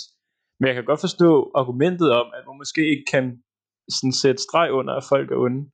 Men 0.58 0.66
jeg 0.68 0.74
kan 0.74 0.84
godt 0.84 1.00
forstå 1.00 1.50
argumentet 1.60 2.10
om, 2.20 2.26
at 2.36 2.42
man 2.48 2.56
måske 2.62 2.82
ikke 2.92 3.06
kan 3.14 3.24
sådan 3.96 4.12
sætte 4.22 4.42
streg 4.42 4.68
under, 4.78 4.94
at 4.94 5.08
folk 5.12 5.30
er 5.30 5.36
onde. 5.46 5.70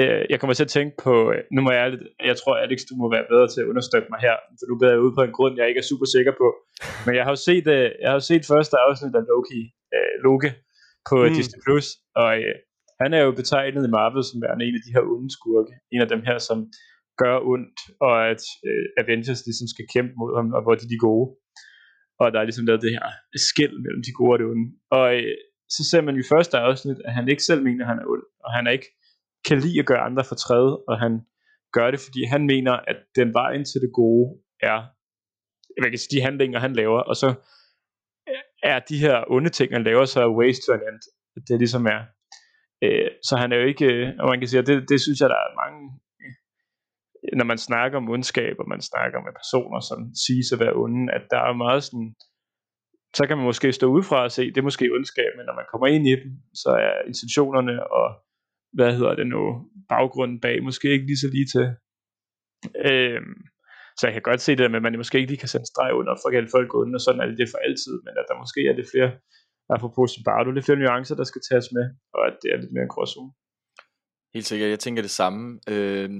Øh, 0.00 0.22
jeg 0.32 0.38
kommer 0.40 0.54
til 0.54 0.68
at 0.68 0.74
tænke 0.76 0.94
på, 1.06 1.14
øh, 1.32 1.40
nu 1.54 1.60
må 1.62 1.70
jeg 1.72 1.80
ærligt, 1.84 2.02
jeg 2.30 2.36
tror 2.36 2.54
Alex, 2.64 2.78
du 2.90 2.94
må 3.00 3.06
være 3.16 3.26
bedre 3.32 3.48
til 3.48 3.60
at 3.62 3.70
understøtte 3.72 4.08
mig 4.12 4.20
her, 4.26 4.36
for 4.58 4.64
nu 4.70 4.74
beder 4.78 4.92
jeg 4.94 5.04
ud 5.06 5.12
på 5.18 5.22
en 5.26 5.36
grund, 5.36 5.54
jeg 5.58 5.68
ikke 5.68 5.82
er 5.84 5.90
super 5.92 6.08
sikker 6.16 6.32
på. 6.42 6.48
Men 7.06 7.12
jeg 7.18 7.24
har 7.26 7.32
jo 7.36 7.40
set, 7.48 7.66
øh, 7.76 7.88
jeg 8.00 8.08
har 8.10 8.18
jo 8.20 8.26
set 8.30 8.44
første 8.52 8.76
afsnit 8.86 9.14
af 9.20 9.24
Loki, 9.32 9.60
Loke 10.24 10.50
på 11.08 11.16
mm. 11.24 11.34
Disney+, 11.36 11.58
Plus, 11.64 11.86
og 12.20 12.28
han 13.02 13.10
er 13.16 13.20
jo 13.26 13.30
betegnet 13.40 13.82
i 13.86 13.94
Marvel 13.96 14.24
som 14.28 14.42
værende 14.44 14.64
en 14.68 14.78
af 14.78 14.84
de 14.86 14.94
her 14.94 15.04
onde 15.12 15.30
skurke, 15.38 15.72
en 15.94 16.02
af 16.04 16.08
dem 16.14 16.22
her, 16.28 16.38
som 16.48 16.58
gør 17.22 17.36
ondt, 17.52 17.78
og 18.06 18.14
at 18.32 18.42
Avengers 19.00 19.42
ligesom 19.48 19.68
skal 19.74 19.86
kæmpe 19.94 20.14
mod 20.20 20.32
ham, 20.38 20.46
og 20.56 20.60
hvor 20.62 20.74
de 20.78 20.84
er 20.86 20.92
de 20.94 21.04
gode 21.08 21.26
og 22.20 22.26
der 22.32 22.38
er 22.40 22.46
ligesom 22.48 22.66
lavet 22.66 22.82
det 22.82 22.92
her 22.96 23.06
skæld 23.48 23.76
mellem 23.84 24.02
de 24.06 24.12
gode 24.18 24.32
og 24.34 24.38
de 24.38 24.44
onde. 24.52 24.66
Og 24.96 25.06
øh, 25.16 25.36
så 25.74 25.82
ser 25.90 26.02
man 26.06 26.16
i 26.16 26.28
første 26.32 26.56
afsnit, 26.68 26.98
at 27.06 27.12
han 27.18 27.28
ikke 27.28 27.44
selv 27.50 27.62
mener, 27.68 27.82
at 27.84 27.90
han 27.92 27.98
er 28.02 28.06
ond, 28.14 28.24
og 28.44 28.50
han 28.56 28.66
er 28.66 28.72
ikke 28.76 28.90
kan 29.46 29.58
lide 29.58 29.80
at 29.80 29.86
gøre 29.86 30.06
andre 30.08 30.24
for 30.24 30.34
træde, 30.34 30.82
og 30.88 30.98
han 30.98 31.20
gør 31.72 31.90
det, 31.90 32.00
fordi 32.00 32.24
han 32.24 32.46
mener, 32.46 32.72
at 32.72 32.96
den 33.16 33.34
vejen 33.34 33.64
til 33.64 33.80
det 33.80 33.92
gode 33.94 34.40
er, 34.60 34.78
hvad 35.80 35.90
kan 35.90 35.98
sige, 35.98 36.20
de 36.20 36.24
handlinger, 36.24 36.60
han 36.60 36.72
laver, 36.72 37.00
og 37.00 37.16
så 37.16 37.34
er 38.62 38.78
de 38.78 38.98
her 38.98 39.24
onde 39.30 39.50
ting, 39.50 39.72
han 39.72 39.84
laver, 39.84 40.04
så 40.04 40.22
er 40.22 40.36
ways 40.38 40.58
to 40.58 40.72
an 40.72 40.80
end. 40.88 41.00
Det 41.48 41.58
ligesom 41.58 41.86
er. 41.86 42.00
Øh, 42.84 43.10
så 43.22 43.36
han 43.36 43.52
er 43.52 43.56
jo 43.56 43.66
ikke, 43.72 44.14
og 44.20 44.28
man 44.28 44.38
kan 44.38 44.48
sige, 44.48 44.60
at 44.60 44.66
det, 44.66 44.88
det 44.88 45.00
synes 45.00 45.20
jeg, 45.20 45.28
der 45.28 45.40
er 45.46 45.60
mange 45.62 45.80
når 47.38 47.44
man 47.44 47.58
snakker 47.58 47.98
om 47.98 48.10
ondskab, 48.10 48.56
og 48.58 48.68
man 48.68 48.80
snakker 48.90 49.18
med 49.20 49.32
personer, 49.40 49.80
som 49.90 49.98
siges 50.24 50.52
at 50.54 50.60
være 50.64 50.78
onde, 50.82 51.12
at 51.16 51.24
der 51.30 51.40
er 51.48 51.62
meget 51.64 51.82
sådan, 51.84 52.14
så 53.16 53.22
kan 53.26 53.36
man 53.36 53.46
måske 53.50 53.72
stå 53.72 53.86
udefra 53.94 54.18
og 54.24 54.32
se, 54.32 54.42
det 54.52 54.58
er 54.58 54.70
måske 54.70 54.94
ondskab, 54.96 55.30
men 55.36 55.46
når 55.46 55.56
man 55.60 55.70
kommer 55.70 55.86
ind 55.86 56.04
i 56.12 56.14
dem, 56.22 56.30
så 56.62 56.70
er 56.86 56.94
institutionerne 57.10 57.74
og, 57.98 58.06
hvad 58.76 58.90
hedder 58.96 59.14
det 59.14 59.26
nu, 59.26 59.42
baggrunden 59.88 60.40
bag, 60.40 60.62
måske 60.62 60.86
ikke 60.94 61.06
lige 61.06 61.22
så 61.24 61.28
lige 61.36 61.48
til. 61.54 61.66
Øhm, 62.90 63.36
så 63.98 64.02
jeg 64.06 64.14
kan 64.16 64.28
godt 64.30 64.40
se 64.40 64.56
det 64.56 64.70
med, 64.70 64.80
at 64.80 64.86
man 64.86 64.96
måske 65.02 65.18
ikke 65.18 65.30
lige 65.32 65.42
kan 65.44 65.52
sende 65.52 65.70
streg 65.72 65.90
under 66.00 66.14
for 66.22 66.28
at 66.28 66.54
folk 66.56 66.70
under, 66.80 66.94
og 66.98 67.00
sådan 67.00 67.20
er 67.20 67.26
det 67.26 67.38
det 67.42 67.48
for 67.52 67.60
altid, 67.66 67.94
men 68.06 68.14
at 68.20 68.26
der 68.28 68.42
måske 68.42 68.60
er 68.70 68.74
lidt 68.78 68.90
flere, 68.92 69.10
apropos 69.74 70.06
Zimbardo, 70.10 70.50
lidt 70.50 70.64
flere 70.66 70.78
nuancer, 70.78 71.16
der 71.20 71.26
skal 71.30 71.42
tages 71.50 71.68
med, 71.76 71.86
og 72.16 72.22
at 72.28 72.34
det 72.42 72.48
er 72.52 72.58
lidt 72.60 72.72
mere 72.74 72.86
en 72.88 72.94
gråzone. 72.94 73.32
Helt 74.34 74.46
sikkert, 74.50 74.70
jeg 74.74 74.82
tænker 74.84 75.02
det 75.02 75.14
samme. 75.20 75.42
Øh, 75.72 76.10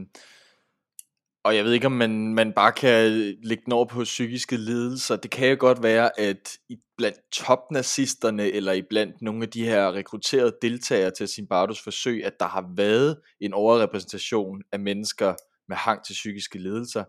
og 1.44 1.56
jeg 1.56 1.64
ved 1.64 1.72
ikke, 1.72 1.86
om 1.86 1.92
man, 1.92 2.34
man 2.34 2.52
bare 2.52 2.72
kan 2.72 3.10
lægge 3.42 3.62
den 3.64 3.72
over 3.72 3.84
på 3.84 4.04
psykiske 4.04 4.56
lidelser. 4.56 5.16
Det 5.16 5.30
kan 5.30 5.48
jo 5.48 5.56
godt 5.58 5.82
være, 5.82 6.20
at 6.20 6.58
i 6.68 6.76
blandt 6.96 7.18
topnazisterne, 7.32 8.50
eller 8.50 8.72
i 8.72 8.82
blandt 8.90 9.22
nogle 9.22 9.42
af 9.42 9.48
de 9.48 9.64
her 9.64 9.92
rekrutterede 9.92 10.56
deltagere 10.62 11.10
til 11.10 11.28
Zimbardos 11.28 11.82
forsøg, 11.82 12.24
at 12.24 12.32
der 12.40 12.46
har 12.46 12.72
været 12.76 13.16
en 13.40 13.52
overrepræsentation 13.52 14.62
af 14.72 14.80
mennesker 14.80 15.34
med 15.68 15.76
hang 15.76 16.04
til 16.04 16.12
psykiske 16.12 16.58
lidelser. 16.58 17.04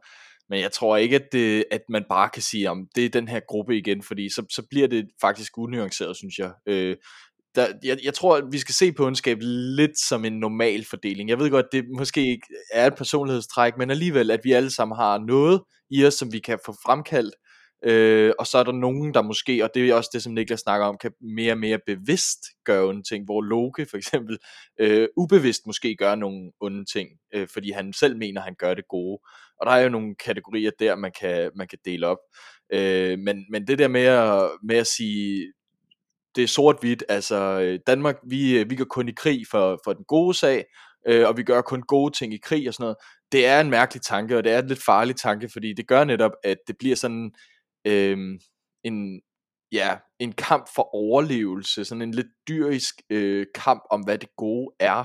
Men 0.50 0.60
jeg 0.60 0.72
tror 0.72 0.98
ikke, 0.98 1.16
at, 1.16 1.32
det, 1.32 1.66
at 1.72 1.82
man 1.90 2.06
bare 2.10 2.30
kan 2.30 2.42
sige, 2.42 2.70
om 2.70 2.88
det 2.96 3.06
er 3.06 3.10
den 3.10 3.28
her 3.28 3.40
gruppe 3.48 3.78
igen, 3.78 4.04
fordi 4.04 4.30
så, 4.30 4.46
så 4.50 4.64
bliver 4.70 4.88
det 4.88 5.08
faktisk 5.22 5.58
unuanceret, 5.58 6.18
synes 6.18 6.38
jeg. 6.38 6.52
Øh, 6.68 6.96
der, 7.56 7.68
jeg, 7.84 7.98
jeg 8.04 8.14
tror, 8.14 8.38
at 8.38 8.44
vi 8.52 8.58
skal 8.58 8.76
se 8.76 8.92
på 8.92 9.06
ondskab 9.06 9.38
lidt 9.42 10.00
som 10.00 10.26
en 10.26 10.40
normal 10.40 10.86
fordeling. 10.90 11.30
Jeg 11.30 11.40
ved 11.40 11.50
godt, 11.50 11.66
det 11.72 11.86
måske 11.98 12.22
ikke 12.28 12.48
er 12.74 12.88
et 12.88 12.96
personlighedstræk, 12.96 13.74
men 13.78 13.92
alligevel, 13.92 14.32
at 14.32 14.40
vi 14.44 14.52
alle 14.52 14.72
sammen 14.72 14.96
har 14.96 15.18
noget 15.18 15.62
i 15.90 16.06
os, 16.06 16.14
som 16.14 16.34
vi 16.34 16.40
kan 16.40 16.60
få 16.66 16.72
fremkaldt, 16.86 17.36
øh, 17.86 18.34
og 18.40 18.48
så 18.48 18.58
er 18.58 18.64
der 18.64 18.72
nogen, 18.72 19.14
der 19.14 19.22
måske, 19.22 19.64
og 19.64 19.70
det 19.74 19.90
er 19.90 19.96
også 19.96 20.10
det, 20.14 20.24
som 20.24 20.34
Niklas 20.34 20.60
snakker 20.60 20.88
om, 20.88 20.98
kan 21.02 21.12
mere 21.22 21.54
og 21.54 21.58
mere 21.58 21.80
bevidst 21.86 22.40
gøre 22.66 22.88
onde 22.88 23.04
ting, 23.04 23.26
hvor 23.26 23.42
Loke 23.42 23.86
for 23.86 23.98
eksempel 23.98 24.38
øh, 24.80 25.08
ubevidst 25.18 25.62
måske 25.66 25.96
gør 25.96 26.16
nogle 26.16 26.52
onde 26.62 26.86
ting, 26.86 27.10
øh, 27.34 27.48
fordi 27.54 27.72
han 27.72 27.94
selv 27.94 28.18
mener, 28.18 28.42
han 28.42 28.56
gør 28.60 28.74
det 28.74 28.88
gode. 28.90 29.20
Og 29.60 29.66
der 29.66 29.72
er 29.72 29.82
jo 29.82 29.90
nogle 29.90 30.16
kategorier 30.16 30.72
der, 30.80 30.96
man 30.96 31.12
kan, 31.20 31.52
man 31.56 31.68
kan 31.68 31.80
dele 31.86 32.08
op. 32.08 32.18
Øh, 32.74 33.20
men, 33.20 33.46
men 33.52 33.68
det 33.68 33.80
der 33.80 33.88
med 33.88 34.06
at, 34.06 34.52
med 34.64 34.76
at 34.76 34.88
sige, 34.88 35.54
det 36.36 36.44
er 36.44 36.48
sort-hvidt, 36.48 37.04
altså 37.10 37.36
øh, 37.36 37.80
Danmark, 37.88 38.16
vi, 38.28 38.60
øh, 38.60 38.70
vi 38.70 38.76
går 38.76 38.86
kun 38.86 39.10
i 39.10 39.14
krig 39.18 39.46
for, 39.52 39.80
for 39.84 39.94
den 39.94 40.06
gode 40.06 40.34
sag, 40.34 40.66
øh, 41.08 41.28
og 41.28 41.38
vi 41.38 41.44
gør 41.44 41.62
kun 41.62 41.82
gode 41.82 42.18
ting 42.18 42.34
i 42.34 42.40
krig 42.44 42.68
og 42.68 42.74
sådan 42.74 42.84
noget. 42.84 42.98
Det 43.32 43.46
er 43.46 43.62
en 43.62 43.70
mærkelig 43.70 44.02
tanke, 44.02 44.38
og 44.38 44.44
det 44.44 44.52
er 44.52 44.60
en 44.60 44.68
lidt 44.68 44.84
farlig 44.84 45.16
tanke, 45.16 45.50
fordi 45.54 45.74
det 45.74 45.88
gør 45.88 46.04
netop, 46.04 46.32
at 46.44 46.58
det 46.68 46.76
bliver 46.80 46.96
sådan 46.96 47.32
øh, 47.86 48.18
en, 48.84 49.22
ja, 49.72 49.98
en 50.20 50.34
kamp 50.34 50.68
for 50.76 50.96
overlevelse, 50.96 51.86
sådan 51.86 52.02
en 52.02 52.14
lidt 52.14 52.28
dyrisk 52.48 52.96
øh, 53.10 53.46
kamp 53.56 53.84
om, 53.92 54.02
hvad 54.02 54.18
det 54.18 54.30
gode 54.38 54.76
er, 54.80 55.04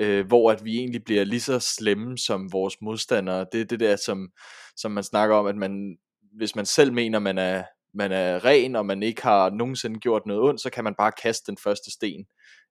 øh, 0.00 0.26
hvor 0.26 0.52
at 0.52 0.64
vi 0.64 0.78
egentlig 0.78 1.04
bliver 1.04 1.24
lige 1.24 1.40
så 1.40 1.60
slemme 1.60 2.18
som 2.18 2.52
vores 2.52 2.76
modstandere. 2.82 3.46
Det 3.52 3.60
er 3.60 3.64
det 3.64 3.80
der, 3.80 3.96
som, 3.96 4.28
som 4.76 4.92
man 4.92 5.04
snakker 5.04 5.36
om, 5.36 5.46
at 5.46 5.56
man, 5.56 5.96
hvis 6.36 6.56
man 6.56 6.66
selv 6.66 6.92
mener, 6.92 7.18
man 7.18 7.38
er, 7.38 7.64
man 7.94 8.12
er 8.12 8.44
ren, 8.44 8.76
og 8.76 8.86
man 8.86 9.02
ikke 9.02 9.22
har 9.22 9.50
nogensinde 9.50 10.00
gjort 10.00 10.26
noget 10.26 10.42
ondt, 10.42 10.60
så 10.60 10.70
kan 10.70 10.84
man 10.84 10.94
bare 10.94 11.12
kaste 11.22 11.50
den 11.50 11.58
første 11.58 11.90
sten. 11.90 12.26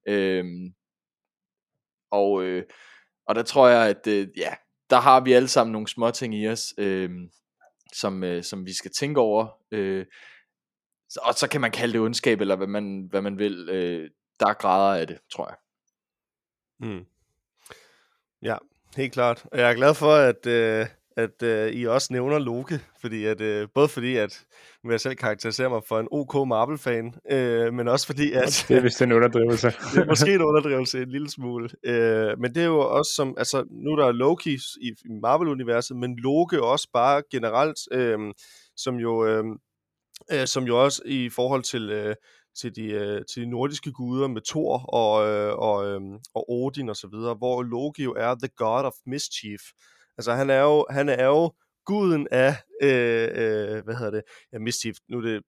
Øhm, 0.08 0.74
og, 2.12 2.44
øh, 2.44 2.64
og 3.28 3.36
der 3.36 3.44
tror 3.44 3.68
jeg, 3.68 3.90
at 3.90 4.08
øh, 4.08 4.28
ja, 4.38 4.54
der 4.90 5.00
har 5.00 5.20
vi 5.20 5.34
alle 5.34 5.48
sammen 5.48 5.72
nogle 5.72 5.88
små 5.88 6.12
ting 6.12 6.36
i 6.36 6.48
os, 6.48 6.74
øh, 6.78 7.10
som, 7.94 8.24
øh, 8.24 8.44
som 8.44 8.66
vi 8.66 8.74
skal 8.74 8.92
tænke 8.92 9.20
over. 9.20 9.48
Øh, 9.72 10.06
og 11.22 11.34
så 11.34 11.48
kan 11.50 11.62
man 11.62 11.72
kalde 11.72 11.94
det 11.94 12.02
ondskab, 12.02 12.42
eller 12.42 12.56
hvad 12.56 12.68
man, 12.68 13.08
hvad 13.10 13.22
man 13.22 13.38
vil. 13.38 13.70
Øh, 13.70 14.10
der 14.40 14.48
er 14.48 14.54
grader 14.54 15.00
af 15.02 15.08
det, 15.08 15.20
tror 15.32 15.48
jeg. 15.48 15.58
Mm. 16.80 17.06
Ja, 18.42 18.58
helt 18.96 19.14
klart. 19.14 19.46
Og 19.52 19.60
jeg 19.60 19.70
er 19.70 19.76
glad 19.76 19.94
for, 19.94 20.14
at, 20.14 20.46
øh, 20.46 20.88
at 21.20 21.44
øh, 21.44 21.74
I 21.74 21.88
også 21.88 22.14
nævner 22.14 22.40
Loke, 22.40 22.80
fordi 23.02 23.26
at, 23.26 23.42
øh, 23.42 23.68
både 23.76 23.88
fordi, 23.88 24.16
at 24.16 24.46
nu 24.84 24.92
jeg 24.92 25.00
selv 25.00 25.16
karakteriserer 25.16 25.70
mig 25.70 25.82
for 25.88 26.00
en 26.00 26.08
OK 26.12 26.48
Marvel-fan, 26.48 27.14
øh, 27.32 27.74
men 27.74 27.88
også 27.88 28.06
fordi, 28.06 28.32
at... 28.32 28.66
det 28.68 28.78
er 28.78 28.82
vist 28.82 29.02
en 29.02 29.12
underdrivelse. 29.12 29.68
det 29.94 30.02
er 30.02 30.06
måske 30.06 30.34
en 30.34 30.42
underdrivelse 30.42 31.02
en 31.02 31.10
lille 31.10 31.30
smule. 31.30 31.70
Øh, 31.86 32.40
men 32.40 32.56
det 32.56 32.64
er 32.64 32.68
jo 32.68 32.80
også 32.80 33.12
som, 33.16 33.36
altså 33.38 33.64
nu 33.72 33.98
der 33.98 34.06
er 34.06 34.12
Loki 34.12 34.54
i, 34.82 34.88
i 35.06 35.10
Marvel-universet, 35.22 35.98
men 35.98 36.16
Loke 36.16 36.64
også 36.64 36.90
bare 36.94 37.24
generelt, 37.32 37.80
øh, 37.92 38.20
som 38.76 38.96
jo... 38.96 39.26
Øh, 39.26 39.44
øh, 40.32 40.48
som 40.48 40.64
jo 40.64 40.84
også 40.84 41.02
i 41.06 41.30
forhold 41.30 41.64
til, 41.64 41.90
øh, 41.90 42.16
til, 42.60 42.76
de, 42.76 42.86
øh, 42.86 43.22
til 43.34 43.44
de 43.44 43.50
nordiske 43.50 43.92
guder 43.92 44.28
med 44.28 44.42
Thor 44.42 44.78
og, 44.78 45.28
øh, 45.28 45.54
og, 45.56 45.88
øh, 45.88 46.02
og 46.34 46.52
Odin 46.52 46.90
og 46.90 46.96
så 46.96 47.08
videre, 47.08 47.36
hvor 47.36 47.64
Loki 47.64 48.04
jo 48.04 48.14
er 48.18 48.36
the 48.36 48.50
god 48.58 48.84
of 48.84 48.94
mischief. 49.06 49.62
Altså 50.20 50.34
han 50.34 50.50
er 50.50 50.62
jo, 50.62 50.86
han 50.90 51.10
er 51.10 51.26
jo 51.26 51.54
guden 51.86 52.28
af, 52.32 52.56
øh, 52.84 53.30
øh, 53.32 53.84
hvad 53.84 53.96
hedder 53.96 54.12
det, 54.12 54.22
ja, 54.54 54.60
mischief, 54.60 54.96
nu 55.10 55.18
er 55.18 55.22
det, 55.22 55.44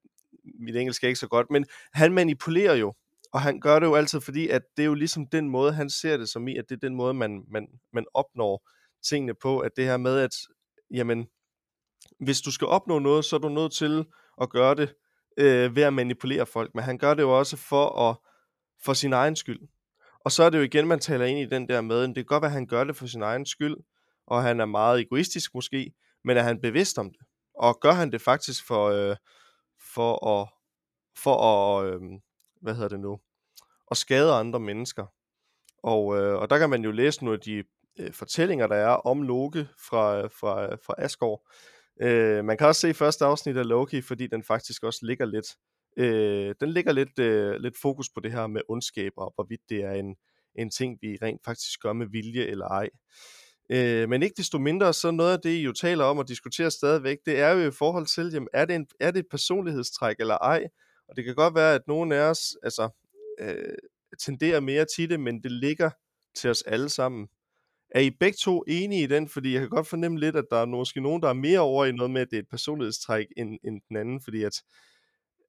mit 0.59 0.75
engelsk 0.75 1.03
er 1.03 1.07
ikke 1.07 1.19
så 1.19 1.27
godt, 1.27 1.47
men 1.49 1.65
han 1.93 2.13
manipulerer 2.13 2.75
jo, 2.75 2.93
og 3.33 3.41
han 3.41 3.59
gør 3.59 3.79
det 3.79 3.87
jo 3.87 3.95
altid, 3.95 4.21
fordi 4.21 4.47
at 4.49 4.61
det 4.77 4.83
er 4.83 4.87
jo 4.87 4.93
ligesom 4.93 5.27
den 5.27 5.49
måde, 5.49 5.73
han 5.73 5.89
ser 5.89 6.17
det 6.17 6.29
som 6.29 6.47
i, 6.47 6.57
at 6.57 6.65
det 6.69 6.75
er 6.75 6.79
den 6.79 6.95
måde, 6.95 7.13
man, 7.13 7.43
man, 7.51 7.67
man 7.93 8.05
opnår 8.13 8.69
tingene 9.09 9.33
på, 9.41 9.59
at 9.59 9.71
det 9.75 9.85
her 9.85 9.97
med, 9.97 10.19
at 10.19 10.35
jamen, 10.93 11.27
hvis 12.19 12.41
du 12.41 12.51
skal 12.51 12.67
opnå 12.67 12.99
noget, 12.99 13.25
så 13.25 13.35
er 13.35 13.39
du 13.39 13.49
nødt 13.49 13.73
til 13.73 14.05
at 14.41 14.49
gøre 14.49 14.75
det 14.75 14.93
øh, 15.37 15.75
ved 15.75 15.83
at 15.83 15.93
manipulere 15.93 16.45
folk, 16.45 16.75
men 16.75 16.83
han 16.83 16.97
gør 16.97 17.13
det 17.13 17.23
jo 17.23 17.37
også 17.39 17.57
for 17.57 18.09
at 18.09 18.15
for 18.85 18.93
sin 18.93 19.13
egen 19.13 19.35
skyld. 19.35 19.59
Og 20.25 20.31
så 20.31 20.43
er 20.43 20.49
det 20.49 20.57
jo 20.57 20.63
igen, 20.63 20.87
man 20.87 20.99
taler 20.99 21.25
ind 21.25 21.39
i 21.39 21.45
den 21.45 21.69
der 21.69 21.81
med, 21.81 22.03
at 22.03 22.07
det 22.07 22.15
kan 22.15 22.25
godt 22.25 22.41
være, 22.41 22.49
at 22.49 22.53
han 22.53 22.67
gør 22.67 22.83
det 22.83 22.95
for 22.95 23.07
sin 23.07 23.21
egen 23.21 23.45
skyld, 23.45 23.75
og 24.31 24.43
han 24.43 24.59
er 24.59 24.65
meget 24.65 24.99
egoistisk 25.01 25.53
måske, 25.53 25.93
men 26.23 26.37
er 26.37 26.41
han 26.41 26.61
bevidst 26.61 26.97
om 26.97 27.11
det? 27.11 27.21
Og 27.53 27.79
gør 27.79 27.91
han 27.91 28.11
det 28.11 28.21
faktisk 28.21 28.67
for, 28.67 28.89
øh, 28.89 29.15
for 29.93 30.27
at, 30.27 30.49
for 31.17 31.35
at 31.35 31.85
øh, 31.85 32.01
hvad 32.61 32.73
hedder 32.73 32.89
det 32.89 32.99
nu, 32.99 33.19
at 33.91 33.97
skade 33.97 34.33
andre 34.33 34.59
mennesker? 34.59 35.05
Og, 35.83 36.17
øh, 36.17 36.39
og 36.39 36.49
der 36.49 36.57
kan 36.57 36.69
man 36.69 36.83
jo 36.83 36.91
læse 36.91 37.23
nogle 37.23 37.37
af 37.37 37.41
de 37.41 37.63
øh, 37.99 38.13
fortællinger, 38.13 38.67
der 38.67 38.75
er 38.75 38.89
om 38.89 39.21
Loke 39.21 39.67
fra, 39.89 40.27
fra, 40.27 40.75
fra 40.75 40.95
Asgård. 40.97 41.51
Øh, 42.01 42.45
man 42.45 42.57
kan 42.57 42.67
også 42.67 42.81
se 42.81 42.93
første 42.93 43.25
afsnit 43.25 43.57
af 43.57 43.67
Loki, 43.67 44.01
fordi 44.01 44.27
den 44.27 44.43
faktisk 44.43 44.83
også 44.83 45.05
ligger 45.05 45.25
lidt, 45.25 45.47
øh, 45.97 46.55
den 46.59 46.69
ligger 46.69 46.91
lidt, 46.91 47.19
øh, 47.19 47.55
lidt 47.55 47.77
fokus 47.81 48.09
på 48.09 48.19
det 48.19 48.31
her 48.31 48.47
med 48.47 48.61
ondskab, 48.69 49.11
og 49.17 49.31
hvorvidt 49.35 49.61
det 49.69 49.83
er 49.83 49.91
en, 49.91 50.15
en 50.55 50.69
ting, 50.69 50.97
vi 51.01 51.17
rent 51.21 51.41
faktisk 51.45 51.81
gør 51.81 51.93
med 51.93 52.07
vilje 52.07 52.45
eller 52.45 52.67
ej. 52.67 52.89
Øh, 53.73 54.09
men 54.09 54.23
ikke 54.23 54.37
desto 54.37 54.57
mindre, 54.57 54.93
så 54.93 55.11
noget 55.11 55.33
af 55.33 55.39
det, 55.39 55.49
I 55.49 55.61
jo 55.61 55.71
taler 55.71 56.05
om 56.05 56.17
og 56.17 56.27
diskuterer 56.27 56.69
stadigvæk, 56.69 57.17
det 57.25 57.39
er 57.39 57.49
jo 57.49 57.67
i 57.67 57.71
forhold 57.71 58.05
til, 58.05 58.29
jamen, 58.33 58.47
er, 58.53 58.65
det 58.65 58.75
en, 58.75 58.87
er 58.99 59.11
det 59.11 59.19
et 59.19 59.27
personlighedstræk 59.31 60.15
eller 60.19 60.37
ej? 60.37 60.67
Og 61.07 61.15
det 61.15 61.25
kan 61.25 61.35
godt 61.35 61.55
være, 61.55 61.75
at 61.75 61.81
nogen 61.87 62.11
af 62.11 62.21
os 62.21 62.57
altså, 62.63 62.89
øh, 63.39 63.75
tenderer 64.19 64.59
mere 64.59 64.85
til 64.95 65.09
det, 65.09 65.19
men 65.19 65.43
det 65.43 65.51
ligger 65.51 65.89
til 66.35 66.49
os 66.49 66.61
alle 66.61 66.89
sammen. 66.89 67.27
Er 67.95 67.99
I 67.99 68.09
begge 68.19 68.37
to 68.41 68.63
enige 68.67 69.03
i 69.03 69.07
den? 69.07 69.29
Fordi 69.29 69.53
jeg 69.53 69.59
kan 69.59 69.69
godt 69.69 69.87
fornemme 69.87 70.19
lidt, 70.19 70.35
at 70.35 70.45
der 70.51 70.57
er 70.57 70.65
måske 70.65 71.01
nogen, 71.01 71.21
der 71.21 71.29
er 71.29 71.33
mere 71.33 71.59
over 71.59 71.85
i 71.85 71.91
noget 71.91 72.11
med, 72.11 72.21
at 72.21 72.27
det 72.31 72.37
er 72.37 72.41
et 72.41 72.49
personlighedstræk 72.49 73.25
end, 73.37 73.59
end 73.63 73.81
den 73.89 73.97
anden, 73.97 74.21
fordi 74.21 74.43
at, 74.43 74.53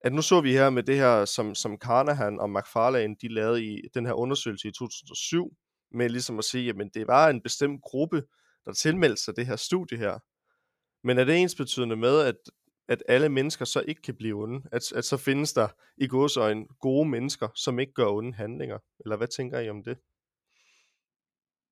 at 0.05 0.13
nu 0.13 0.23
så 0.23 0.41
vi 0.41 0.53
her 0.53 0.71
med 0.71 0.83
det 0.83 0.97
her, 0.97 1.25
som, 1.25 1.55
som 1.55 1.77
Carnahan 1.77 2.41
og 2.41 2.51
McFarlane, 2.51 3.17
de 3.23 3.29
lavede 3.29 3.65
i 3.65 3.81
den 3.95 4.07
her 4.07 4.13
undersøgelse 4.13 4.69
i 4.69 4.73
2007, 4.73 5.57
med 5.95 6.09
ligesom 6.09 6.39
at 6.39 6.45
sige, 6.45 6.65
jamen 6.65 6.91
det 6.95 7.07
var 7.07 7.29
en 7.29 7.41
bestemt 7.41 7.83
gruppe, 7.83 8.23
der 8.65 8.73
tilmeldte 8.73 9.23
sig 9.23 9.37
det 9.37 9.47
her 9.47 9.57
studie 9.57 9.99
her. 9.99 10.19
Men 11.07 11.19
er 11.19 11.25
det 11.25 11.37
ens 11.37 11.55
betydende 11.55 11.97
med, 11.97 12.21
at, 12.21 12.37
at 12.89 13.03
alle 13.09 13.29
mennesker 13.29 13.65
så 13.65 13.85
ikke 13.89 14.03
kan 14.03 14.17
blive 14.17 14.43
onde? 14.43 14.63
At, 14.73 14.93
at 14.93 15.05
så 15.05 15.17
findes 15.17 15.53
der 15.53 15.69
i 15.97 16.07
godsøjne 16.07 16.67
gode 16.81 17.09
mennesker, 17.09 17.49
som 17.55 17.79
ikke 17.79 17.93
gør 17.93 18.07
onde 18.07 18.35
handlinger? 18.35 18.79
Eller 19.01 19.17
hvad 19.17 19.29
tænker 19.29 19.59
I 19.61 19.71
om 19.71 19.85
det? 19.85 19.99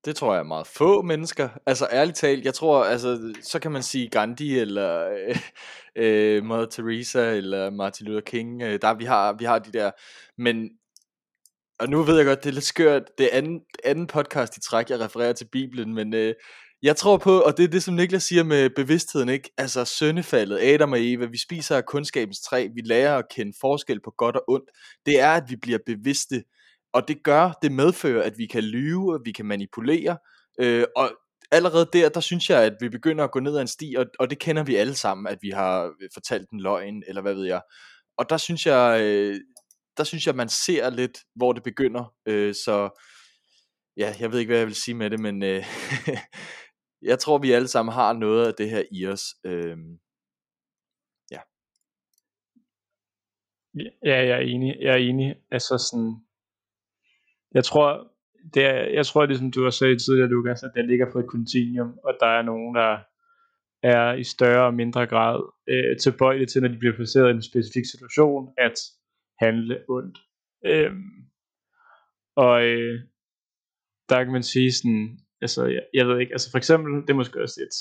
Det 0.05 0.17
tror 0.17 0.33
jeg 0.33 0.41
er 0.41 0.45
meget 0.45 0.67
få 0.67 1.03
mennesker. 1.03 1.49
Altså 1.67 1.89
ærligt 1.93 2.17
talt, 2.17 2.45
jeg 2.45 2.55
tror, 2.55 2.85
altså, 2.85 3.35
så 3.43 3.59
kan 3.59 3.73
man 3.73 3.83
sige 3.83 4.09
Gandhi, 4.09 4.59
eller 4.59 5.09
øh, 5.09 5.37
øh, 5.97 6.45
Mother 6.45 6.67
Teresa, 6.67 7.33
eller 7.33 7.71
Martin 7.71 8.07
Luther 8.07 8.21
King. 8.21 8.63
Øh, 8.63 8.79
der, 8.83 8.95
vi, 8.95 9.05
har, 9.05 9.33
vi 9.33 9.45
har 9.45 9.59
de 9.59 9.73
der. 9.73 9.91
Men, 10.39 10.71
og 11.81 11.89
nu 11.89 12.03
ved 12.03 12.17
jeg 12.17 12.27
godt, 12.27 12.45
det 12.45 12.49
er 12.49 12.55
lidt 12.55 12.65
skørt. 12.65 13.03
Det 13.19 13.27
er 13.33 13.39
anden, 13.39 13.61
anden 13.85 14.07
podcast 14.07 14.57
i 14.57 14.61
træk, 14.61 14.91
jeg 14.91 15.01
refererer 15.01 15.33
til 15.33 15.49
Bibelen, 15.53 15.95
men 15.95 16.15
øh, 16.15 16.35
jeg 16.83 16.97
tror 16.97 17.17
på, 17.17 17.41
og 17.41 17.57
det 17.57 17.65
er 17.65 17.69
det, 17.69 17.83
som 17.83 17.95
Niklas 17.95 18.23
siger 18.23 18.45
med 18.45 18.71
bevidstheden, 18.71 19.29
ikke? 19.29 19.51
Altså 19.59 19.85
søndefaldet, 19.85 20.59
Adam 20.63 20.93
og 20.93 20.99
Eva, 21.01 21.27
vi 21.27 21.39
spiser 21.39 21.77
af 21.77 21.87
kundskabens 21.87 22.41
træ, 22.41 22.69
vi 22.75 22.81
lærer 22.85 23.19
at 23.19 23.25
kende 23.31 23.53
forskel 23.61 24.01
på 24.05 24.15
godt 24.19 24.37
og 24.37 24.45
ondt. 24.49 24.71
Det 25.07 25.21
er, 25.21 25.33
at 25.33 25.45
vi 25.49 25.57
bliver 25.57 25.79
bevidste 25.87 26.43
og 26.93 27.09
det 27.09 27.23
gør, 27.23 27.59
det 27.63 27.73
medfører, 27.73 28.23
at 28.23 28.39
vi 28.39 28.47
kan 28.47 28.65
lyve, 28.65 29.15
at 29.15 29.21
vi 29.25 29.33
kan 29.33 29.47
manipulere, 29.47 30.19
øh, 30.61 30.85
og 30.97 31.11
allerede 31.51 31.89
der, 31.93 32.09
der 32.09 32.21
synes 32.21 32.51
jeg, 32.51 32.63
at 32.63 32.73
vi 32.81 32.89
begynder 32.89 33.25
at 33.25 33.31
gå 33.31 33.41
ned 33.41 33.57
ad 33.57 33.61
en 33.61 33.69
sti, 33.69 33.95
og, 33.99 34.07
og 34.19 34.31
det 34.31 34.39
kender 34.39 34.63
vi 34.63 34.77
alle 34.77 34.95
sammen, 34.95 35.27
at 35.27 35.39
vi 35.43 35.51
har 35.51 35.93
fortalt 36.15 36.51
en 36.51 36.61
løgn, 36.61 37.03
eller 37.07 37.23
hvad 37.23 37.35
ved 37.35 37.47
jeg. 37.47 37.61
Og 38.19 38.31
der 38.31 38.37
synes 38.37 38.67
jeg, 38.67 39.01
øh, 39.03 39.41
der 39.97 40.05
synes 40.05 40.27
jeg, 40.27 40.37
man 40.37 40.49
ser 40.49 40.91
lidt, 40.91 41.19
hvor 41.35 41.53
det 41.53 41.63
begynder. 41.63 42.15
Øh, 42.27 42.55
så 42.55 43.01
ja, 43.97 44.15
jeg 44.21 44.33
ved 44.33 44.39
ikke, 44.39 44.51
hvad 44.51 44.59
jeg 44.59 44.67
vil 44.67 44.75
sige 44.75 44.95
med 44.95 45.11
det, 45.11 45.21
men 45.21 45.43
øh, 45.43 45.65
jeg 47.11 47.19
tror, 47.19 47.39
vi 47.39 47.53
alle 47.53 47.69
sammen 47.69 47.93
har 47.93 48.13
noget 48.13 48.47
af 48.47 48.55
det 48.55 48.71
her 48.71 48.83
i 48.93 49.07
os. 49.07 49.25
Øh, 49.45 49.77
ja. 51.31 51.41
Ja, 54.05 54.19
jeg 54.29 54.37
er 54.39 54.47
enig. 54.55 54.77
Jeg 54.81 54.93
er 54.93 55.09
enig. 55.09 55.37
Altså 55.51 55.79
sådan, 55.91 56.17
jeg 57.55 57.65
tror, 57.65 58.13
det 58.55 58.65
er, 58.65 58.85
jeg 58.99 59.07
tror, 59.07 59.27
ligesom 59.27 59.51
du 59.51 59.63
har 59.63 59.71
sagt 59.71 60.01
tidligere, 60.01 60.29
Lukas, 60.29 60.63
at 60.63 60.73
det 60.75 60.89
ligger 60.89 61.13
på 61.13 61.19
et 61.19 61.29
kontinuum, 61.29 61.99
og 62.05 62.17
der 62.21 62.27
er 62.27 62.43
nogen, 62.43 62.75
der 62.75 62.99
er 63.83 64.13
i 64.13 64.25
større 64.25 64.67
og 64.67 64.75
mindre 64.75 65.07
grad 65.07 65.53
øh, 65.69 65.99
tilbøjelige 65.99 66.47
til, 66.47 66.63
når 66.63 66.69
de 66.69 66.79
bliver 66.79 66.97
placeret 66.97 67.29
i 67.29 67.35
en 67.35 67.43
specifik 67.43 67.85
situation, 67.93 68.49
at 68.59 68.77
handle 69.41 69.85
ondt. 69.89 70.19
Øhm, 70.67 71.11
og 72.37 72.65
øh, 72.65 73.01
der 74.09 74.25
kan 74.25 74.33
man 74.33 74.43
sige 74.43 74.73
sådan, 74.73 75.19
altså 75.41 75.67
jeg, 75.67 75.83
jeg 75.95 76.07
ved 76.09 76.19
ikke, 76.21 76.33
altså 76.33 76.51
for 76.51 76.59
eksempel, 76.59 77.03
det 77.03 77.11
er 77.11 77.21
måske 77.23 77.43
også 77.43 77.61
et, 77.67 77.77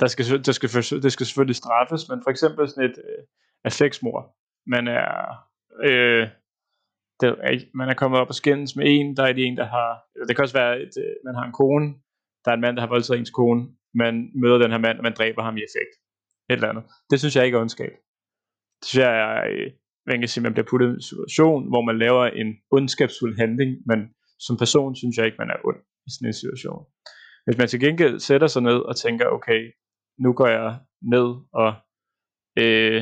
der 0.00 0.06
skal, 0.06 0.24
der 0.44 0.52
skal, 0.52 0.68
det 1.02 1.12
skal 1.12 1.26
selvfølgelig 1.26 1.56
straffes, 1.56 2.08
men 2.08 2.20
for 2.24 2.30
eksempel 2.30 2.68
sådan 2.68 2.90
et 2.90 2.98
øh, 2.98 3.22
affektsmor, 3.64 4.36
man 4.66 4.88
er, 4.88 5.10
øh, 5.88 6.28
det 7.20 7.28
er 7.28 7.50
ikke, 7.50 7.70
man 7.74 7.88
er 7.88 7.94
kommet 7.94 8.20
op 8.20 8.28
og 8.28 8.34
skændes 8.34 8.76
med 8.76 8.84
en, 8.88 9.16
der 9.16 9.24
er 9.24 9.32
det 9.32 9.46
en, 9.46 9.56
der 9.56 9.66
har, 9.66 9.90
det 10.28 10.36
kan 10.36 10.42
også 10.42 10.58
være, 10.58 10.74
at 10.74 10.94
øh, 11.04 11.14
man 11.24 11.34
har 11.34 11.44
en 11.44 11.52
kone, 11.52 11.94
der 12.44 12.50
er 12.50 12.54
en 12.54 12.60
mand, 12.60 12.76
der 12.76 12.82
har 12.82 12.88
voldtaget 12.88 13.18
ens 13.18 13.30
kone, 13.30 13.62
man 13.94 14.30
møder 14.34 14.58
den 14.58 14.70
her 14.70 14.78
mand, 14.78 14.98
og 14.98 15.02
man 15.02 15.14
dræber 15.18 15.42
ham 15.42 15.56
i 15.56 15.62
effekt. 15.68 15.92
Et 16.50 16.54
eller 16.54 16.68
andet. 16.68 16.84
Det 17.10 17.18
synes 17.18 17.36
jeg 17.36 17.44
ikke 17.44 17.56
er 17.56 17.60
ondskab. 17.60 17.92
Det 18.80 18.86
synes 18.88 19.04
jeg 19.04 19.14
er, 19.20 19.36
øh, 19.50 19.70
man 20.10 20.20
kan 20.20 20.28
sige, 20.28 20.42
man 20.42 20.54
bliver 20.54 20.70
puttet 20.70 20.88
i 20.88 20.90
en 20.90 21.08
situation, 21.10 21.68
hvor 21.72 21.82
man 21.88 21.98
laver 21.98 22.24
en 22.40 22.48
ondskabsfuld 22.70 23.34
handling, 23.42 23.70
men 23.86 23.98
som 24.46 24.56
person 24.56 24.96
synes 24.96 25.16
jeg 25.16 25.26
ikke, 25.26 25.42
man 25.42 25.50
er 25.50 25.58
ond 25.68 25.80
i 26.06 26.10
sådan 26.10 26.28
en 26.28 26.40
situation. 26.42 26.82
Hvis 27.44 27.58
man 27.58 27.68
til 27.68 27.80
gengæld 27.80 28.16
sætter 28.20 28.46
sig 28.46 28.62
ned 28.62 28.78
og 28.90 28.96
tænker, 28.96 29.26
okay, 29.26 29.60
nu 30.24 30.32
går 30.32 30.48
jeg 30.58 30.78
ned 31.14 31.28
og, 31.62 31.70
øh, 32.62 33.00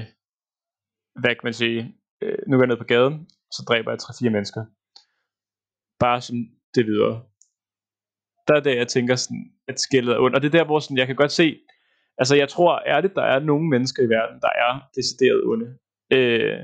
hvad 1.21 1.33
kan 1.35 1.47
man 1.49 1.59
sige, 1.63 1.79
øh, 2.23 2.39
nu 2.49 2.57
går 2.57 2.63
jeg 2.65 2.73
ned 2.73 2.83
på 2.85 2.91
gaden, 2.95 3.17
så 3.55 3.61
dræber 3.69 3.91
jeg 3.91 3.99
3-4 4.03 4.31
mennesker. 4.37 4.63
Bare 6.05 6.21
som 6.21 6.37
det 6.75 6.87
videre. 6.87 7.17
Der 8.49 8.55
er 8.55 8.61
det, 8.61 8.77
jeg 8.77 8.89
tænker 8.89 9.15
sådan, 9.17 9.45
at 9.69 9.81
skældet 9.81 10.15
er 10.15 10.21
ondt. 10.21 10.37
Og 10.37 10.43
det 10.43 10.49
er 10.49 10.59
der, 10.59 10.65
hvor 10.65 10.79
sådan, 10.79 10.97
jeg 10.97 11.07
kan 11.07 11.17
godt 11.17 11.33
se, 11.33 11.59
altså 12.19 12.37
jeg 12.37 12.49
tror 12.49 12.83
ærligt, 12.87 13.15
der 13.15 13.23
er 13.23 13.39
nogle 13.39 13.69
mennesker 13.69 14.03
i 14.03 14.09
verden, 14.09 14.41
der 14.41 14.53
er 14.67 14.73
decideret 14.97 15.43
onde. 15.45 15.69
Øh, 16.13 16.59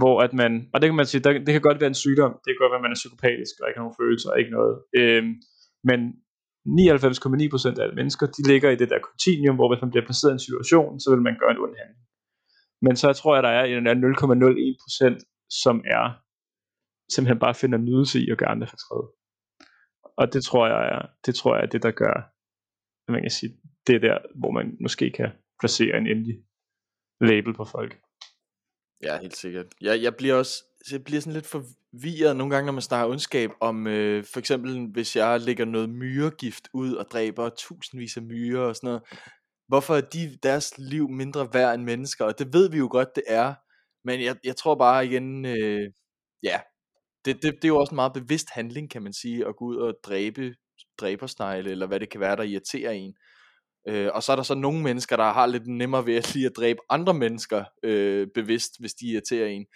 hvor 0.00 0.16
at 0.26 0.32
man, 0.42 0.52
og 0.72 0.76
det 0.80 0.86
kan 0.88 1.00
man 1.00 1.06
sige, 1.06 1.24
der, 1.24 1.32
det 1.46 1.52
kan 1.54 1.66
godt 1.68 1.80
være 1.80 1.92
en 1.94 2.02
sygdom, 2.04 2.32
det 2.44 2.50
kan 2.50 2.62
godt 2.62 2.72
være, 2.72 2.82
at 2.82 2.86
man 2.86 2.96
er 2.96 3.02
psykopatisk, 3.02 3.54
og 3.60 3.64
ikke 3.68 3.78
har 3.78 3.84
nogen 3.86 4.00
følelser, 4.02 4.28
og 4.32 4.38
ikke 4.40 4.52
noget. 4.58 4.74
øhm, 5.00 5.32
men 5.88 6.00
99,9% 6.66 7.78
af 7.78 7.84
alle 7.84 7.98
mennesker, 8.00 8.26
de 8.36 8.42
ligger 8.50 8.70
i 8.70 8.76
det 8.80 8.88
der 8.92 9.06
continuum, 9.08 9.56
hvor 9.56 9.68
hvis 9.70 9.82
man 9.84 9.90
bliver 9.92 10.06
placeret 10.08 10.32
i 10.32 10.38
en 10.38 10.46
situation, 10.48 11.00
så 11.02 11.08
vil 11.12 11.22
man 11.26 11.36
gøre 11.40 11.52
en 11.54 11.62
ond 11.64 11.76
handling. 11.80 12.04
Men 12.84 12.94
så 13.02 13.12
tror 13.12 13.34
jeg, 13.36 13.42
der 13.48 13.54
er 13.60 13.64
en 13.64 13.86
0,01% 13.86 15.34
som 15.62 15.76
er 15.98 16.04
simpelthen 17.12 17.38
bare 17.44 17.54
finder 17.54 17.78
nydelse 17.78 18.16
i 18.24 18.30
at 18.30 18.38
gøre 18.38 18.48
andre 18.54 18.66
fortræde. 18.66 19.06
Og 20.20 20.32
det 20.32 20.44
tror 20.44 20.66
jeg 20.66 20.80
er, 20.94 21.02
det 21.26 21.34
tror 21.34 21.54
jeg 21.54 21.62
er 21.62 21.70
det, 21.74 21.82
der 21.82 21.90
gør, 21.90 22.16
man 23.12 23.22
kan 23.22 23.30
sige, 23.30 23.52
det 23.86 23.94
er 23.94 24.02
der, 24.08 24.18
hvor 24.40 24.50
man 24.50 24.76
måske 24.80 25.10
kan 25.10 25.30
placere 25.60 25.98
en 25.98 26.06
endelig 26.06 26.36
label 27.20 27.54
på 27.54 27.64
folk. 27.64 27.92
Ja, 29.04 29.18
helt 29.18 29.36
sikkert. 29.36 29.66
Jeg, 29.80 30.02
jeg 30.02 30.16
bliver 30.16 30.34
også 30.34 30.64
jeg 30.92 31.04
bliver 31.04 31.20
sådan 31.20 31.32
lidt 31.32 31.46
forvirret 31.46 32.36
nogle 32.36 32.54
gange, 32.54 32.66
når 32.66 32.72
man 32.72 32.82
snakker 32.82 33.10
ondskab, 33.12 33.50
om 33.60 33.86
øh, 33.86 34.24
for 34.24 34.38
eksempel, 34.38 34.86
hvis 34.92 35.16
jeg 35.16 35.40
lægger 35.40 35.64
noget 35.64 35.90
myregift 35.90 36.68
ud 36.72 36.94
og 36.94 37.06
dræber 37.10 37.48
tusindvis 37.48 38.16
af 38.16 38.22
myrer 38.22 38.60
og 38.60 38.76
sådan 38.76 38.86
noget, 38.86 39.02
hvorfor 39.68 39.96
er 39.96 40.00
de, 40.00 40.38
deres 40.42 40.78
liv 40.78 41.08
mindre 41.08 41.48
værd 41.52 41.74
end 41.74 41.82
mennesker? 41.82 42.24
Og 42.24 42.38
det 42.38 42.52
ved 42.52 42.70
vi 42.70 42.78
jo 42.78 42.88
godt, 42.90 43.08
det 43.14 43.24
er. 43.26 43.54
Men 44.04 44.22
jeg, 44.22 44.36
jeg 44.44 44.56
tror 44.56 44.74
bare 44.74 45.06
igen, 45.06 45.44
øh, 45.44 45.90
ja, 46.42 46.60
det, 47.24 47.42
det, 47.42 47.54
det 47.54 47.64
er 47.64 47.68
jo 47.68 47.78
også 47.78 47.90
en 47.90 47.96
meget 47.96 48.12
bevidst 48.12 48.50
handling, 48.50 48.90
kan 48.90 49.02
man 49.02 49.12
sige, 49.12 49.46
at 49.46 49.56
gå 49.56 49.64
ud 49.64 49.76
og 49.76 49.94
dræbe 50.04 50.54
dræbersnegle, 50.98 51.70
eller 51.70 51.86
hvad 51.86 52.00
det 52.00 52.10
kan 52.10 52.20
være, 52.20 52.36
der 52.36 52.42
irriterer 52.42 52.90
en. 52.90 53.14
Øh, 53.88 54.10
og 54.14 54.22
så 54.22 54.32
er 54.32 54.36
der 54.36 54.42
så 54.42 54.54
nogle 54.54 54.82
mennesker, 54.82 55.16
der 55.16 55.32
har 55.32 55.46
lidt 55.46 55.66
nemmere 55.66 56.06
ved 56.06 56.16
at 56.16 56.34
lige 56.34 56.46
at 56.46 56.56
dræbe 56.56 56.78
andre 56.90 57.14
mennesker 57.14 57.64
øh, 57.82 58.28
bevidst, 58.34 58.80
hvis 58.80 58.94
de 58.94 59.06
irriterer 59.06 59.46
en. 59.46 59.66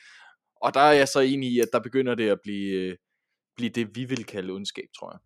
Og 0.62 0.74
der 0.74 0.80
er 0.80 0.92
jeg 0.92 1.08
så 1.08 1.20
enig 1.20 1.52
i, 1.52 1.60
at 1.60 1.68
der 1.72 1.80
begynder 1.80 2.14
det 2.14 2.28
at 2.28 2.38
blive, 2.42 2.72
øh, 2.72 2.96
blive 3.56 3.70
det, 3.70 3.96
vi 3.96 4.04
vil 4.04 4.24
kalde 4.24 4.52
ondskab, 4.52 4.88
tror 4.98 5.12
jeg. 5.12 5.20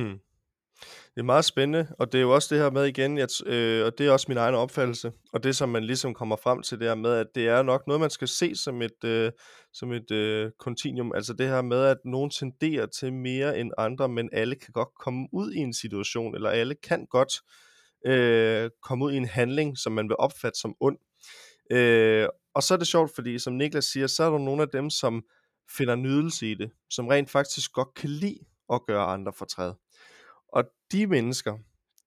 Mm. 0.00 0.18
Det 1.14 1.20
er 1.20 1.24
meget 1.24 1.44
spændende, 1.44 1.88
og 1.98 2.12
det 2.12 2.18
er 2.18 2.22
jo 2.22 2.34
også 2.34 2.54
det 2.54 2.62
her 2.62 2.70
med 2.70 2.84
igen, 2.84 3.18
at, 3.18 3.46
øh, 3.46 3.86
og 3.86 3.98
det 3.98 4.06
er 4.06 4.10
også 4.10 4.26
min 4.28 4.36
egen 4.36 4.54
opfattelse, 4.54 5.12
og 5.32 5.44
det 5.44 5.56
som 5.56 5.68
man 5.68 5.84
ligesom 5.84 6.14
kommer 6.14 6.36
frem 6.36 6.62
til 6.62 6.78
det 6.78 6.88
her 6.88 6.94
med, 6.94 7.10
at 7.10 7.26
det 7.34 7.48
er 7.48 7.62
nok 7.62 7.86
noget, 7.86 8.00
man 8.00 8.10
skal 8.10 8.28
se 8.28 8.56
som 8.56 8.82
et, 8.82 9.04
øh, 9.04 9.32
som 9.72 9.92
et 9.92 10.10
øh, 10.10 10.50
continuum, 10.60 11.12
altså 11.14 11.32
det 11.32 11.48
her 11.48 11.62
med, 11.62 11.84
at 11.84 11.96
nogen 12.04 12.30
tenderer 12.30 12.86
til 12.86 13.12
mere 13.12 13.58
end 13.58 13.70
andre, 13.78 14.08
men 14.08 14.28
alle 14.32 14.54
kan 14.54 14.72
godt 14.72 14.94
komme 14.98 15.28
ud 15.32 15.52
i 15.52 15.58
en 15.58 15.74
situation, 15.74 16.34
eller 16.34 16.50
alle 16.50 16.74
kan 16.74 17.06
godt 17.06 17.32
øh, 17.34 17.64
Øh, 18.06 18.70
komme 18.82 19.04
ud 19.04 19.12
i 19.12 19.16
en 19.16 19.28
handling, 19.28 19.78
som 19.78 19.92
man 19.92 20.08
vil 20.08 20.16
opfatte 20.18 20.60
som 20.60 20.74
ond. 20.80 20.98
Øh, 21.70 22.28
og 22.54 22.62
så 22.62 22.74
er 22.74 22.78
det 22.78 22.86
sjovt, 22.86 23.14
fordi 23.14 23.38
som 23.38 23.52
Niklas 23.52 23.84
siger, 23.84 24.06
så 24.06 24.24
er 24.24 24.30
der 24.30 24.38
nogle 24.38 24.62
af 24.62 24.68
dem, 24.68 24.90
som 24.90 25.24
finder 25.70 25.94
nydelse 25.94 26.50
i 26.50 26.54
det, 26.54 26.70
som 26.90 27.08
rent 27.08 27.30
faktisk 27.30 27.72
godt 27.72 27.94
kan 27.94 28.10
lide 28.10 28.38
at 28.72 28.80
gøre 28.86 29.04
andre 29.04 29.32
fortræd. 29.32 29.72
Og 30.48 30.64
de 30.92 31.06
mennesker, 31.06 31.58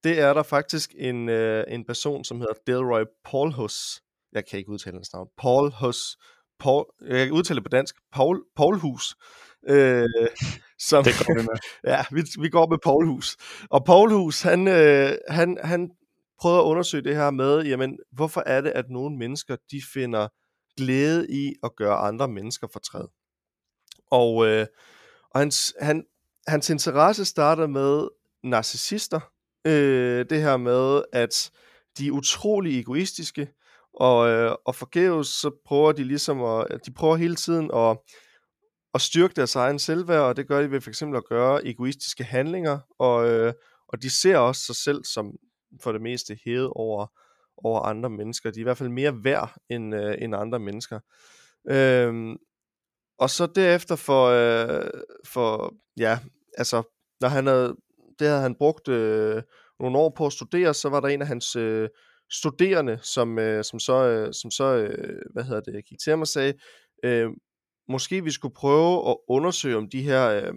det 0.03 0.19
er 0.19 0.33
der 0.33 0.43
faktisk 0.43 0.95
en, 0.97 1.29
øh, 1.29 1.63
en 1.67 1.85
person, 1.85 2.23
som 2.23 2.39
hedder 2.39 2.53
Delroy 2.67 3.03
Paulhus. 3.25 4.01
Jeg 4.31 4.45
kan 4.45 4.59
ikke 4.59 4.71
udtale 4.71 4.95
hans 4.97 5.13
navn. 5.13 5.27
Paulhus. 5.37 6.17
Paul, 6.59 6.85
jeg 7.01 7.25
kan 7.25 7.35
udtale 7.35 7.55
det 7.55 7.63
på 7.63 7.69
dansk. 7.69 7.95
Paul, 8.11 8.43
Paulhus. 8.55 9.15
Øh, 9.69 10.09
som, 10.80 11.03
det 11.03 11.13
går 11.25 11.34
vi 11.34 11.41
med. 11.41 11.57
ja, 11.93 12.05
vi, 12.11 12.23
vi 12.41 12.49
går 12.49 12.67
med 12.67 12.78
Paulhus. 12.84 13.38
Og 13.69 13.86
Paulhus, 13.86 14.41
han, 14.41 14.67
øh, 14.67 15.17
han, 15.30 15.57
han 15.63 15.91
prøvede 16.39 16.59
at 16.59 16.63
undersøge 16.63 17.03
det 17.03 17.15
her 17.15 17.32
med, 17.32 17.65
jamen, 17.65 17.97
hvorfor 18.11 18.43
er 18.45 18.61
det, 18.61 18.69
at 18.69 18.86
nogle 18.89 19.17
mennesker, 19.17 19.55
de 19.71 19.82
finder 19.93 20.28
glæde 20.78 21.28
i 21.30 21.53
at 21.63 21.75
gøre 21.75 21.97
andre 21.97 22.28
mennesker 22.28 22.67
fortræd. 22.73 23.07
Og, 24.11 24.47
øh, 24.47 24.65
og 25.32 25.39
hans, 25.39 25.73
han, 25.82 26.03
hans 26.47 26.69
interesse 26.69 27.25
starter 27.25 27.67
med 27.67 28.07
narcissister. 28.43 29.19
Øh, 29.67 30.25
det 30.30 30.41
her 30.41 30.57
med, 30.57 31.01
at 31.13 31.51
de 31.97 32.07
er 32.07 32.11
utrolig 32.11 32.80
egoistiske, 32.80 33.49
og, 33.93 34.30
øh, 34.30 34.55
og 34.65 34.75
forgæves, 34.75 35.28
så 35.28 35.51
prøver 35.65 35.91
de 35.91 36.03
ligesom 36.03 36.43
at, 36.43 36.86
de 36.86 36.91
prøver 36.91 37.15
hele 37.15 37.36
tiden 37.36 37.71
at, 37.73 37.97
at 38.97 39.01
styrke 39.01 39.33
deres 39.35 39.55
egen 39.55 39.79
selvværd, 39.79 40.21
og 40.21 40.37
det 40.37 40.47
gør 40.47 40.61
de 40.61 40.71
ved 40.71 40.81
for 40.81 40.89
eksempel 40.89 41.17
at 41.17 41.25
gøre 41.25 41.67
egoistiske 41.67 42.23
handlinger, 42.23 42.79
og, 42.99 43.29
øh, 43.29 43.53
og 43.87 44.01
de 44.01 44.09
ser 44.09 44.37
også 44.37 44.61
sig 44.61 44.75
selv 44.75 45.03
som 45.05 45.35
for 45.81 45.91
det 45.91 46.01
meste 46.01 46.37
hævet 46.45 46.69
over, 46.75 47.07
over 47.57 47.81
andre 47.81 48.09
mennesker. 48.09 48.51
De 48.51 48.59
er 48.59 48.61
i 48.61 48.63
hvert 48.63 48.77
fald 48.77 48.89
mere 48.89 49.23
værd 49.23 49.53
end, 49.69 49.95
øh, 49.95 50.15
end 50.19 50.35
andre 50.35 50.59
mennesker. 50.59 50.99
Øhm, 51.69 52.37
og 53.19 53.29
så 53.29 53.45
derefter 53.45 53.95
for, 53.95 54.25
øh, 54.25 54.89
for 55.25 55.75
ja, 55.97 56.19
altså, 56.57 56.83
når 57.21 57.27
han 57.27 57.47
havde, 57.47 57.75
det 58.19 58.27
havde 58.27 58.41
han 58.41 58.55
brugt 58.55 58.87
øh, 58.87 59.43
nogle 59.79 59.97
år 59.97 60.13
på 60.17 60.25
at 60.25 60.33
studere, 60.33 60.73
så 60.73 60.89
var 60.89 60.99
der 60.99 61.07
en 61.07 61.21
af 61.21 61.27
hans 61.27 61.55
øh, 61.55 61.89
studerende, 62.31 62.99
som, 63.01 63.39
øh, 63.39 63.63
som 63.63 63.79
så, 63.79 63.93
øh, 63.93 64.33
som 64.33 64.51
så 64.51 64.75
øh, 64.75 65.21
hvad 65.33 65.43
hedder 65.43 65.61
det, 65.61 65.85
gik 65.85 65.99
til 65.99 66.09
ham 66.09 66.21
og 66.21 66.27
sagde, 66.27 66.53
øh, 67.03 67.29
måske 67.89 68.23
vi 68.23 68.31
skulle 68.31 68.53
prøve 68.53 69.09
at 69.09 69.17
undersøge, 69.29 69.77
om 69.77 69.89
de 69.89 70.01
her 70.01 70.29
øh, 70.29 70.53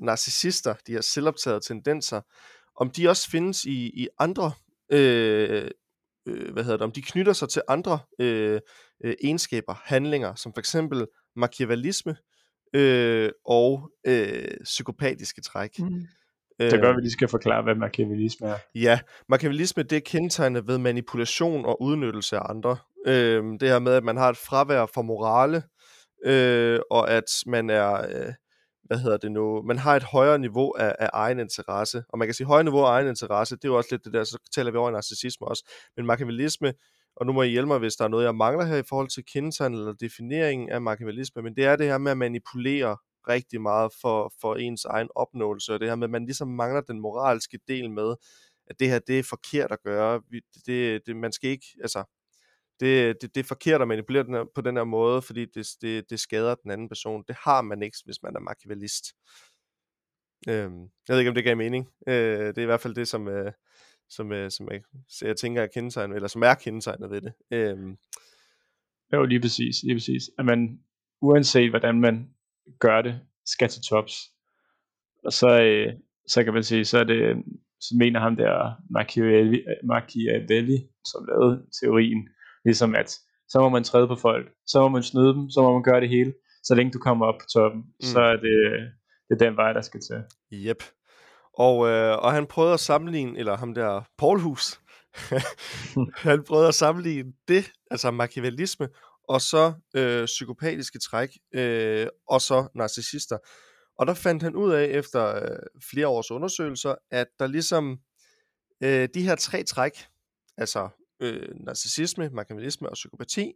narcissister, 0.00 0.74
de 0.86 0.92
her 0.92 1.00
selvoptagede 1.00 1.60
tendenser, 1.60 2.20
om 2.76 2.90
de 2.90 3.08
også 3.08 3.30
findes 3.30 3.64
i, 3.64 3.90
i 3.94 4.08
andre, 4.18 4.52
øh, 4.92 5.70
øh, 6.28 6.52
hvad 6.52 6.64
hedder 6.64 6.76
det, 6.76 6.84
om 6.84 6.92
de 6.92 7.02
knytter 7.02 7.32
sig 7.32 7.48
til 7.48 7.62
andre 7.68 7.98
øh, 8.18 8.60
øh, 9.04 9.14
egenskaber, 9.24 9.74
handlinger, 9.84 10.34
som 10.34 10.52
for 10.52 10.58
eksempel 10.58 11.06
machiavellisme 11.36 12.16
øh, 12.74 13.30
og 13.44 13.90
øh, 14.06 14.48
psykopatiske 14.64 15.40
træk. 15.40 15.78
Mm. 15.78 16.06
Det 16.58 16.80
gør, 16.80 16.90
at 16.90 16.96
vi 16.96 17.00
lige 17.00 17.10
skal 17.10 17.28
forklare, 17.28 17.62
hvad 17.62 17.74
machiavellisme 17.74 18.46
er. 18.48 18.56
Ja, 18.74 19.00
machiavellisme 19.28 19.82
det 19.82 19.96
er 19.96 20.00
kendetegnet 20.00 20.66
ved 20.66 20.78
manipulation 20.78 21.64
og 21.64 21.82
udnyttelse 21.82 22.36
af 22.36 22.50
andre. 22.50 22.76
Øh, 23.06 23.44
det 23.60 23.68
her 23.68 23.78
med, 23.78 23.92
at 23.92 24.04
man 24.04 24.16
har 24.16 24.28
et 24.28 24.36
fravær 24.36 24.86
for 24.86 25.02
morale, 25.02 25.62
øh, 26.24 26.80
og 26.90 27.10
at 27.10 27.24
man 27.46 27.70
er, 27.70 27.92
øh, 27.92 28.32
hvad 28.82 28.98
hedder 28.98 29.16
det 29.16 29.32
nu, 29.32 29.62
man 29.62 29.78
har 29.78 29.96
et 29.96 30.02
højere 30.02 30.38
niveau 30.38 30.72
af, 30.72 30.96
af 30.98 31.10
egen 31.12 31.38
interesse. 31.38 32.04
Og 32.08 32.18
man 32.18 32.28
kan 32.28 32.34
sige, 32.34 32.46
højere 32.46 32.64
niveau 32.64 32.80
af 32.80 32.90
egen 32.90 33.08
interesse, 33.08 33.56
det 33.56 33.64
er 33.64 33.68
jo 33.68 33.76
også 33.76 33.88
lidt 33.90 34.04
det 34.04 34.12
der, 34.12 34.24
så 34.24 34.38
taler 34.54 34.70
vi 34.70 34.76
over 34.76 34.90
narcissisme 34.90 35.48
også. 35.48 35.70
Men 35.96 36.06
machiavellisme, 36.06 36.74
og 37.16 37.26
nu 37.26 37.32
må 37.32 37.42
I 37.42 37.48
hjælpe 37.48 37.68
mig, 37.68 37.78
hvis 37.78 37.94
der 37.94 38.04
er 38.04 38.08
noget, 38.08 38.24
jeg 38.24 38.34
mangler 38.34 38.64
her 38.64 38.76
i 38.76 38.82
forhold 38.88 39.08
til 39.08 39.24
kendetegn 39.32 39.74
eller 39.74 39.92
defineringen 39.92 40.70
af 40.70 40.82
machiavellisme, 40.82 41.42
men 41.42 41.56
det 41.56 41.64
er 41.64 41.76
det 41.76 41.86
her 41.86 41.98
med 41.98 42.10
at 42.10 42.18
manipulere 42.18 42.96
rigtig 43.28 43.60
meget 43.60 43.92
for, 44.00 44.32
for 44.40 44.54
ens 44.54 44.84
egen 44.84 45.08
opnåelse, 45.14 45.74
og 45.74 45.80
det 45.80 45.88
her 45.88 45.96
med, 45.96 46.04
at 46.04 46.10
man 46.10 46.24
ligesom 46.24 46.48
mangler 46.48 46.80
den 46.80 47.00
moralske 47.00 47.58
del 47.68 47.90
med, 47.90 48.14
at 48.66 48.80
det 48.80 48.88
her, 48.88 48.98
det 48.98 49.18
er 49.18 49.22
forkert 49.22 49.72
at 49.72 49.82
gøre. 49.84 50.22
Det, 50.66 51.06
det, 51.06 51.16
man 51.16 51.32
skal 51.32 51.50
ikke, 51.50 51.66
altså, 51.82 52.04
det, 52.82 53.22
det, 53.22 53.34
det 53.34 53.40
er 53.40 53.44
forkert 53.44 53.82
at 53.82 53.88
manipulere 53.88 54.24
den 54.24 54.34
her, 54.34 54.44
på 54.54 54.60
den 54.60 54.76
her 54.76 54.84
måde, 54.84 55.22
fordi 55.22 55.46
det, 55.54 55.66
det, 55.82 56.10
det 56.10 56.20
skader 56.20 56.54
den 56.54 56.70
anden 56.70 56.88
person. 56.88 57.24
Det 57.28 57.36
har 57.44 57.62
man 57.62 57.82
ikke, 57.82 57.96
hvis 58.04 58.22
man 58.22 58.36
er 58.36 58.40
machiavellist. 58.40 59.04
Øhm, 60.48 60.80
jeg 60.80 61.14
ved 61.14 61.18
ikke, 61.18 61.28
om 61.28 61.34
det 61.34 61.44
gav 61.44 61.56
mening. 61.56 61.88
Øh, 62.08 62.46
det 62.46 62.58
er 62.58 62.62
i 62.62 62.72
hvert 62.72 62.80
fald 62.80 62.94
det, 62.94 63.08
som, 63.08 63.28
øh, 63.28 63.52
som, 64.08 64.32
øh, 64.32 64.50
som 64.50 64.68
jeg, 64.70 64.82
så 65.08 65.26
jeg 65.26 65.36
tænker 65.36 65.62
er 65.62 65.66
kendetegnet, 65.66 66.16
eller 66.16 66.28
som 66.28 66.42
er 66.42 66.54
kendetegnet 66.54 67.10
ved 67.10 67.20
det. 67.20 67.32
Øhm. 67.50 67.96
Jo, 69.12 69.24
lige 69.24 69.40
præcis, 69.40 69.82
lige 69.82 69.94
præcis. 69.94 70.22
At 70.38 70.44
man, 70.44 70.80
uanset 71.20 71.70
hvordan 71.70 72.00
man 72.00 72.34
gør 72.78 73.02
det, 73.02 73.20
skal 73.46 73.68
til 73.68 73.82
tops. 73.82 74.14
Og 75.24 75.32
så, 75.32 75.62
øh, 75.62 75.92
så 76.28 76.44
kan 76.44 76.54
man 76.54 76.62
sige, 76.62 76.84
så 76.84 76.98
er 76.98 77.04
det, 77.04 77.36
så 77.80 77.94
mener 77.98 78.20
ham 78.20 78.36
der 78.36 78.72
Machiavelli, 78.90 79.64
Machiavelli 79.84 80.78
som 81.04 81.24
lavede 81.28 81.66
teorien, 81.80 82.28
Ligesom 82.64 82.94
at, 82.94 83.18
så 83.48 83.60
må 83.60 83.68
man 83.68 83.84
træde 83.84 84.08
på 84.08 84.16
folk, 84.16 84.46
så 84.66 84.80
må 84.80 84.88
man 84.88 85.02
snyde 85.02 85.34
dem, 85.34 85.50
så 85.50 85.62
må 85.62 85.72
man 85.72 85.82
gøre 85.82 86.00
det 86.00 86.08
hele. 86.08 86.34
Så 86.62 86.74
længe 86.74 86.92
du 86.92 86.98
kommer 86.98 87.26
op 87.26 87.38
på 87.40 87.46
toppen, 87.54 87.80
mm. 87.80 88.02
så 88.02 88.20
er 88.20 88.36
det, 88.36 88.56
det 89.28 89.34
er 89.34 89.46
den 89.46 89.56
vej, 89.56 89.72
der 89.72 89.80
skal 89.80 90.00
til. 90.00 90.22
Yep. 90.52 90.82
Og, 91.54 91.88
øh, 91.88 92.18
og 92.18 92.32
han 92.32 92.46
prøvede 92.46 92.74
at 92.74 92.80
sammenligne, 92.80 93.38
eller 93.38 93.56
ham 93.56 93.74
der 93.74 94.02
Paulhus, 94.18 94.80
han 96.28 96.44
prøvede 96.44 96.68
at 96.68 96.74
sammenligne 96.74 97.32
det, 97.48 97.72
altså 97.90 98.10
machiavellisme, 98.10 98.88
og 99.28 99.40
så 99.40 99.72
øh, 99.96 100.24
psykopatiske 100.24 100.98
træk, 100.98 101.28
øh, 101.54 102.06
og 102.28 102.40
så 102.40 102.68
narcissister. 102.74 103.38
Og 103.98 104.06
der 104.06 104.14
fandt 104.14 104.42
han 104.42 104.56
ud 104.56 104.72
af, 104.72 104.84
efter 104.84 105.36
øh, 105.36 105.58
flere 105.90 106.08
års 106.08 106.30
undersøgelser, 106.30 106.94
at 107.10 107.26
der 107.38 107.46
ligesom 107.46 107.98
øh, 108.82 109.08
de 109.14 109.22
her 109.22 109.34
tre 109.34 109.62
træk, 109.62 109.92
altså 110.56 110.88
øh, 111.22 111.48
narcissisme, 111.54 112.28
machiavellisme 112.28 112.88
og 112.88 112.94
psykopati, 112.94 113.52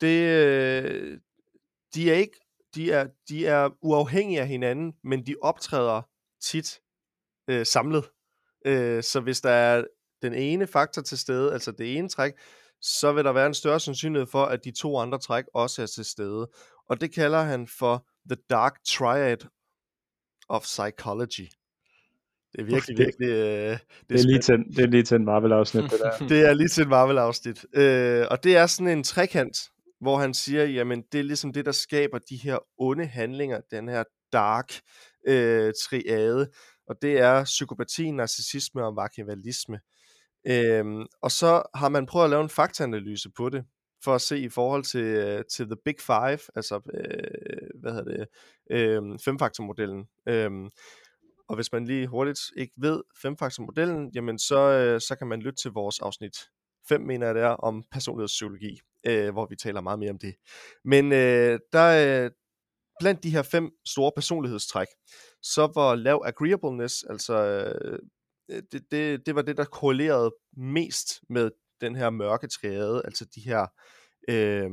det, 0.00 0.22
øh, 0.22 1.20
de 1.94 2.10
er 2.10 2.14
ikke 2.14 2.40
de 2.74 2.92
er, 2.92 3.06
de 3.28 3.46
er 3.46 3.70
uafhængige 3.82 4.40
af 4.40 4.48
hinanden, 4.48 4.92
men 5.04 5.26
de 5.26 5.34
optræder 5.42 6.02
tit 6.42 6.80
øh, 7.48 7.66
samlet. 7.66 8.10
Øh, 8.66 9.02
så 9.02 9.20
hvis 9.20 9.40
der 9.40 9.50
er 9.50 9.84
den 10.22 10.34
ene 10.34 10.66
faktor 10.66 11.02
til 11.02 11.18
stede, 11.18 11.52
altså 11.52 11.72
det 11.72 11.96
ene 11.96 12.08
træk, 12.08 12.32
så 12.80 13.12
vil 13.12 13.24
der 13.24 13.32
være 13.32 13.46
en 13.46 13.54
større 13.54 13.80
sandsynlighed 13.80 14.26
for, 14.26 14.44
at 14.44 14.64
de 14.64 14.70
to 14.70 14.98
andre 14.98 15.18
træk 15.18 15.44
også 15.54 15.82
er 15.82 15.86
til 15.86 16.04
stede. 16.04 16.50
Og 16.88 17.00
det 17.00 17.14
kalder 17.14 17.42
han 17.42 17.68
for 17.78 18.06
The 18.30 18.42
Dark 18.50 18.84
Triad 18.84 19.48
of 20.48 20.62
Psychology. 20.62 21.48
Det 22.52 22.60
er 22.60 22.64
virkelig, 22.64 22.98
virkelig... 22.98 23.28
Øh, 23.28 23.70
det, 23.70 23.80
det, 24.08 24.20
er 24.20 24.26
lige 24.26 24.38
til, 24.38 24.54
det 24.76 24.84
er 24.84 24.86
lige 24.86 25.02
til 25.02 25.14
en 25.14 25.24
Marvel-afsnit, 25.24 25.84
det 25.84 26.00
der. 26.00 26.26
det 26.32 26.48
er 26.48 26.54
lige 26.54 26.68
til 26.68 26.82
en 26.82 26.88
Marvel-afsnit. 26.88 27.66
Øh, 27.74 28.26
og 28.30 28.44
det 28.44 28.56
er 28.56 28.66
sådan 28.66 28.98
en 28.98 29.04
trekant, 29.04 29.56
hvor 30.00 30.18
han 30.18 30.34
siger, 30.34 30.64
jamen 30.64 31.02
det 31.12 31.18
er 31.18 31.24
ligesom 31.24 31.52
det, 31.52 31.66
der 31.66 31.72
skaber 31.72 32.18
de 32.18 32.36
her 32.36 32.58
onde 32.78 33.06
handlinger, 33.06 33.60
den 33.70 33.88
her 33.88 34.04
dark 34.32 34.72
øh, 35.28 35.72
triade, 35.82 36.48
og 36.88 36.96
det 37.02 37.18
er 37.18 37.44
psykopati, 37.44 38.10
narcissisme 38.10 38.84
og 38.84 38.94
machiavellisme. 38.94 39.78
Øhm, 40.46 41.06
og 41.22 41.30
så 41.30 41.62
har 41.74 41.88
man 41.88 42.06
prøvet 42.06 42.24
at 42.24 42.30
lave 42.30 42.42
en 42.42 42.48
faktaanalyse 42.48 43.30
på 43.36 43.48
det, 43.48 43.64
for 44.04 44.14
at 44.14 44.20
se 44.20 44.38
i 44.38 44.48
forhold 44.48 44.84
til, 44.84 45.04
øh, 45.04 45.44
til 45.52 45.66
The 45.66 45.76
Big 45.84 45.94
Five, 46.00 46.38
altså, 46.54 46.80
øh, 46.94 47.80
hvad 47.80 47.92
hedder 47.92 48.16
det, 48.16 48.26
øh, 48.70 49.18
femfaktormodellen. 49.24 50.04
Øh, 50.28 50.50
og 51.48 51.54
hvis 51.54 51.72
man 51.72 51.84
lige 51.84 52.06
hurtigt 52.06 52.40
ikke 52.56 52.72
ved 52.76 53.02
femfaktormodellen, 53.22 54.10
jamen 54.14 54.38
så, 54.38 54.58
øh, 54.58 55.00
så 55.00 55.16
kan 55.18 55.26
man 55.26 55.40
lytte 55.40 55.62
til 55.62 55.70
vores 55.70 56.00
afsnit 56.00 56.36
5, 56.88 57.00
mener 57.00 57.26
jeg 57.26 57.34
det 57.34 57.42
er, 57.42 57.48
om 57.48 57.84
personlighedspsykologi, 57.92 58.80
øh, 59.06 59.32
hvor 59.32 59.46
vi 59.50 59.56
taler 59.56 59.80
meget 59.80 59.98
mere 59.98 60.10
om 60.10 60.18
det. 60.18 60.34
Men 60.84 61.12
øh, 61.12 61.60
der, 61.72 62.24
øh, 62.24 62.30
blandt 63.00 63.22
de 63.22 63.30
her 63.30 63.42
fem 63.42 63.70
store 63.86 64.12
personlighedstræk, 64.16 64.86
så 65.42 65.72
var 65.74 65.94
lav 65.94 66.22
agreeableness, 66.24 67.04
altså 67.10 67.34
øh, 67.34 67.98
øh 68.50 68.62
det, 68.72 68.82
det, 68.90 69.26
det 69.26 69.34
var 69.34 69.42
det, 69.42 69.56
der 69.56 69.64
korrelerede 69.64 70.34
mest 70.56 71.20
med 71.28 71.50
den 71.80 71.96
her 71.96 72.10
mørke 72.10 72.48
triade, 72.48 73.02
altså 73.04 73.24
de 73.34 73.40
her, 73.40 73.66
øh, 74.28 74.70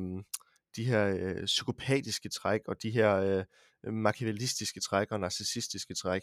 de 0.76 0.86
her 0.86 1.18
øh, 1.20 1.46
psykopatiske 1.46 2.30
træk 2.30 2.62
og 2.68 2.84
de 2.84 2.92
her 2.92 3.16
øh, 3.16 3.44
machiavellistiske 3.92 4.80
træk 4.80 5.12
og 5.12 5.20
narcissistiske 5.20 5.94
træk. 5.94 6.22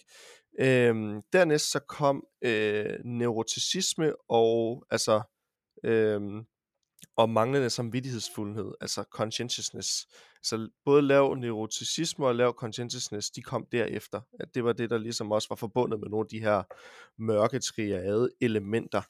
Øhm, 0.61 1.23
dernæst 1.33 1.71
så 1.71 1.79
kom 1.79 2.25
øh, 2.45 2.99
neuroticisme 3.05 4.13
og 4.31 4.85
altså 4.91 5.23
øhm, 5.85 6.45
og 7.17 7.31
manglende 7.31 7.71
samvittighedsfuldhed, 7.71 8.73
altså 8.81 9.05
conscientiousness. 9.11 10.07
Så 10.43 10.69
både 10.85 11.03
lav 11.03 11.35
neuroticisme 11.35 12.27
og 12.27 12.35
lav 12.35 12.55
conscientiousness, 12.59 13.31
de 13.31 13.43
kom 13.43 13.67
derefter. 13.73 14.21
At 14.41 14.55
det 14.55 14.65
var 14.65 14.73
det, 14.73 14.91
der 14.91 14.99
ligesom 14.99 15.33
også 15.33 15.49
var 15.49 15.57
forbundet 15.57 16.01
med 16.01 16.09
nogle 16.09 16.25
af 16.25 16.29
de 16.29 16.41
her 16.41 16.63
mørke 17.19 17.59
triade 17.59 18.31
elementer. 18.41 19.03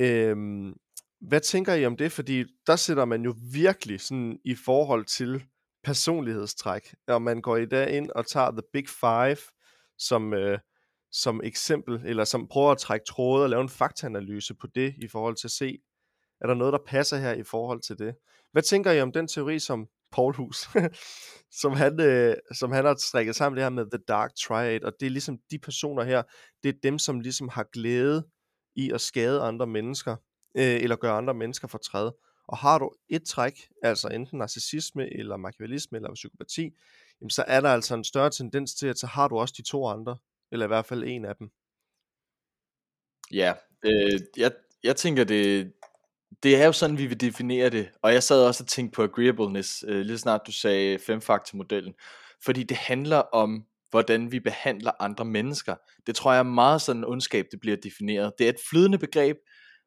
Øhm, 0.00 0.74
hvad 1.20 1.40
tænker 1.40 1.74
I 1.74 1.86
om 1.86 1.96
det? 1.96 2.12
Fordi 2.12 2.44
der 2.66 2.76
sætter 2.76 3.04
man 3.04 3.22
jo 3.22 3.34
virkelig 3.52 4.00
sådan 4.00 4.38
i 4.44 4.54
forhold 4.54 5.04
til 5.04 5.44
personlighedstræk, 5.86 6.94
og 7.06 7.22
man 7.22 7.40
går 7.40 7.56
i 7.56 7.66
dag 7.66 7.96
ind 7.96 8.10
og 8.10 8.26
tager 8.26 8.50
The 8.50 8.62
Big 8.72 8.88
Five 8.88 9.36
som, 9.98 10.34
øh, 10.34 10.58
som 11.12 11.40
eksempel, 11.44 12.02
eller 12.04 12.24
som 12.24 12.48
prøver 12.48 12.70
at 12.70 12.78
trække 12.78 13.04
tråde 13.08 13.42
og 13.44 13.50
lave 13.50 13.62
en 13.62 13.68
faktaanalyse 13.68 14.54
på 14.54 14.66
det, 14.74 14.94
i 15.02 15.08
forhold 15.08 15.36
til 15.36 15.46
at 15.46 15.50
se, 15.50 15.78
er 16.40 16.46
der 16.46 16.54
noget, 16.54 16.72
der 16.72 16.78
passer 16.86 17.16
her 17.16 17.32
i 17.32 17.42
forhold 17.42 17.80
til 17.80 17.98
det? 17.98 18.14
Hvad 18.52 18.62
tænker 18.62 18.92
I 18.92 19.00
om 19.00 19.12
den 19.12 19.28
teori, 19.28 19.58
som 19.58 19.86
Paul 20.12 20.34
Hus, 20.34 20.68
som, 21.62 21.72
han, 21.72 22.00
øh, 22.00 22.36
som 22.54 22.72
han 22.72 22.84
har 22.84 22.96
strikket 22.98 23.36
sammen 23.36 23.56
det 23.56 23.64
her 23.64 23.70
med 23.70 23.90
The 23.90 24.04
Dark 24.08 24.30
Triad, 24.34 24.84
og 24.84 24.92
det 25.00 25.06
er 25.06 25.10
ligesom 25.10 25.38
de 25.50 25.58
personer 25.58 26.04
her, 26.04 26.22
det 26.62 26.68
er 26.68 26.78
dem, 26.82 26.98
som 26.98 27.20
ligesom 27.20 27.48
har 27.48 27.66
glæde 27.72 28.26
i 28.76 28.90
at 28.90 29.00
skade 29.00 29.40
andre 29.40 29.66
mennesker, 29.66 30.16
øh, 30.56 30.82
eller 30.82 30.96
gøre 30.96 31.16
andre 31.16 31.34
mennesker 31.34 31.68
fortræd. 31.68 32.10
Og 32.48 32.56
har 32.58 32.78
du 32.78 32.92
et 33.08 33.24
træk, 33.24 33.68
altså 33.82 34.08
enten 34.08 34.38
narcissisme, 34.38 35.18
eller 35.18 35.36
machiavellisme, 35.36 35.98
eller 35.98 36.14
psykopati, 36.14 36.70
jamen 37.20 37.30
så 37.30 37.44
er 37.46 37.60
der 37.60 37.68
altså 37.68 37.94
en 37.94 38.04
større 38.04 38.30
tendens 38.30 38.74
til, 38.74 38.86
at 38.86 38.98
så 38.98 39.06
har 39.06 39.28
du 39.28 39.38
også 39.38 39.54
de 39.56 39.62
to 39.62 39.86
andre, 39.86 40.16
eller 40.52 40.66
i 40.66 40.68
hvert 40.68 40.86
fald 40.86 41.04
en 41.04 41.24
af 41.24 41.36
dem. 41.36 41.50
Ja, 43.32 43.54
øh, 43.84 44.20
jeg, 44.36 44.52
jeg 44.82 44.96
tænker, 44.96 45.24
det, 45.24 45.72
det 46.42 46.56
er 46.56 46.66
jo 46.66 46.72
sådan, 46.72 46.98
vi 46.98 47.06
vil 47.06 47.20
definere 47.20 47.70
det. 47.70 47.90
Og 48.02 48.12
jeg 48.12 48.22
sad 48.22 48.46
også 48.46 48.64
og 48.64 48.68
tænkte 48.68 48.96
på 48.96 49.02
agreeableness, 49.02 49.84
øh, 49.88 50.00
lige 50.00 50.18
snart 50.18 50.40
du 50.46 50.52
sagde 50.52 50.98
femfaktormodellen. 50.98 51.94
Fordi 52.44 52.62
det 52.62 52.76
handler 52.76 53.18
om, 53.18 53.66
hvordan 53.90 54.32
vi 54.32 54.40
behandler 54.40 54.92
andre 55.00 55.24
mennesker. 55.24 55.74
Det 56.06 56.16
tror 56.16 56.32
jeg 56.32 56.38
er 56.38 56.42
meget 56.42 56.82
sådan 56.82 57.04
ondskab, 57.04 57.46
det 57.50 57.60
bliver 57.60 57.76
defineret. 57.76 58.32
Det 58.38 58.44
er 58.44 58.50
et 58.50 58.60
flydende 58.70 58.98
begreb, 58.98 59.36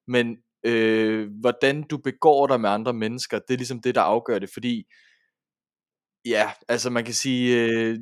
men 0.08 0.38
øh, 0.64 1.30
hvordan 1.40 1.84
du 1.84 1.98
begår 1.98 2.48
dig 2.48 2.62
med 2.62 2.70
andre 2.70 2.94
mennesker, 2.94 3.40
det 3.40 3.54
er 3.54 3.58
ligesom 3.58 3.82
det, 3.82 3.96
der 3.96 4.02
afgør 4.02 4.40
det. 4.40 4.50
Fordi, 4.54 4.84
ja, 6.26 6.52
altså 6.68 6.90
man 6.90 7.06
kan 7.06 7.14
sige, 7.14 7.66
øh, 7.66 8.00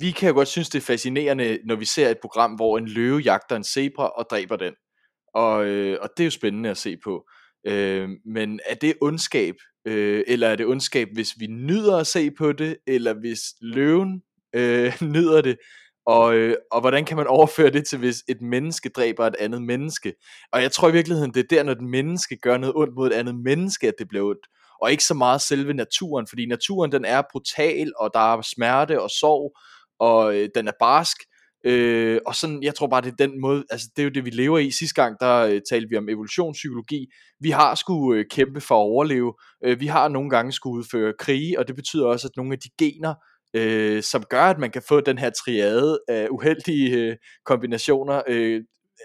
vi 0.00 0.10
kan 0.10 0.28
jo 0.28 0.34
godt 0.34 0.48
synes, 0.48 0.68
det 0.68 0.78
er 0.78 0.86
fascinerende, 0.86 1.58
når 1.64 1.76
vi 1.76 1.84
ser 1.84 2.08
et 2.08 2.18
program, 2.22 2.52
hvor 2.54 2.78
en 2.78 2.88
løve 2.88 3.18
jagter 3.18 3.56
en 3.56 3.64
zebra 3.64 4.08
og 4.08 4.26
dræber 4.30 4.56
den. 4.56 4.74
Og, 5.34 5.66
øh, 5.66 5.98
og 6.02 6.10
det 6.16 6.22
er 6.22 6.26
jo 6.26 6.30
spændende 6.30 6.70
at 6.70 6.76
se 6.76 6.96
på. 7.04 7.28
Øh, 7.66 8.08
men 8.24 8.60
er 8.66 8.74
det 8.74 8.94
ondskab, 9.00 9.54
øh, 9.84 10.24
eller 10.26 10.48
er 10.48 10.56
det 10.56 10.66
ondskab, 10.66 11.08
hvis 11.14 11.34
vi 11.38 11.46
nyder 11.46 11.96
at 11.96 12.06
se 12.06 12.30
på 12.30 12.52
det, 12.52 12.76
eller 12.86 13.14
hvis 13.14 13.40
løven 13.60 14.22
øh, 14.54 14.92
nyder 15.14 15.42
det? 15.42 15.56
Og, 16.06 16.34
øh, 16.34 16.56
og 16.72 16.80
hvordan 16.80 17.04
kan 17.04 17.16
man 17.16 17.26
overføre 17.26 17.70
det 17.70 17.86
til, 17.86 17.98
hvis 17.98 18.24
et 18.28 18.40
menneske 18.40 18.88
dræber 18.88 19.26
et 19.26 19.36
andet 19.38 19.62
menneske? 19.62 20.14
Og 20.52 20.62
jeg 20.62 20.72
tror 20.72 20.88
i 20.88 20.92
virkeligheden, 20.92 21.34
det 21.34 21.40
er 21.40 21.56
der, 21.56 21.62
når 21.62 21.72
et 21.72 21.82
menneske 21.82 22.36
gør 22.36 22.56
noget 22.58 22.74
ondt 22.76 22.94
mod 22.94 23.06
et 23.06 23.12
andet 23.12 23.34
menneske, 23.34 23.88
at 23.88 23.94
det 23.98 24.08
bliver 24.08 24.24
ondt. 24.24 24.46
Og 24.82 24.90
ikke 24.90 25.04
så 25.04 25.14
meget 25.14 25.40
selve 25.40 25.72
naturen, 25.72 26.26
fordi 26.26 26.46
naturen 26.46 26.92
den 26.92 27.04
er 27.04 27.22
brutal, 27.32 27.92
og 27.98 28.10
der 28.14 28.34
er 28.34 28.42
smerte 28.42 29.02
og 29.02 29.10
sorg, 29.10 29.56
og 29.98 30.36
øh, 30.36 30.48
den 30.54 30.68
er 30.68 30.72
barsk. 30.80 31.16
Øh, 31.64 32.20
og 32.26 32.34
sådan, 32.34 32.62
jeg 32.62 32.74
tror 32.74 32.86
bare, 32.86 33.00
det 33.00 33.12
er 33.12 33.26
den 33.26 33.40
måde, 33.40 33.64
altså 33.70 33.88
det 33.96 34.02
er 34.02 34.04
jo 34.04 34.10
det, 34.10 34.24
vi 34.24 34.30
lever 34.30 34.58
i. 34.58 34.70
Sidste 34.70 35.02
gang, 35.02 35.16
der 35.20 35.36
øh, 35.36 35.60
talte 35.70 35.88
vi 35.88 35.96
om 35.96 36.08
evolutionspsykologi. 36.08 37.06
Vi 37.40 37.50
har 37.50 37.74
skulle 37.74 38.20
øh, 38.20 38.26
kæmpe 38.30 38.60
for 38.60 38.74
at 38.74 38.84
overleve. 38.84 39.34
Øh, 39.64 39.80
vi 39.80 39.86
har 39.86 40.08
nogle 40.08 40.30
gange 40.30 40.52
skulle 40.52 40.78
udføre 40.78 41.12
krige, 41.18 41.58
og 41.58 41.68
det 41.68 41.76
betyder 41.76 42.06
også, 42.06 42.26
at 42.28 42.36
nogle 42.36 42.52
af 42.52 42.58
de 42.58 42.68
gener, 42.78 43.14
øh, 43.56 44.02
som 44.02 44.22
gør, 44.22 44.42
at 44.42 44.58
man 44.58 44.70
kan 44.70 44.82
få 44.88 45.00
den 45.00 45.18
her 45.18 45.30
triade 45.30 46.00
af 46.08 46.28
uheldige 46.30 46.96
øh, 46.96 47.16
kombinationer, 47.44 48.22
øh, 48.28 48.62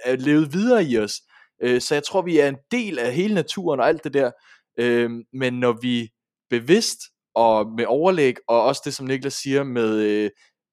levet 0.07 0.53
videre 0.53 0.83
i 0.85 0.97
os. 0.97 1.21
Øh, 1.63 1.81
så 1.81 1.95
jeg 1.95 2.03
tror, 2.03 2.21
vi 2.21 2.39
er 2.39 2.47
en 2.47 2.57
del 2.71 2.99
af 2.99 3.13
hele 3.13 3.33
naturen 3.33 3.79
og 3.79 3.87
alt 3.87 4.03
det 4.03 4.13
der. 4.13 4.31
Øh, 4.79 5.09
men 5.33 5.53
når 5.53 5.77
vi 5.81 6.09
bevidst 6.49 6.99
og 7.35 7.71
med 7.77 7.85
overlæg, 7.85 8.35
og 8.47 8.63
også 8.63 8.81
det, 8.85 8.93
som 8.93 9.05
Niklas 9.05 9.33
siger 9.33 9.63
med 9.63 9.97
øh, 9.97 10.29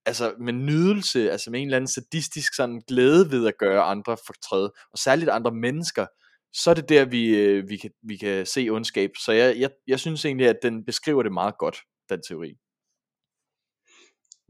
altså 0.07 0.35
med 0.41 0.53
nydelse, 0.53 1.31
altså 1.31 1.51
med 1.51 1.61
en 1.61 1.67
eller 1.67 1.77
anden 1.77 1.89
sadistisk 1.89 2.55
sådan 2.57 2.83
glæde 2.89 3.31
ved 3.31 3.47
at 3.47 3.59
gøre 3.59 3.83
andre 3.83 4.17
fortræd, 4.27 4.71
og 4.93 4.99
særligt 4.99 5.31
andre 5.31 5.51
mennesker, 5.51 6.07
så 6.53 6.71
er 6.71 6.75
det 6.75 6.89
der, 6.89 7.05
vi, 7.05 7.37
øh, 7.37 7.69
vi, 7.69 7.77
kan, 7.77 7.91
vi 8.03 8.17
kan 8.17 8.47
se 8.47 8.69
ondskab. 8.71 9.11
Så 9.25 9.33
jeg, 9.33 9.57
jeg, 9.59 9.71
jeg 9.87 10.01
synes 10.01 10.25
egentlig, 10.25 10.49
at 10.49 10.59
den 10.63 10.85
beskriver 10.85 11.23
det 11.23 11.33
meget 11.33 11.55
godt, 11.59 11.79
den 12.09 12.23
teori. 12.29 12.55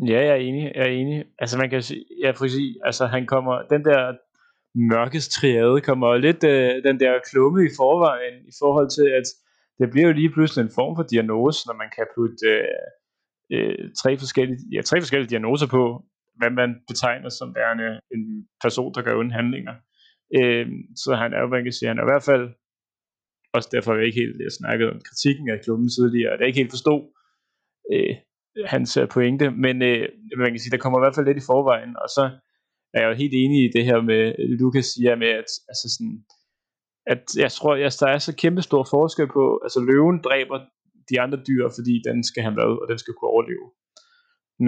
Ja, 0.07 0.21
jeg 0.27 0.29
er 0.29 0.35
enig, 0.35 0.73
jeg 0.75 0.83
er 0.83 0.91
enig. 1.03 1.25
Altså 1.39 1.59
man 1.59 1.71
kan 1.71 1.83
sige, 1.83 2.05
ja, 2.23 2.31
for 2.31 2.47
sige, 2.47 2.81
altså 2.85 3.07
han 3.07 3.27
kommer, 3.27 3.63
den 3.71 3.85
der 3.85 4.17
mørkes 4.75 5.29
triade 5.29 5.81
kommer 5.81 6.17
lidt 6.17 6.45
øh, 6.45 6.83
den 6.89 7.01
der 7.01 7.13
klumme 7.31 7.65
i 7.65 7.71
forvejen, 7.77 8.35
i 8.51 8.53
forhold 8.63 8.91
til, 8.91 9.09
at 9.19 9.27
det 9.79 9.91
bliver 9.91 10.07
jo 10.07 10.13
lige 10.13 10.33
pludselig 10.35 10.63
en 10.63 10.77
form 10.79 10.97
for 10.97 11.03
diagnose, 11.03 11.61
når 11.69 11.75
man 11.83 11.91
kan 11.97 12.07
putte 12.17 12.47
øh, 12.55 12.85
øh, 13.55 13.85
tre, 14.03 14.19
forskellige, 14.19 14.59
ja, 14.75 14.81
tre 14.83 15.01
forskellige 15.01 15.31
diagnoser 15.31 15.69
på, 15.77 15.83
hvad 16.39 16.51
man 16.51 16.71
betegner 16.89 17.29
som 17.29 17.55
værende 17.59 18.01
en 18.15 18.23
person, 18.65 18.95
der 18.95 19.03
gør 19.03 19.19
onde 19.21 19.39
handlinger. 19.41 19.75
Øh, 20.39 20.67
så 21.03 21.11
han 21.23 21.31
er 21.35 21.41
jo, 21.41 21.47
man 21.47 21.65
kan 21.65 21.73
sige, 21.73 21.89
han 21.89 21.99
er 21.99 22.07
i 22.07 22.13
hvert 22.13 22.29
fald, 22.31 22.45
også 23.57 23.69
derfor 23.73 23.91
er 23.93 23.97
jeg 23.97 24.07
ikke 24.07 24.21
helt, 24.21 24.37
jeg 24.47 24.59
snakkede 24.61 24.91
om 24.93 25.01
kritikken 25.09 25.47
af 25.51 25.63
klummen 25.65 25.91
tidligere, 25.97 26.33
at 26.33 26.41
jeg 26.41 26.47
ikke 26.49 26.63
helt 26.63 26.77
forstod 26.77 27.03
øh, 27.93 28.15
hans 28.67 28.99
pointe, 29.11 29.51
men 29.51 29.83
øh, 29.83 30.09
man 30.39 30.51
kan 30.51 30.59
sige, 30.59 30.71
der 30.71 30.83
kommer 30.83 30.99
i 30.99 31.03
hvert 31.03 31.15
fald 31.15 31.27
lidt 31.27 31.43
i 31.43 31.49
forvejen, 31.51 31.97
og 32.03 32.09
så 32.17 32.31
er 32.95 33.01
jeg 33.01 33.09
jo 33.09 33.15
helt 33.23 33.35
enig 33.35 33.65
i 33.65 33.73
det 33.77 33.85
her 33.85 34.01
med, 34.01 34.23
Lukas 34.59 34.87
siger 34.87 35.17
med, 35.17 35.29
at, 35.29 35.51
altså 35.71 35.87
sådan, 35.95 36.25
at 37.07 37.23
jeg 37.37 37.53
tror, 37.53 37.75
at 37.75 37.97
der 38.01 38.07
er 38.07 38.19
så 38.19 38.37
kæmpe 38.37 38.63
stor 38.63 38.85
forskel 38.91 39.29
på, 39.29 39.61
altså 39.65 39.81
løven 39.81 40.23
dræber 40.23 40.59
de 41.11 41.21
andre 41.21 41.39
dyr, 41.49 41.69
fordi 41.77 41.95
den 42.09 42.25
skal 42.25 42.43
have 42.43 42.55
mad, 42.55 42.73
og 42.83 42.87
den 42.89 42.99
skal 42.99 43.15
kunne 43.15 43.31
overleve. 43.31 43.67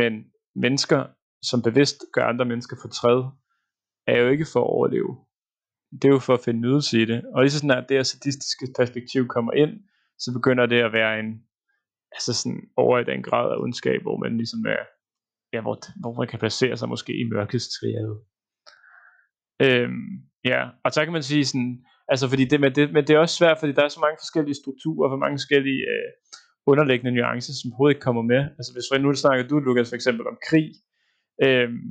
Men 0.01 0.13
mennesker, 0.55 1.01
som 1.43 1.63
bevidst 1.63 1.99
gør 2.13 2.25
andre 2.25 2.45
mennesker 2.45 2.77
fortræd, 2.83 3.21
er 4.07 4.17
jo 4.23 4.29
ikke 4.29 4.47
for 4.53 4.61
at 4.61 4.71
overleve. 4.77 5.17
Det 5.93 6.05
er 6.05 6.13
jo 6.13 6.19
for 6.19 6.35
at 6.35 6.45
finde 6.45 6.61
nydelse 6.61 7.03
i 7.03 7.05
det. 7.05 7.25
Og 7.35 7.43
lige 7.43 7.51
så 7.51 7.59
snart 7.59 7.89
det 7.89 7.97
her 7.97 8.03
sadistiske 8.03 8.67
perspektiv 8.79 9.27
kommer 9.27 9.53
ind, 9.53 9.73
så 10.19 10.33
begynder 10.33 10.67
det 10.67 10.81
at 10.83 10.93
være 10.93 11.21
en, 11.21 11.43
altså 12.13 12.33
sådan 12.41 12.63
over 12.77 12.99
i 12.99 13.05
den 13.05 13.23
grad 13.23 13.53
af 13.53 13.63
ondskab, 13.65 14.03
hvor 14.03 14.17
man 14.25 14.37
ligesom 14.37 14.61
er, 14.77 14.83
ja, 15.53 15.61
hvor, 15.61 15.77
hvor 16.01 16.15
man 16.21 16.29
kan 16.29 16.39
placere 16.39 16.77
sig 16.77 16.89
måske 16.89 17.13
i 17.23 17.25
mørkets 17.33 17.69
triade. 17.77 18.17
Øhm, 19.67 20.09
ja, 20.45 20.61
og 20.85 20.93
så 20.93 21.05
kan 21.05 21.13
man 21.13 21.23
sige 21.23 21.45
sådan, 21.45 21.85
Altså, 22.13 22.27
fordi 22.33 22.45
det, 22.51 22.59
men, 22.65 22.73
det, 22.77 22.85
men 22.95 23.03
det 23.07 23.13
er 23.15 23.25
også 23.25 23.37
svært, 23.41 23.59
fordi 23.61 23.73
der 23.73 23.85
er 23.85 23.93
så 23.97 24.01
mange 24.05 24.19
forskellige 24.25 24.61
strukturer, 24.63 25.07
og 25.11 25.19
mange 25.25 25.39
forskellige 25.41 25.83
øh, 25.93 26.09
underliggende 26.71 27.13
nuancer, 27.17 27.55
som 27.57 27.69
overhovedet 27.71 27.95
ikke 27.95 28.07
kommer 28.09 28.25
med. 28.33 28.43
Altså, 28.59 28.71
hvis 28.75 28.87
nu 29.05 29.09
snakker 29.25 29.43
du, 29.51 29.57
Lukas, 29.59 29.89
for 29.91 29.99
eksempel 30.01 30.25
om 30.33 30.37
krig, 30.49 30.69
øhm, 31.47 31.83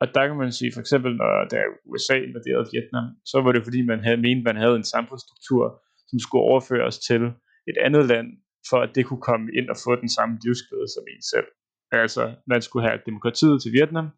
og 0.00 0.06
der 0.14 0.24
kan 0.28 0.36
man 0.42 0.52
sige, 0.58 0.70
for 0.74 0.82
eksempel, 0.84 1.10
når 1.20 1.30
der 1.52 1.62
USA 1.90 2.16
invaderede 2.26 2.66
Vietnam, 2.72 3.06
så 3.30 3.36
var 3.44 3.52
det 3.52 3.66
fordi, 3.68 3.80
man 3.92 4.00
havde 4.06 4.20
mente, 4.26 4.42
man 4.50 4.60
havde 4.62 4.76
en 4.80 4.90
samfundsstruktur, 4.94 5.62
som 6.08 6.18
skulle 6.24 6.44
overføres 6.50 6.96
til 7.08 7.22
et 7.70 7.78
andet 7.86 8.04
land, 8.12 8.28
for 8.70 8.78
at 8.84 8.90
det 8.94 9.06
kunne 9.06 9.20
komme 9.30 9.46
ind 9.58 9.68
og 9.68 9.76
få 9.84 9.96
den 9.96 10.08
samme 10.08 10.38
livsglæde 10.44 10.88
som 10.94 11.04
en 11.12 11.22
selv. 11.22 11.48
Altså, 11.92 12.34
man 12.46 12.62
skulle 12.62 12.88
have 12.88 13.00
demokratiet 13.06 13.62
til 13.62 13.72
Vietnam, 13.72 14.08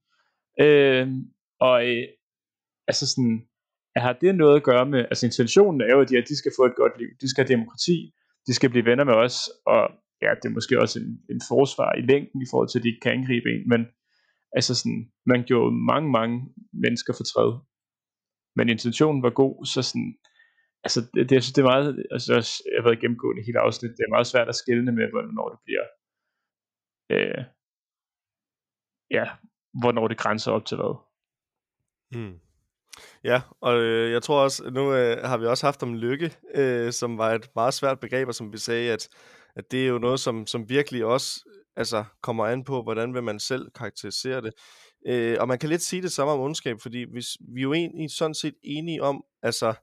øh, 0.61 1.07
og 1.61 1.77
øh, 1.89 2.05
altså 2.89 3.05
sådan, 3.13 3.47
har 3.97 4.13
det 4.13 4.35
noget 4.35 4.57
at 4.57 4.63
gøre 4.63 4.87
med, 4.87 4.99
altså 4.99 5.27
intentionen 5.27 5.81
er 5.81 5.91
jo, 5.95 6.01
at 6.01 6.09
de, 6.09 6.19
at 6.19 6.29
de 6.29 6.37
skal 6.37 6.53
få 6.59 6.65
et 6.65 6.77
godt 6.77 6.99
liv, 6.99 7.09
de 7.21 7.29
skal 7.31 7.45
have 7.45 7.55
demokrati, 7.57 8.15
de 8.47 8.55
skal 8.55 8.71
blive 8.71 8.85
venner 8.85 9.05
med 9.05 9.15
os, 9.15 9.37
og 9.67 9.83
ja, 10.23 10.31
det 10.41 10.49
er 10.49 10.55
måske 10.59 10.81
også 10.81 10.99
en, 11.01 11.11
en 11.31 11.41
forsvar 11.51 11.93
i 12.01 12.01
længden 12.01 12.43
i 12.43 12.49
forhold 12.51 12.69
til, 12.69 12.79
at 12.79 12.83
de 12.83 12.89
ikke 12.89 13.05
kan 13.05 13.13
angribe 13.13 13.49
en, 13.55 13.69
men 13.69 13.87
altså 14.53 14.75
sådan, 14.75 15.11
man 15.27 15.45
gjorde 15.45 15.77
mange, 15.93 16.11
mange 16.11 16.37
mennesker 16.73 17.13
fortræd, 17.21 17.51
men 18.57 18.69
intentionen 18.69 19.23
var 19.23 19.31
god, 19.31 19.67
så 19.67 19.83
sådan, 19.83 20.15
altså 20.87 21.01
det, 21.15 21.21
det, 21.29 21.35
jeg 21.37 21.43
synes, 21.43 21.57
det 21.57 21.63
er 21.63 21.73
meget, 21.73 22.07
altså 22.11 22.33
jeg 22.71 22.79
har 22.79 22.87
været 22.89 23.01
gennemgående 23.01 23.47
hele 23.47 23.61
afsnit, 23.67 23.97
det 23.97 24.05
er 24.05 24.15
meget 24.17 24.27
svært 24.33 24.49
at 24.49 24.61
skille 24.63 24.93
med, 24.99 25.11
hvornår 25.11 25.49
det 25.53 25.61
bliver, 25.67 25.87
øh, 27.15 27.43
ja, 29.11 29.25
hvornår 29.81 30.09
det 30.09 30.19
grænser 30.19 30.53
op 30.53 30.65
til 30.67 30.77
hvad. 30.77 30.95
Mm. 32.17 32.35
Ja, 33.25 33.41
og 33.61 33.75
øh, 33.83 34.13
jeg 34.13 34.23
tror 34.23 34.43
også, 34.43 34.71
nu 34.71 34.95
øh, 34.95 35.17
har 35.25 35.37
vi 35.39 35.47
også 35.47 35.67
haft 35.67 35.83
om 35.83 35.95
lykke, 35.95 36.37
øh, 36.55 36.93
som 36.93 37.19
var 37.19 37.31
et 37.35 37.49
meget 37.55 37.75
svært 37.75 38.01
begreb, 38.01 38.29
og 38.29 38.35
som 38.35 38.53
vi 38.53 38.59
sagde, 38.59 38.93
at, 38.93 39.09
at 39.57 39.71
det 39.71 39.85
er 39.85 39.89
jo 39.89 39.99
noget, 39.99 40.21
som, 40.21 40.47
som 40.47 40.69
virkelig 40.69 41.05
også 41.05 41.29
altså, 41.77 42.05
kommer 42.23 42.47
an 42.47 42.65
på, 42.65 42.83
hvordan 42.83 43.15
vil 43.15 43.23
man 43.23 43.41
selv 43.41 43.71
karakterisere 43.71 44.41
det. 44.41 44.53
Øh, 45.07 45.37
og 45.41 45.49
man 45.49 45.59
kan 45.59 45.69
lidt 45.69 45.83
sige 45.83 46.03
det 46.03 46.13
samme 46.13 46.33
om 46.33 46.41
ondskab, 46.41 46.77
fordi 46.81 47.13
hvis, 47.13 47.27
vi 47.55 47.61
er 47.61 47.63
jo 47.63 47.73
egentlig 47.73 48.11
sådan 48.11 48.35
set 48.35 48.55
enige 48.65 49.03
om, 49.03 49.25
altså, 49.43 49.75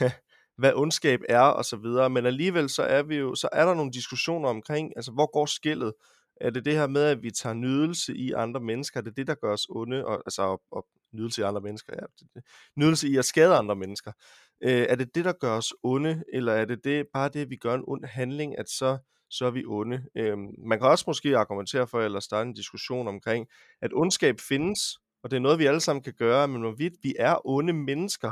hvad 0.58 0.72
ondskab 0.74 1.20
er 1.28 1.40
og 1.40 1.64
så 1.64 1.76
videre, 1.76 2.10
men 2.10 2.26
alligevel 2.26 2.68
så 2.68 2.82
er 2.82 3.02
vi 3.02 3.16
jo, 3.16 3.34
så 3.34 3.48
er 3.52 3.66
der 3.66 3.74
nogle 3.74 3.92
diskussioner 3.92 4.48
omkring, 4.48 4.92
altså 4.96 5.12
hvor 5.12 5.30
går 5.32 5.46
skillet? 5.46 5.92
Er 6.40 6.50
det 6.50 6.64
det 6.64 6.72
her 6.72 6.86
med, 6.86 7.02
at 7.02 7.22
vi 7.22 7.30
tager 7.30 7.54
nydelse 7.54 8.16
i 8.16 8.32
andre 8.32 8.60
mennesker? 8.60 9.00
Er 9.00 9.04
det 9.04 9.16
det, 9.16 9.26
der 9.26 9.34
gør 9.34 9.52
os 9.52 9.66
onde? 9.70 10.06
Og, 10.06 10.22
altså, 10.26 10.42
og, 10.42 10.62
og 10.70 10.86
nydelse 11.12 11.40
i 11.40 11.44
andre 11.44 11.60
mennesker, 11.60 11.92
ja. 12.02 12.40
Nydelse 12.76 13.08
i 13.08 13.16
at 13.16 13.24
skade 13.24 13.54
andre 13.54 13.76
mennesker. 13.76 14.12
Øh, 14.60 14.86
er 14.88 14.94
det 14.94 15.14
det, 15.14 15.24
der 15.24 15.32
gør 15.32 15.56
os 15.56 15.74
onde, 15.82 16.24
eller 16.32 16.52
er 16.52 16.64
det, 16.64 16.84
det 16.84 17.06
bare 17.12 17.28
det, 17.28 17.40
at 17.40 17.50
vi 17.50 17.56
gør 17.56 17.74
en 17.74 17.84
ond 17.86 18.04
handling, 18.04 18.58
at 18.58 18.68
så, 18.68 18.98
så 19.30 19.46
er 19.46 19.50
vi 19.50 19.64
onde? 19.66 20.04
Øh, 20.14 20.38
man 20.68 20.78
kan 20.78 20.88
også 20.88 21.04
måske 21.06 21.36
argumentere 21.36 21.86
for, 21.86 22.00
eller 22.00 22.20
starte 22.20 22.48
en 22.48 22.54
diskussion 22.54 23.08
omkring, 23.08 23.46
at 23.82 23.90
ondskab 23.94 24.40
findes, 24.48 24.78
og 25.22 25.30
det 25.30 25.36
er 25.36 25.40
noget, 25.40 25.58
vi 25.58 25.66
alle 25.66 25.80
sammen 25.80 26.02
kan 26.02 26.14
gøre, 26.18 26.48
men 26.48 26.60
hvorvidt 26.60 26.94
vi 27.02 27.14
er 27.18 27.46
onde 27.46 27.72
mennesker, 27.72 28.30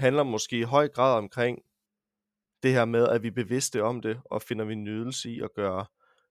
handler 0.00 0.22
måske 0.22 0.58
i 0.58 0.62
høj 0.62 0.88
grad 0.88 1.18
omkring 1.18 1.58
det 2.62 2.72
her 2.72 2.84
med, 2.84 3.08
at 3.08 3.22
vi 3.22 3.28
er 3.28 3.32
bevidste 3.32 3.82
om 3.82 4.00
det, 4.00 4.20
og 4.24 4.42
finder 4.42 4.64
vi 4.64 4.74
nydelse 4.74 5.30
i 5.30 5.40
at 5.40 5.50
gøre, 5.54 5.86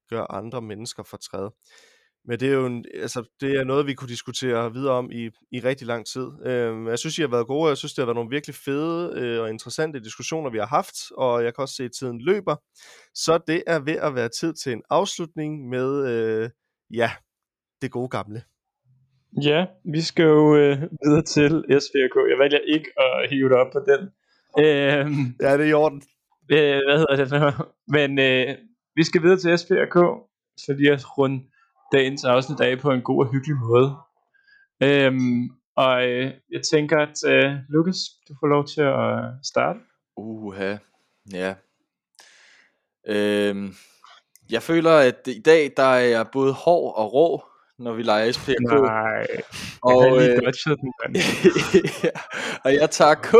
gøre 0.10 0.32
andre 0.32 0.62
mennesker 0.62 1.04
fortræd. 1.04 1.50
Men 2.26 2.40
det 2.40 2.48
er 2.50 2.54
jo 2.54 2.66
en, 2.66 2.86
altså, 2.94 3.24
det 3.42 3.56
er 3.56 3.64
noget, 3.64 3.88
vi 3.88 3.94
kunne 3.94 4.08
diskutere 4.10 4.74
videre 4.74 4.94
om 4.94 5.12
i, 5.12 5.30
i 5.52 5.60
rigtig 5.60 5.88
lang 5.88 6.06
tid. 6.06 6.28
Øh, 6.46 6.86
jeg 6.86 7.00
synes, 7.00 7.18
I 7.18 7.22
har 7.22 7.28
været 7.28 7.48
gode, 7.48 7.70
jeg 7.70 7.78
synes, 7.78 7.94
det 7.94 8.02
har 8.02 8.06
været 8.06 8.16
nogle 8.16 8.30
virkelig 8.30 8.56
fede 8.56 9.14
øh, 9.16 9.42
og 9.42 9.50
interessante 9.50 10.00
diskussioner, 10.00 10.50
vi 10.50 10.58
har 10.58 10.66
haft, 10.66 10.96
og 11.12 11.44
jeg 11.44 11.56
kan 11.56 11.62
også 11.62 11.76
se, 11.76 11.84
at 11.84 11.92
tiden 11.92 12.22
løber. 12.22 12.56
Så 13.14 13.40
det 13.48 13.64
er 13.68 13.80
ved 13.80 13.96
at 13.96 14.16
være 14.16 14.30
tid 14.40 14.54
til 14.54 14.72
en 14.72 14.84
afslutning 14.90 15.70
med, 15.70 16.08
øh, 16.08 16.50
ja, 16.94 17.12
det 17.82 17.92
gode 17.92 18.10
gamle. 18.10 18.44
Ja, 19.38 19.66
vi 19.84 20.02
skal 20.02 20.24
jo 20.24 20.56
øh, 20.56 20.82
videre 21.06 21.22
til 21.22 21.66
SVK. 21.70 22.16
Jeg 22.30 22.40
vælger 22.40 22.60
ikke 22.68 22.90
at 23.00 23.30
hive 23.30 23.50
det 23.50 23.58
op 23.58 23.72
på 23.72 23.80
den. 23.80 24.10
Øh, 24.60 25.12
ja, 25.42 25.58
det 25.58 25.66
er 25.66 25.70
i 25.70 25.74
orden. 25.74 26.02
Øh, 26.52 26.82
hvad 26.86 26.98
hedder 26.98 27.26
det 27.26 27.42
nu? 27.42 27.66
Men 27.88 28.20
øh, 28.20 28.56
vi 28.96 29.04
skal 29.04 29.22
videre 29.22 29.38
til 29.40 29.58
SPRK, 29.58 29.96
så 30.58 30.74
lige 30.74 30.92
at 30.92 31.18
runde 31.18 31.44
dagens 31.92 32.26
afsnit 32.26 32.60
af 32.60 32.80
på 32.80 32.92
en 32.92 33.02
god 33.02 33.26
og 33.26 33.32
hyggelig 33.32 33.58
måde. 33.58 33.96
Øhm, 34.84 35.50
og 35.76 36.08
øh, 36.08 36.32
jeg 36.52 36.62
tænker, 36.72 36.98
at 36.98 37.32
øh, 37.34 37.56
Lukas, 37.70 37.98
du 38.28 38.36
får 38.40 38.48
lov 38.48 38.68
til 38.68 38.82
at 38.82 39.20
starte. 39.44 39.80
Uha, 40.18 40.78
ja. 41.34 41.56
Øhm, 43.08 43.74
jeg 44.52 44.62
føler, 44.64 44.92
at 44.92 45.28
i 45.28 45.42
dag, 45.42 45.72
der 45.78 45.84
er 45.84 46.00
jeg 46.00 46.28
både 46.32 46.54
hård 46.54 46.98
og 46.98 47.14
rå, 47.14 47.44
når 47.80 47.94
vi 47.94 48.04
leger 48.04 48.32
SPRK. 48.32 48.60
Nej, 48.60 49.28
og, 49.82 50.04
jeg 50.04 50.12
har 50.12 50.20
lige 50.20 50.32
øh, 50.32 51.08
den, 51.08 51.16
ja, 52.04 52.10
og 52.64 52.74
jeg 52.74 52.90
tager 52.90 53.16
K. 53.16 53.34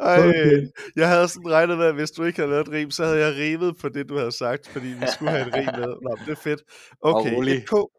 Ej, 0.00 0.28
okay. 0.28 0.68
jeg 0.96 1.08
havde 1.08 1.28
sådan 1.28 1.50
regnet 1.50 1.78
med, 1.78 1.86
at 1.86 1.94
hvis 1.94 2.10
du 2.10 2.24
ikke 2.24 2.38
havde 2.38 2.50
lavet 2.50 2.68
et 2.68 2.72
rim, 2.72 2.90
så 2.90 3.04
havde 3.04 3.18
jeg 3.18 3.34
rimet 3.34 3.76
på 3.76 3.88
det, 3.88 4.08
du 4.08 4.16
havde 4.18 4.32
sagt, 4.32 4.68
fordi 4.68 4.86
vi 4.86 5.06
skulle 5.14 5.30
have 5.30 5.48
et 5.48 5.54
rim 5.54 5.80
med. 5.80 5.94
Nå, 6.02 6.18
det 6.26 6.32
er 6.32 6.40
fedt. 6.42 6.62
Okay, 7.00 7.56
et 7.56 7.68
K. 7.68 7.72
Okay. 7.72 7.90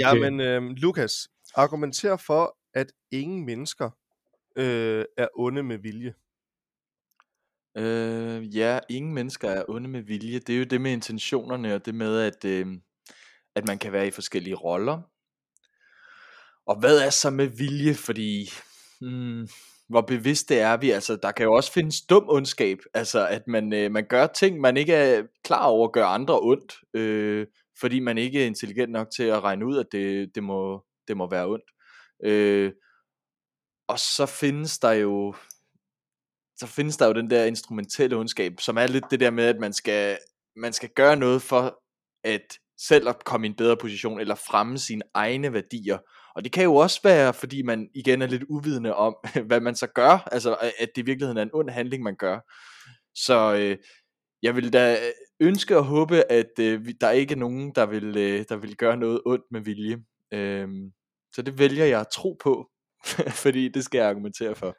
Jamen, 0.00 0.40
øh, 0.40 0.62
Lukas, 0.62 1.28
argumenter 1.54 2.16
for, 2.16 2.56
at 2.74 2.92
ingen 3.10 3.46
mennesker 3.46 3.90
øh, 4.56 5.04
er 5.16 5.28
onde 5.34 5.62
med 5.62 5.78
vilje. 5.78 6.14
Øh, 7.76 8.56
ja, 8.56 8.78
ingen 8.90 9.14
mennesker 9.14 9.48
er 9.48 9.64
onde 9.68 9.88
med 9.88 10.02
vilje. 10.02 10.38
Det 10.38 10.54
er 10.54 10.58
jo 10.58 10.64
det 10.64 10.80
med 10.80 10.92
intentionerne, 10.92 11.74
og 11.74 11.86
det 11.86 11.94
med, 11.94 12.20
at, 12.20 12.44
øh, 12.44 12.66
at 13.54 13.66
man 13.66 13.78
kan 13.78 13.92
være 13.92 14.06
i 14.06 14.10
forskellige 14.10 14.54
roller. 14.54 15.02
Og 16.66 16.80
hvad 16.80 16.98
er 16.98 17.10
så 17.10 17.30
med 17.30 17.46
vilje? 17.46 17.94
Fordi 17.94 18.50
hmm, 19.00 19.48
hvor 19.88 20.00
bevidst 20.00 20.48
det 20.48 20.60
er 20.60 20.76
vi. 20.76 20.90
Altså, 20.90 21.16
der 21.22 21.32
kan 21.32 21.44
jo 21.44 21.52
også 21.52 21.72
findes 21.72 22.00
dum 22.00 22.24
ondskab. 22.28 22.78
Altså, 22.94 23.28
at 23.28 23.42
man, 23.48 23.72
øh, 23.72 23.90
man 23.90 24.06
gør 24.08 24.26
ting, 24.26 24.60
man 24.60 24.76
ikke 24.76 24.94
er 24.94 25.22
klar 25.44 25.64
over 25.66 25.88
at 25.88 25.92
gøre 25.92 26.06
andre 26.06 26.40
ondt. 26.40 26.74
Øh, 26.94 27.46
fordi 27.80 28.00
man 28.00 28.18
ikke 28.18 28.42
er 28.42 28.46
intelligent 28.46 28.92
nok 28.92 29.08
til 29.16 29.22
at 29.22 29.42
regne 29.42 29.66
ud, 29.66 29.78
at 29.78 29.86
det, 29.92 30.34
det, 30.34 30.42
må, 30.42 30.84
det 31.08 31.16
må 31.16 31.30
være 31.30 31.48
ondt. 31.48 31.70
Øh, 32.24 32.72
og 33.88 33.98
så 33.98 34.26
findes 34.26 34.78
der 34.78 34.92
jo 34.92 35.34
så 36.56 36.66
findes 36.66 36.96
der 36.96 37.06
jo 37.06 37.12
den 37.12 37.30
der 37.30 37.44
instrumentelle 37.44 38.16
ondskab, 38.16 38.60
som 38.60 38.76
er 38.76 38.86
lidt 38.86 39.04
det 39.10 39.20
der 39.20 39.30
med, 39.30 39.44
at 39.44 39.56
man 39.60 39.72
skal, 39.72 40.18
man 40.56 40.72
skal 40.72 40.88
gøre 40.88 41.16
noget 41.16 41.42
for 41.42 41.82
at 42.24 42.58
selv 42.88 43.08
at 43.08 43.24
komme 43.24 43.46
i 43.46 43.50
en 43.50 43.56
bedre 43.56 43.76
position, 43.76 44.20
eller 44.20 44.34
fremme 44.34 44.78
sine 44.78 45.02
egne 45.14 45.52
værdier. 45.52 45.98
Og 46.36 46.44
det 46.44 46.52
kan 46.52 46.64
jo 46.64 46.74
også 46.74 47.00
være, 47.04 47.34
fordi 47.34 47.62
man 47.62 47.88
igen 47.94 48.22
er 48.22 48.26
lidt 48.26 48.44
uvidende 48.48 48.94
om, 48.94 49.16
hvad 49.48 49.60
man 49.60 49.74
så 49.74 49.86
gør, 49.86 50.28
altså 50.32 50.56
at 50.78 50.88
det 50.94 51.02
i 51.02 51.06
virkeligheden 51.06 51.38
er 51.38 51.42
en 51.42 51.50
ond 51.52 51.70
handling, 51.70 52.02
man 52.02 52.16
gør. 52.16 52.38
Så 53.14 53.54
øh, 53.54 53.76
jeg 54.42 54.56
vil 54.56 54.72
da 54.72 54.98
ønske 55.40 55.78
og 55.78 55.84
håbe, 55.84 56.32
at 56.32 56.58
øh, 56.60 56.88
der 57.00 57.10
ikke 57.10 57.34
er 57.34 57.38
nogen, 57.38 57.72
der 57.74 57.86
vil, 57.86 58.16
øh, 58.16 58.44
der 58.48 58.56
vil 58.56 58.76
gøre 58.76 58.96
noget 58.96 59.20
ondt 59.26 59.44
med 59.50 59.60
vilje. 59.60 59.98
Øh, 60.32 60.68
så 61.34 61.42
det 61.42 61.58
vælger 61.58 61.84
jeg 61.84 62.00
at 62.00 62.06
tro 62.12 62.36
på, 62.42 62.70
fordi 63.44 63.68
det 63.68 63.84
skal 63.84 63.98
jeg 63.98 64.08
argumentere 64.08 64.54
for. 64.54 64.76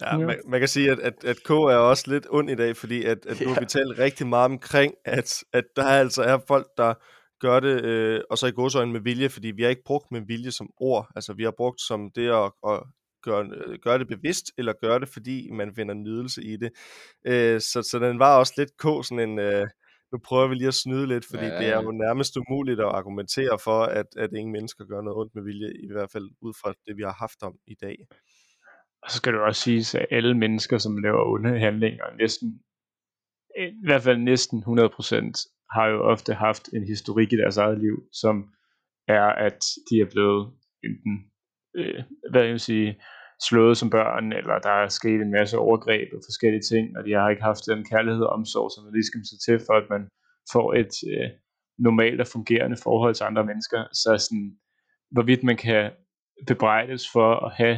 Ja, 0.00 0.18
man, 0.18 0.40
man 0.48 0.60
kan 0.60 0.68
sige, 0.68 0.90
at, 0.90 0.98
at, 0.98 1.24
at 1.24 1.36
K 1.44 1.50
er 1.50 1.76
også 1.76 2.10
lidt 2.10 2.26
ond 2.30 2.50
i 2.50 2.54
dag, 2.54 2.76
fordi 2.76 3.04
at, 3.04 3.26
at 3.26 3.40
nu 3.40 3.48
har 3.48 3.60
vi 3.60 3.66
talt 3.66 3.98
rigtig 3.98 4.26
meget 4.26 4.44
omkring, 4.44 4.94
at, 5.04 5.44
at 5.52 5.64
der 5.76 5.84
altså 5.84 6.22
er 6.22 6.38
folk, 6.48 6.66
der 6.76 6.94
gør 7.40 7.60
det, 7.60 7.84
øh, 7.84 8.20
og 8.30 8.38
så 8.38 8.46
i 8.46 8.52
godsøjne 8.52 8.92
med 8.92 9.00
vilje, 9.00 9.28
fordi 9.28 9.48
vi 9.48 9.62
har 9.62 9.70
ikke 9.70 9.84
brugt 9.84 10.12
med 10.12 10.20
vilje 10.20 10.50
som 10.50 10.70
ord. 10.76 11.08
Altså 11.16 11.32
vi 11.32 11.44
har 11.44 11.54
brugt 11.56 11.80
som 11.80 12.10
det 12.10 12.28
at, 12.28 12.52
at 12.68 12.82
gøre, 13.22 13.50
øh, 13.54 13.78
gøre 13.78 13.98
det 13.98 14.08
bevidst, 14.08 14.52
eller 14.58 14.72
gøre 14.80 15.00
det, 15.00 15.08
fordi 15.08 15.50
man 15.50 15.74
finder 15.74 15.94
nydelse 15.94 16.44
i 16.44 16.56
det. 16.56 16.70
Øh, 17.26 17.60
så, 17.60 17.88
så 17.90 17.98
den 17.98 18.18
var 18.18 18.38
også 18.38 18.54
lidt 18.56 18.70
k, 18.76 19.06
sådan 19.06 19.30
en, 19.30 19.38
øh, 19.38 19.66
nu 20.12 20.18
prøver 20.24 20.48
vi 20.48 20.54
lige 20.54 20.68
at 20.68 20.74
snyde 20.74 21.06
lidt, 21.06 21.24
fordi 21.30 21.44
ja, 21.44 21.52
ja. 21.52 21.58
det 21.58 21.68
er 21.68 21.82
jo 21.82 21.90
nærmest 21.90 22.36
umuligt 22.36 22.80
at 22.80 22.86
argumentere 22.86 23.58
for, 23.64 23.82
at, 23.82 24.06
at 24.16 24.30
ingen 24.36 24.52
mennesker 24.52 24.84
gør 24.84 25.00
noget 25.00 25.18
ondt 25.18 25.34
med 25.34 25.42
vilje, 25.42 25.72
i 25.82 25.92
hvert 25.92 26.10
fald 26.12 26.30
ud 26.40 26.54
fra 26.60 26.74
det, 26.86 26.96
vi 26.96 27.02
har 27.02 27.16
haft 27.18 27.42
om 27.42 27.54
i 27.66 27.74
dag. 27.80 27.96
Og 29.02 29.10
så 29.10 29.16
skal 29.16 29.32
det 29.32 29.40
også 29.40 29.62
siges, 29.62 29.94
at 29.94 30.06
alle 30.10 30.34
mennesker, 30.38 30.78
som 30.78 30.98
laver 30.98 31.32
onde 31.32 31.58
handlinger, 31.58 32.04
næsten, 32.16 32.60
i 33.58 33.86
hvert 33.86 34.02
fald 34.02 34.18
næsten 34.18 34.64
100%, 34.66 35.57
har 35.72 35.86
jo 35.86 35.98
ofte 36.12 36.34
haft 36.34 36.68
en 36.68 36.84
historik 36.84 37.32
i 37.32 37.36
deres 37.36 37.56
eget 37.56 37.78
liv, 37.78 37.96
som 38.12 38.34
er, 39.08 39.28
at 39.48 39.60
de 39.90 40.00
er 40.00 40.10
blevet 40.12 40.52
enten, 40.84 41.14
øh, 41.78 42.02
hvad 42.30 42.42
jeg 42.42 42.50
vil 42.50 42.60
sige, 42.60 43.00
slået 43.48 43.76
som 43.76 43.90
børn, 43.90 44.32
eller 44.32 44.58
der 44.58 44.70
er 44.70 44.88
sket 44.88 45.20
en 45.20 45.30
masse 45.30 45.58
overgreb 45.58 46.08
og 46.16 46.20
forskellige 46.28 46.66
ting, 46.72 46.84
og 46.96 47.04
de 47.04 47.12
har 47.12 47.30
ikke 47.30 47.42
haft 47.42 47.66
den 47.66 47.84
kærlighed 47.84 48.22
og 48.22 48.34
omsorg, 48.38 48.70
som 48.70 48.84
man 48.84 48.92
lige 48.92 49.08
skal 49.10 49.20
til, 49.46 49.58
for 49.66 49.74
at 49.80 49.86
man 49.90 50.02
får 50.52 50.74
et 50.82 50.94
øh, 51.12 51.28
normalt 51.78 52.20
og 52.20 52.26
fungerende 52.26 52.76
forhold 52.86 53.14
til 53.14 53.24
andre 53.24 53.44
mennesker. 53.50 53.80
Så 53.92 54.10
sådan, 54.18 54.58
hvorvidt 55.14 55.42
man 55.42 55.56
kan 55.56 55.90
bebrejdes 56.46 57.02
for 57.14 57.30
at 57.46 57.52
have 57.60 57.76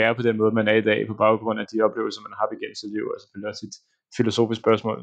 være 0.00 0.14
på 0.14 0.22
den 0.22 0.36
måde, 0.36 0.52
man 0.54 0.68
er 0.68 0.76
i 0.78 0.88
dag, 0.90 1.06
på 1.06 1.14
baggrund 1.14 1.60
af 1.60 1.66
de 1.66 1.82
oplevelser, 1.86 2.20
man 2.26 2.38
har 2.38 2.46
igennem 2.52 2.74
sit 2.74 2.92
liv, 2.96 3.04
og 3.12 3.20
selvfølgelig 3.20 3.48
også 3.52 3.64
et 3.68 3.76
filosofisk 4.16 4.60
spørgsmål, 4.60 4.98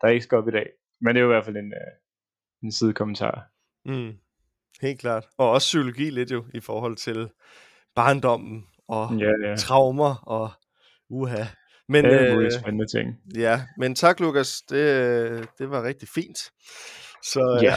der 0.00 0.08
ikke 0.08 0.24
skal 0.24 0.38
op 0.38 0.48
i 0.48 0.56
dag. 0.58 0.68
Men 1.00 1.14
det 1.14 1.20
er 1.20 1.24
jo 1.24 1.30
i 1.30 1.34
hvert 1.34 1.44
fald 1.44 1.56
en, 1.56 1.72
øh, 1.72 1.92
en 2.62 2.72
sidekommentar. 2.72 3.50
Mm. 3.84 4.12
Helt 4.82 5.00
klart. 5.00 5.26
Og 5.38 5.50
også 5.50 5.66
psykologi 5.66 6.10
lidt 6.10 6.30
jo, 6.30 6.44
i 6.54 6.60
forhold 6.60 6.96
til 6.96 7.30
barndommen 7.94 8.64
og 8.88 9.16
ja, 9.18 9.48
ja. 9.48 9.56
traumer 9.56 10.14
og 10.26 10.50
uha. 11.10 11.44
Men, 11.88 12.04
det 12.04 12.30
er 12.30 12.38
øh, 12.38 12.50
spændende 12.52 12.86
ting. 12.86 13.16
Ja, 13.36 13.62
men 13.78 13.94
tak 13.94 14.20
Lukas, 14.20 14.62
det, 14.70 15.48
det 15.58 15.70
var 15.70 15.82
rigtig 15.82 16.08
fint. 16.08 16.38
Så, 17.22 17.58
ja. 17.62 17.74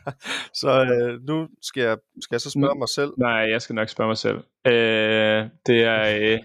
så 0.60 0.70
øh, 0.84 1.20
nu 1.22 1.48
skal 1.62 1.82
jeg, 1.82 1.96
skal 2.20 2.34
jeg 2.34 2.40
så 2.40 2.50
spørge 2.50 2.78
mig 2.78 2.88
selv. 2.88 3.10
Nej, 3.18 3.50
jeg 3.50 3.62
skal 3.62 3.74
nok 3.74 3.88
spørge 3.88 4.08
mig 4.08 4.18
selv. 4.18 4.36
Øh, 4.66 5.44
det 5.66 5.84
er, 5.84 6.18
øh, 6.20 6.38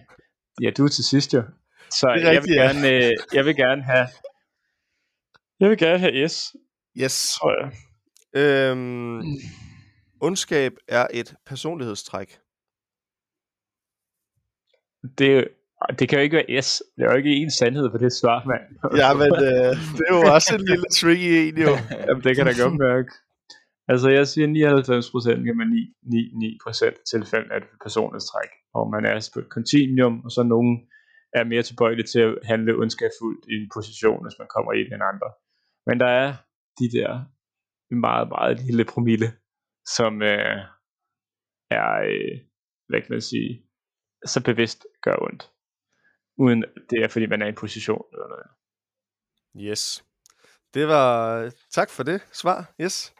ja, 0.61 0.69
du 0.77 0.83
er 0.83 0.87
til 0.87 1.03
sidst 1.03 1.33
jo. 1.33 1.43
Så 1.89 2.19
jeg, 2.21 2.43
vil 2.43 2.55
gerne, 2.55 2.89
øh, 2.89 3.11
jeg 3.33 3.45
vil 3.45 3.55
gerne 3.55 3.83
have 3.83 4.07
jeg 5.59 5.69
vil 5.69 5.77
gerne 5.77 5.99
have 5.99 6.29
S. 6.29 6.55
Yes. 6.97 7.35
Tror 7.39 7.53
jeg. 7.61 7.71
Øhm, 8.35 8.77
mm. 8.77 9.23
Ondskab 10.21 10.73
er 10.87 11.07
et 11.13 11.35
personlighedstræk. 11.45 12.39
Det, 15.17 15.47
det 15.99 16.09
kan 16.09 16.17
jo 16.19 16.23
ikke 16.23 16.37
være 16.37 16.61
S. 16.61 16.83
Det 16.95 17.03
er 17.05 17.11
jo 17.11 17.17
ikke 17.17 17.35
en 17.35 17.51
sandhed 17.51 17.89
på 17.89 17.97
det 17.97 18.13
svar, 18.13 18.43
mand. 18.51 18.65
ja, 19.01 19.13
men 19.13 19.31
øh, 19.47 19.71
det 19.97 20.03
er 20.09 20.15
jo 20.17 20.21
også 20.35 20.55
en 20.55 20.65
lille 20.65 20.85
tricky 20.99 21.29
en, 21.47 21.57
jo. 21.65 21.71
Jamen, 22.07 22.23
det 22.23 22.35
kan 22.35 22.45
da 22.45 22.53
godt 22.63 22.77
mærke. 22.87 23.11
Altså, 23.87 24.09
jeg 24.09 24.27
siger 24.27 24.47
99 24.47 25.11
procent, 25.11 25.57
men 25.57 25.69
9, 26.03 26.57
procent 26.63 26.95
af 27.01 27.05
tilfælde 27.11 27.47
er 27.51 27.59
det 27.59 27.69
personlighedstræk. 27.83 28.51
Og 28.73 28.83
man 28.93 29.05
er 29.05 29.29
på 29.33 29.39
et 29.39 29.49
kontinuum, 29.49 30.15
og 30.25 30.31
så 30.31 30.43
nogen 30.43 30.73
er 31.33 31.43
mere 31.43 31.63
tilbøjelige 31.63 32.07
til 32.13 32.19
at 32.19 32.35
handle 32.43 32.75
ondskabsfuldt 32.81 33.43
i 33.51 33.53
en 33.61 33.69
position, 33.73 34.23
hvis 34.25 34.39
man 34.41 34.47
kommer 34.55 34.71
i 34.73 34.83
den 34.93 35.01
andre. 35.11 35.29
Men 35.85 35.99
der 35.99 36.07
er 36.07 36.33
de 36.79 36.91
der 36.97 37.25
meget, 37.95 38.27
meget 38.27 38.59
lille 38.59 38.85
promille, 38.85 39.27
som 39.85 40.21
øh, 40.21 40.57
er, 41.69 41.91
øh, 42.11 42.39
hvad 42.87 43.01
kan 43.01 43.11
man 43.11 43.21
sige, 43.21 43.65
så 44.25 44.43
bevidst 44.43 44.85
gør 45.01 45.15
ondt. 45.21 45.51
Uden 46.37 46.63
det 46.89 47.03
er, 47.03 47.07
fordi 47.07 47.25
man 47.25 47.41
er 47.41 47.45
i 47.45 47.49
en 47.49 47.55
position 47.55 48.05
eller 48.13 48.27
noget. 48.27 48.47
Yes. 49.69 50.05
Det 50.73 50.87
var, 50.87 51.51
tak 51.71 51.89
for 51.89 52.03
det 52.03 52.21
svar, 52.33 52.73
yes. 52.81 53.15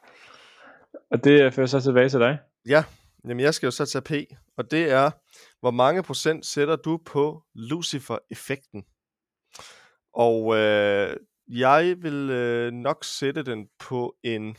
Og 1.12 1.24
det 1.24 1.54
fører 1.54 1.68
så 1.68 1.80
tilbage 1.80 2.10
til 2.10 2.20
dig. 2.20 2.40
Ja, 2.68 2.84
jamen 3.24 3.40
jeg 3.40 3.54
skal 3.54 3.68
jo 3.68 3.72
så 3.72 3.86
tage 3.86 4.02
P, 4.02 4.12
og 4.58 4.72
det 4.72 4.92
er, 4.92 5.12
hvor 5.60 5.72
mange 5.72 6.04
procent 6.04 6.46
sætter 6.46 6.76
du 6.76 6.98
på 7.06 7.44
Lucifer-effekten? 7.54 8.86
Og 10.14 10.58
øh, 10.58 11.18
jeg 11.48 11.96
vil 12.02 12.30
øh, 12.30 12.72
nok 12.72 13.04
sætte 13.04 13.44
den 13.44 13.68
på 13.80 14.16
en... 14.24 14.58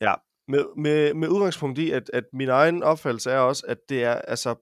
Ja, 0.00 0.14
med, 0.48 0.64
med, 0.76 1.14
med 1.14 1.28
udgangspunkt 1.28 1.78
i, 1.78 1.90
at, 1.90 2.10
at 2.12 2.24
min 2.32 2.48
egen 2.48 2.82
opfattelse 2.82 3.30
er 3.30 3.38
også, 3.38 3.64
at 3.68 3.78
det 3.88 4.04
er 4.04 4.14
altså 4.14 4.54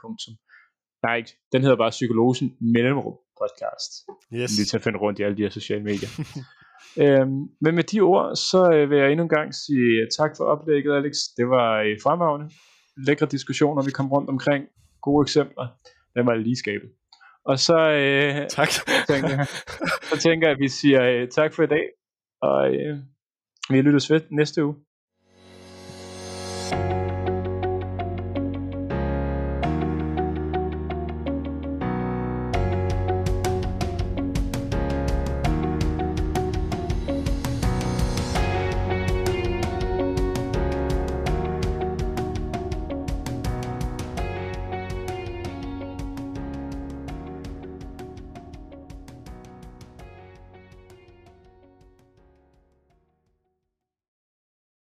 Nej, 1.03 1.23
den 1.51 1.61
hedder 1.61 1.77
bare 1.77 1.89
Psykologen 1.89 2.47
Mellemrum 2.73 3.17
Podcast. 3.41 3.91
Yes. 4.33 4.57
Lige 4.57 4.65
til 4.65 4.77
at 4.77 4.83
finde 4.83 4.99
rundt 4.99 5.19
i 5.19 5.23
alle 5.23 5.37
de 5.37 5.41
her 5.41 5.49
sociale 5.49 5.83
medier. 5.83 6.09
øhm, 7.03 7.41
men 7.61 7.75
med 7.75 7.83
de 7.83 7.99
ord, 7.99 8.35
så 8.35 8.71
øh, 8.73 8.89
vil 8.89 8.97
jeg 8.97 9.11
endnu 9.11 9.23
en 9.23 9.29
gang 9.37 9.55
sige 9.55 10.07
tak 10.17 10.31
for 10.37 10.43
oplægget, 10.43 10.95
Alex. 10.95 11.15
Det 11.37 11.47
var 11.47 11.81
øh, 11.81 11.97
fremragende. 12.03 12.47
Lækre 13.07 13.25
diskussioner, 13.25 13.83
vi 13.83 13.91
kom 13.91 14.11
rundt 14.11 14.29
omkring. 14.29 14.65
Gode 15.01 15.23
eksempler. 15.25 15.67
Den 16.15 16.25
var 16.25 16.35
lige 16.35 16.55
skabet. 16.55 16.89
Og 17.51 17.59
så, 17.59 17.79
øh, 17.79 18.47
tak. 18.57 18.69
tænker, 19.09 19.29
jeg, 19.29 19.47
så 20.09 20.15
tænker 20.25 20.47
jeg, 20.47 20.55
at 20.55 20.59
vi 20.59 20.69
siger 20.69 21.01
øh, 21.03 21.27
tak 21.27 21.53
for 21.53 21.63
i 21.63 21.67
dag. 21.67 21.85
Og 22.41 22.73
øh, 22.75 22.97
vi 23.69 23.81
lyttes 23.81 24.11
ved 24.11 24.21
næste 24.31 24.65
uge. 24.65 24.75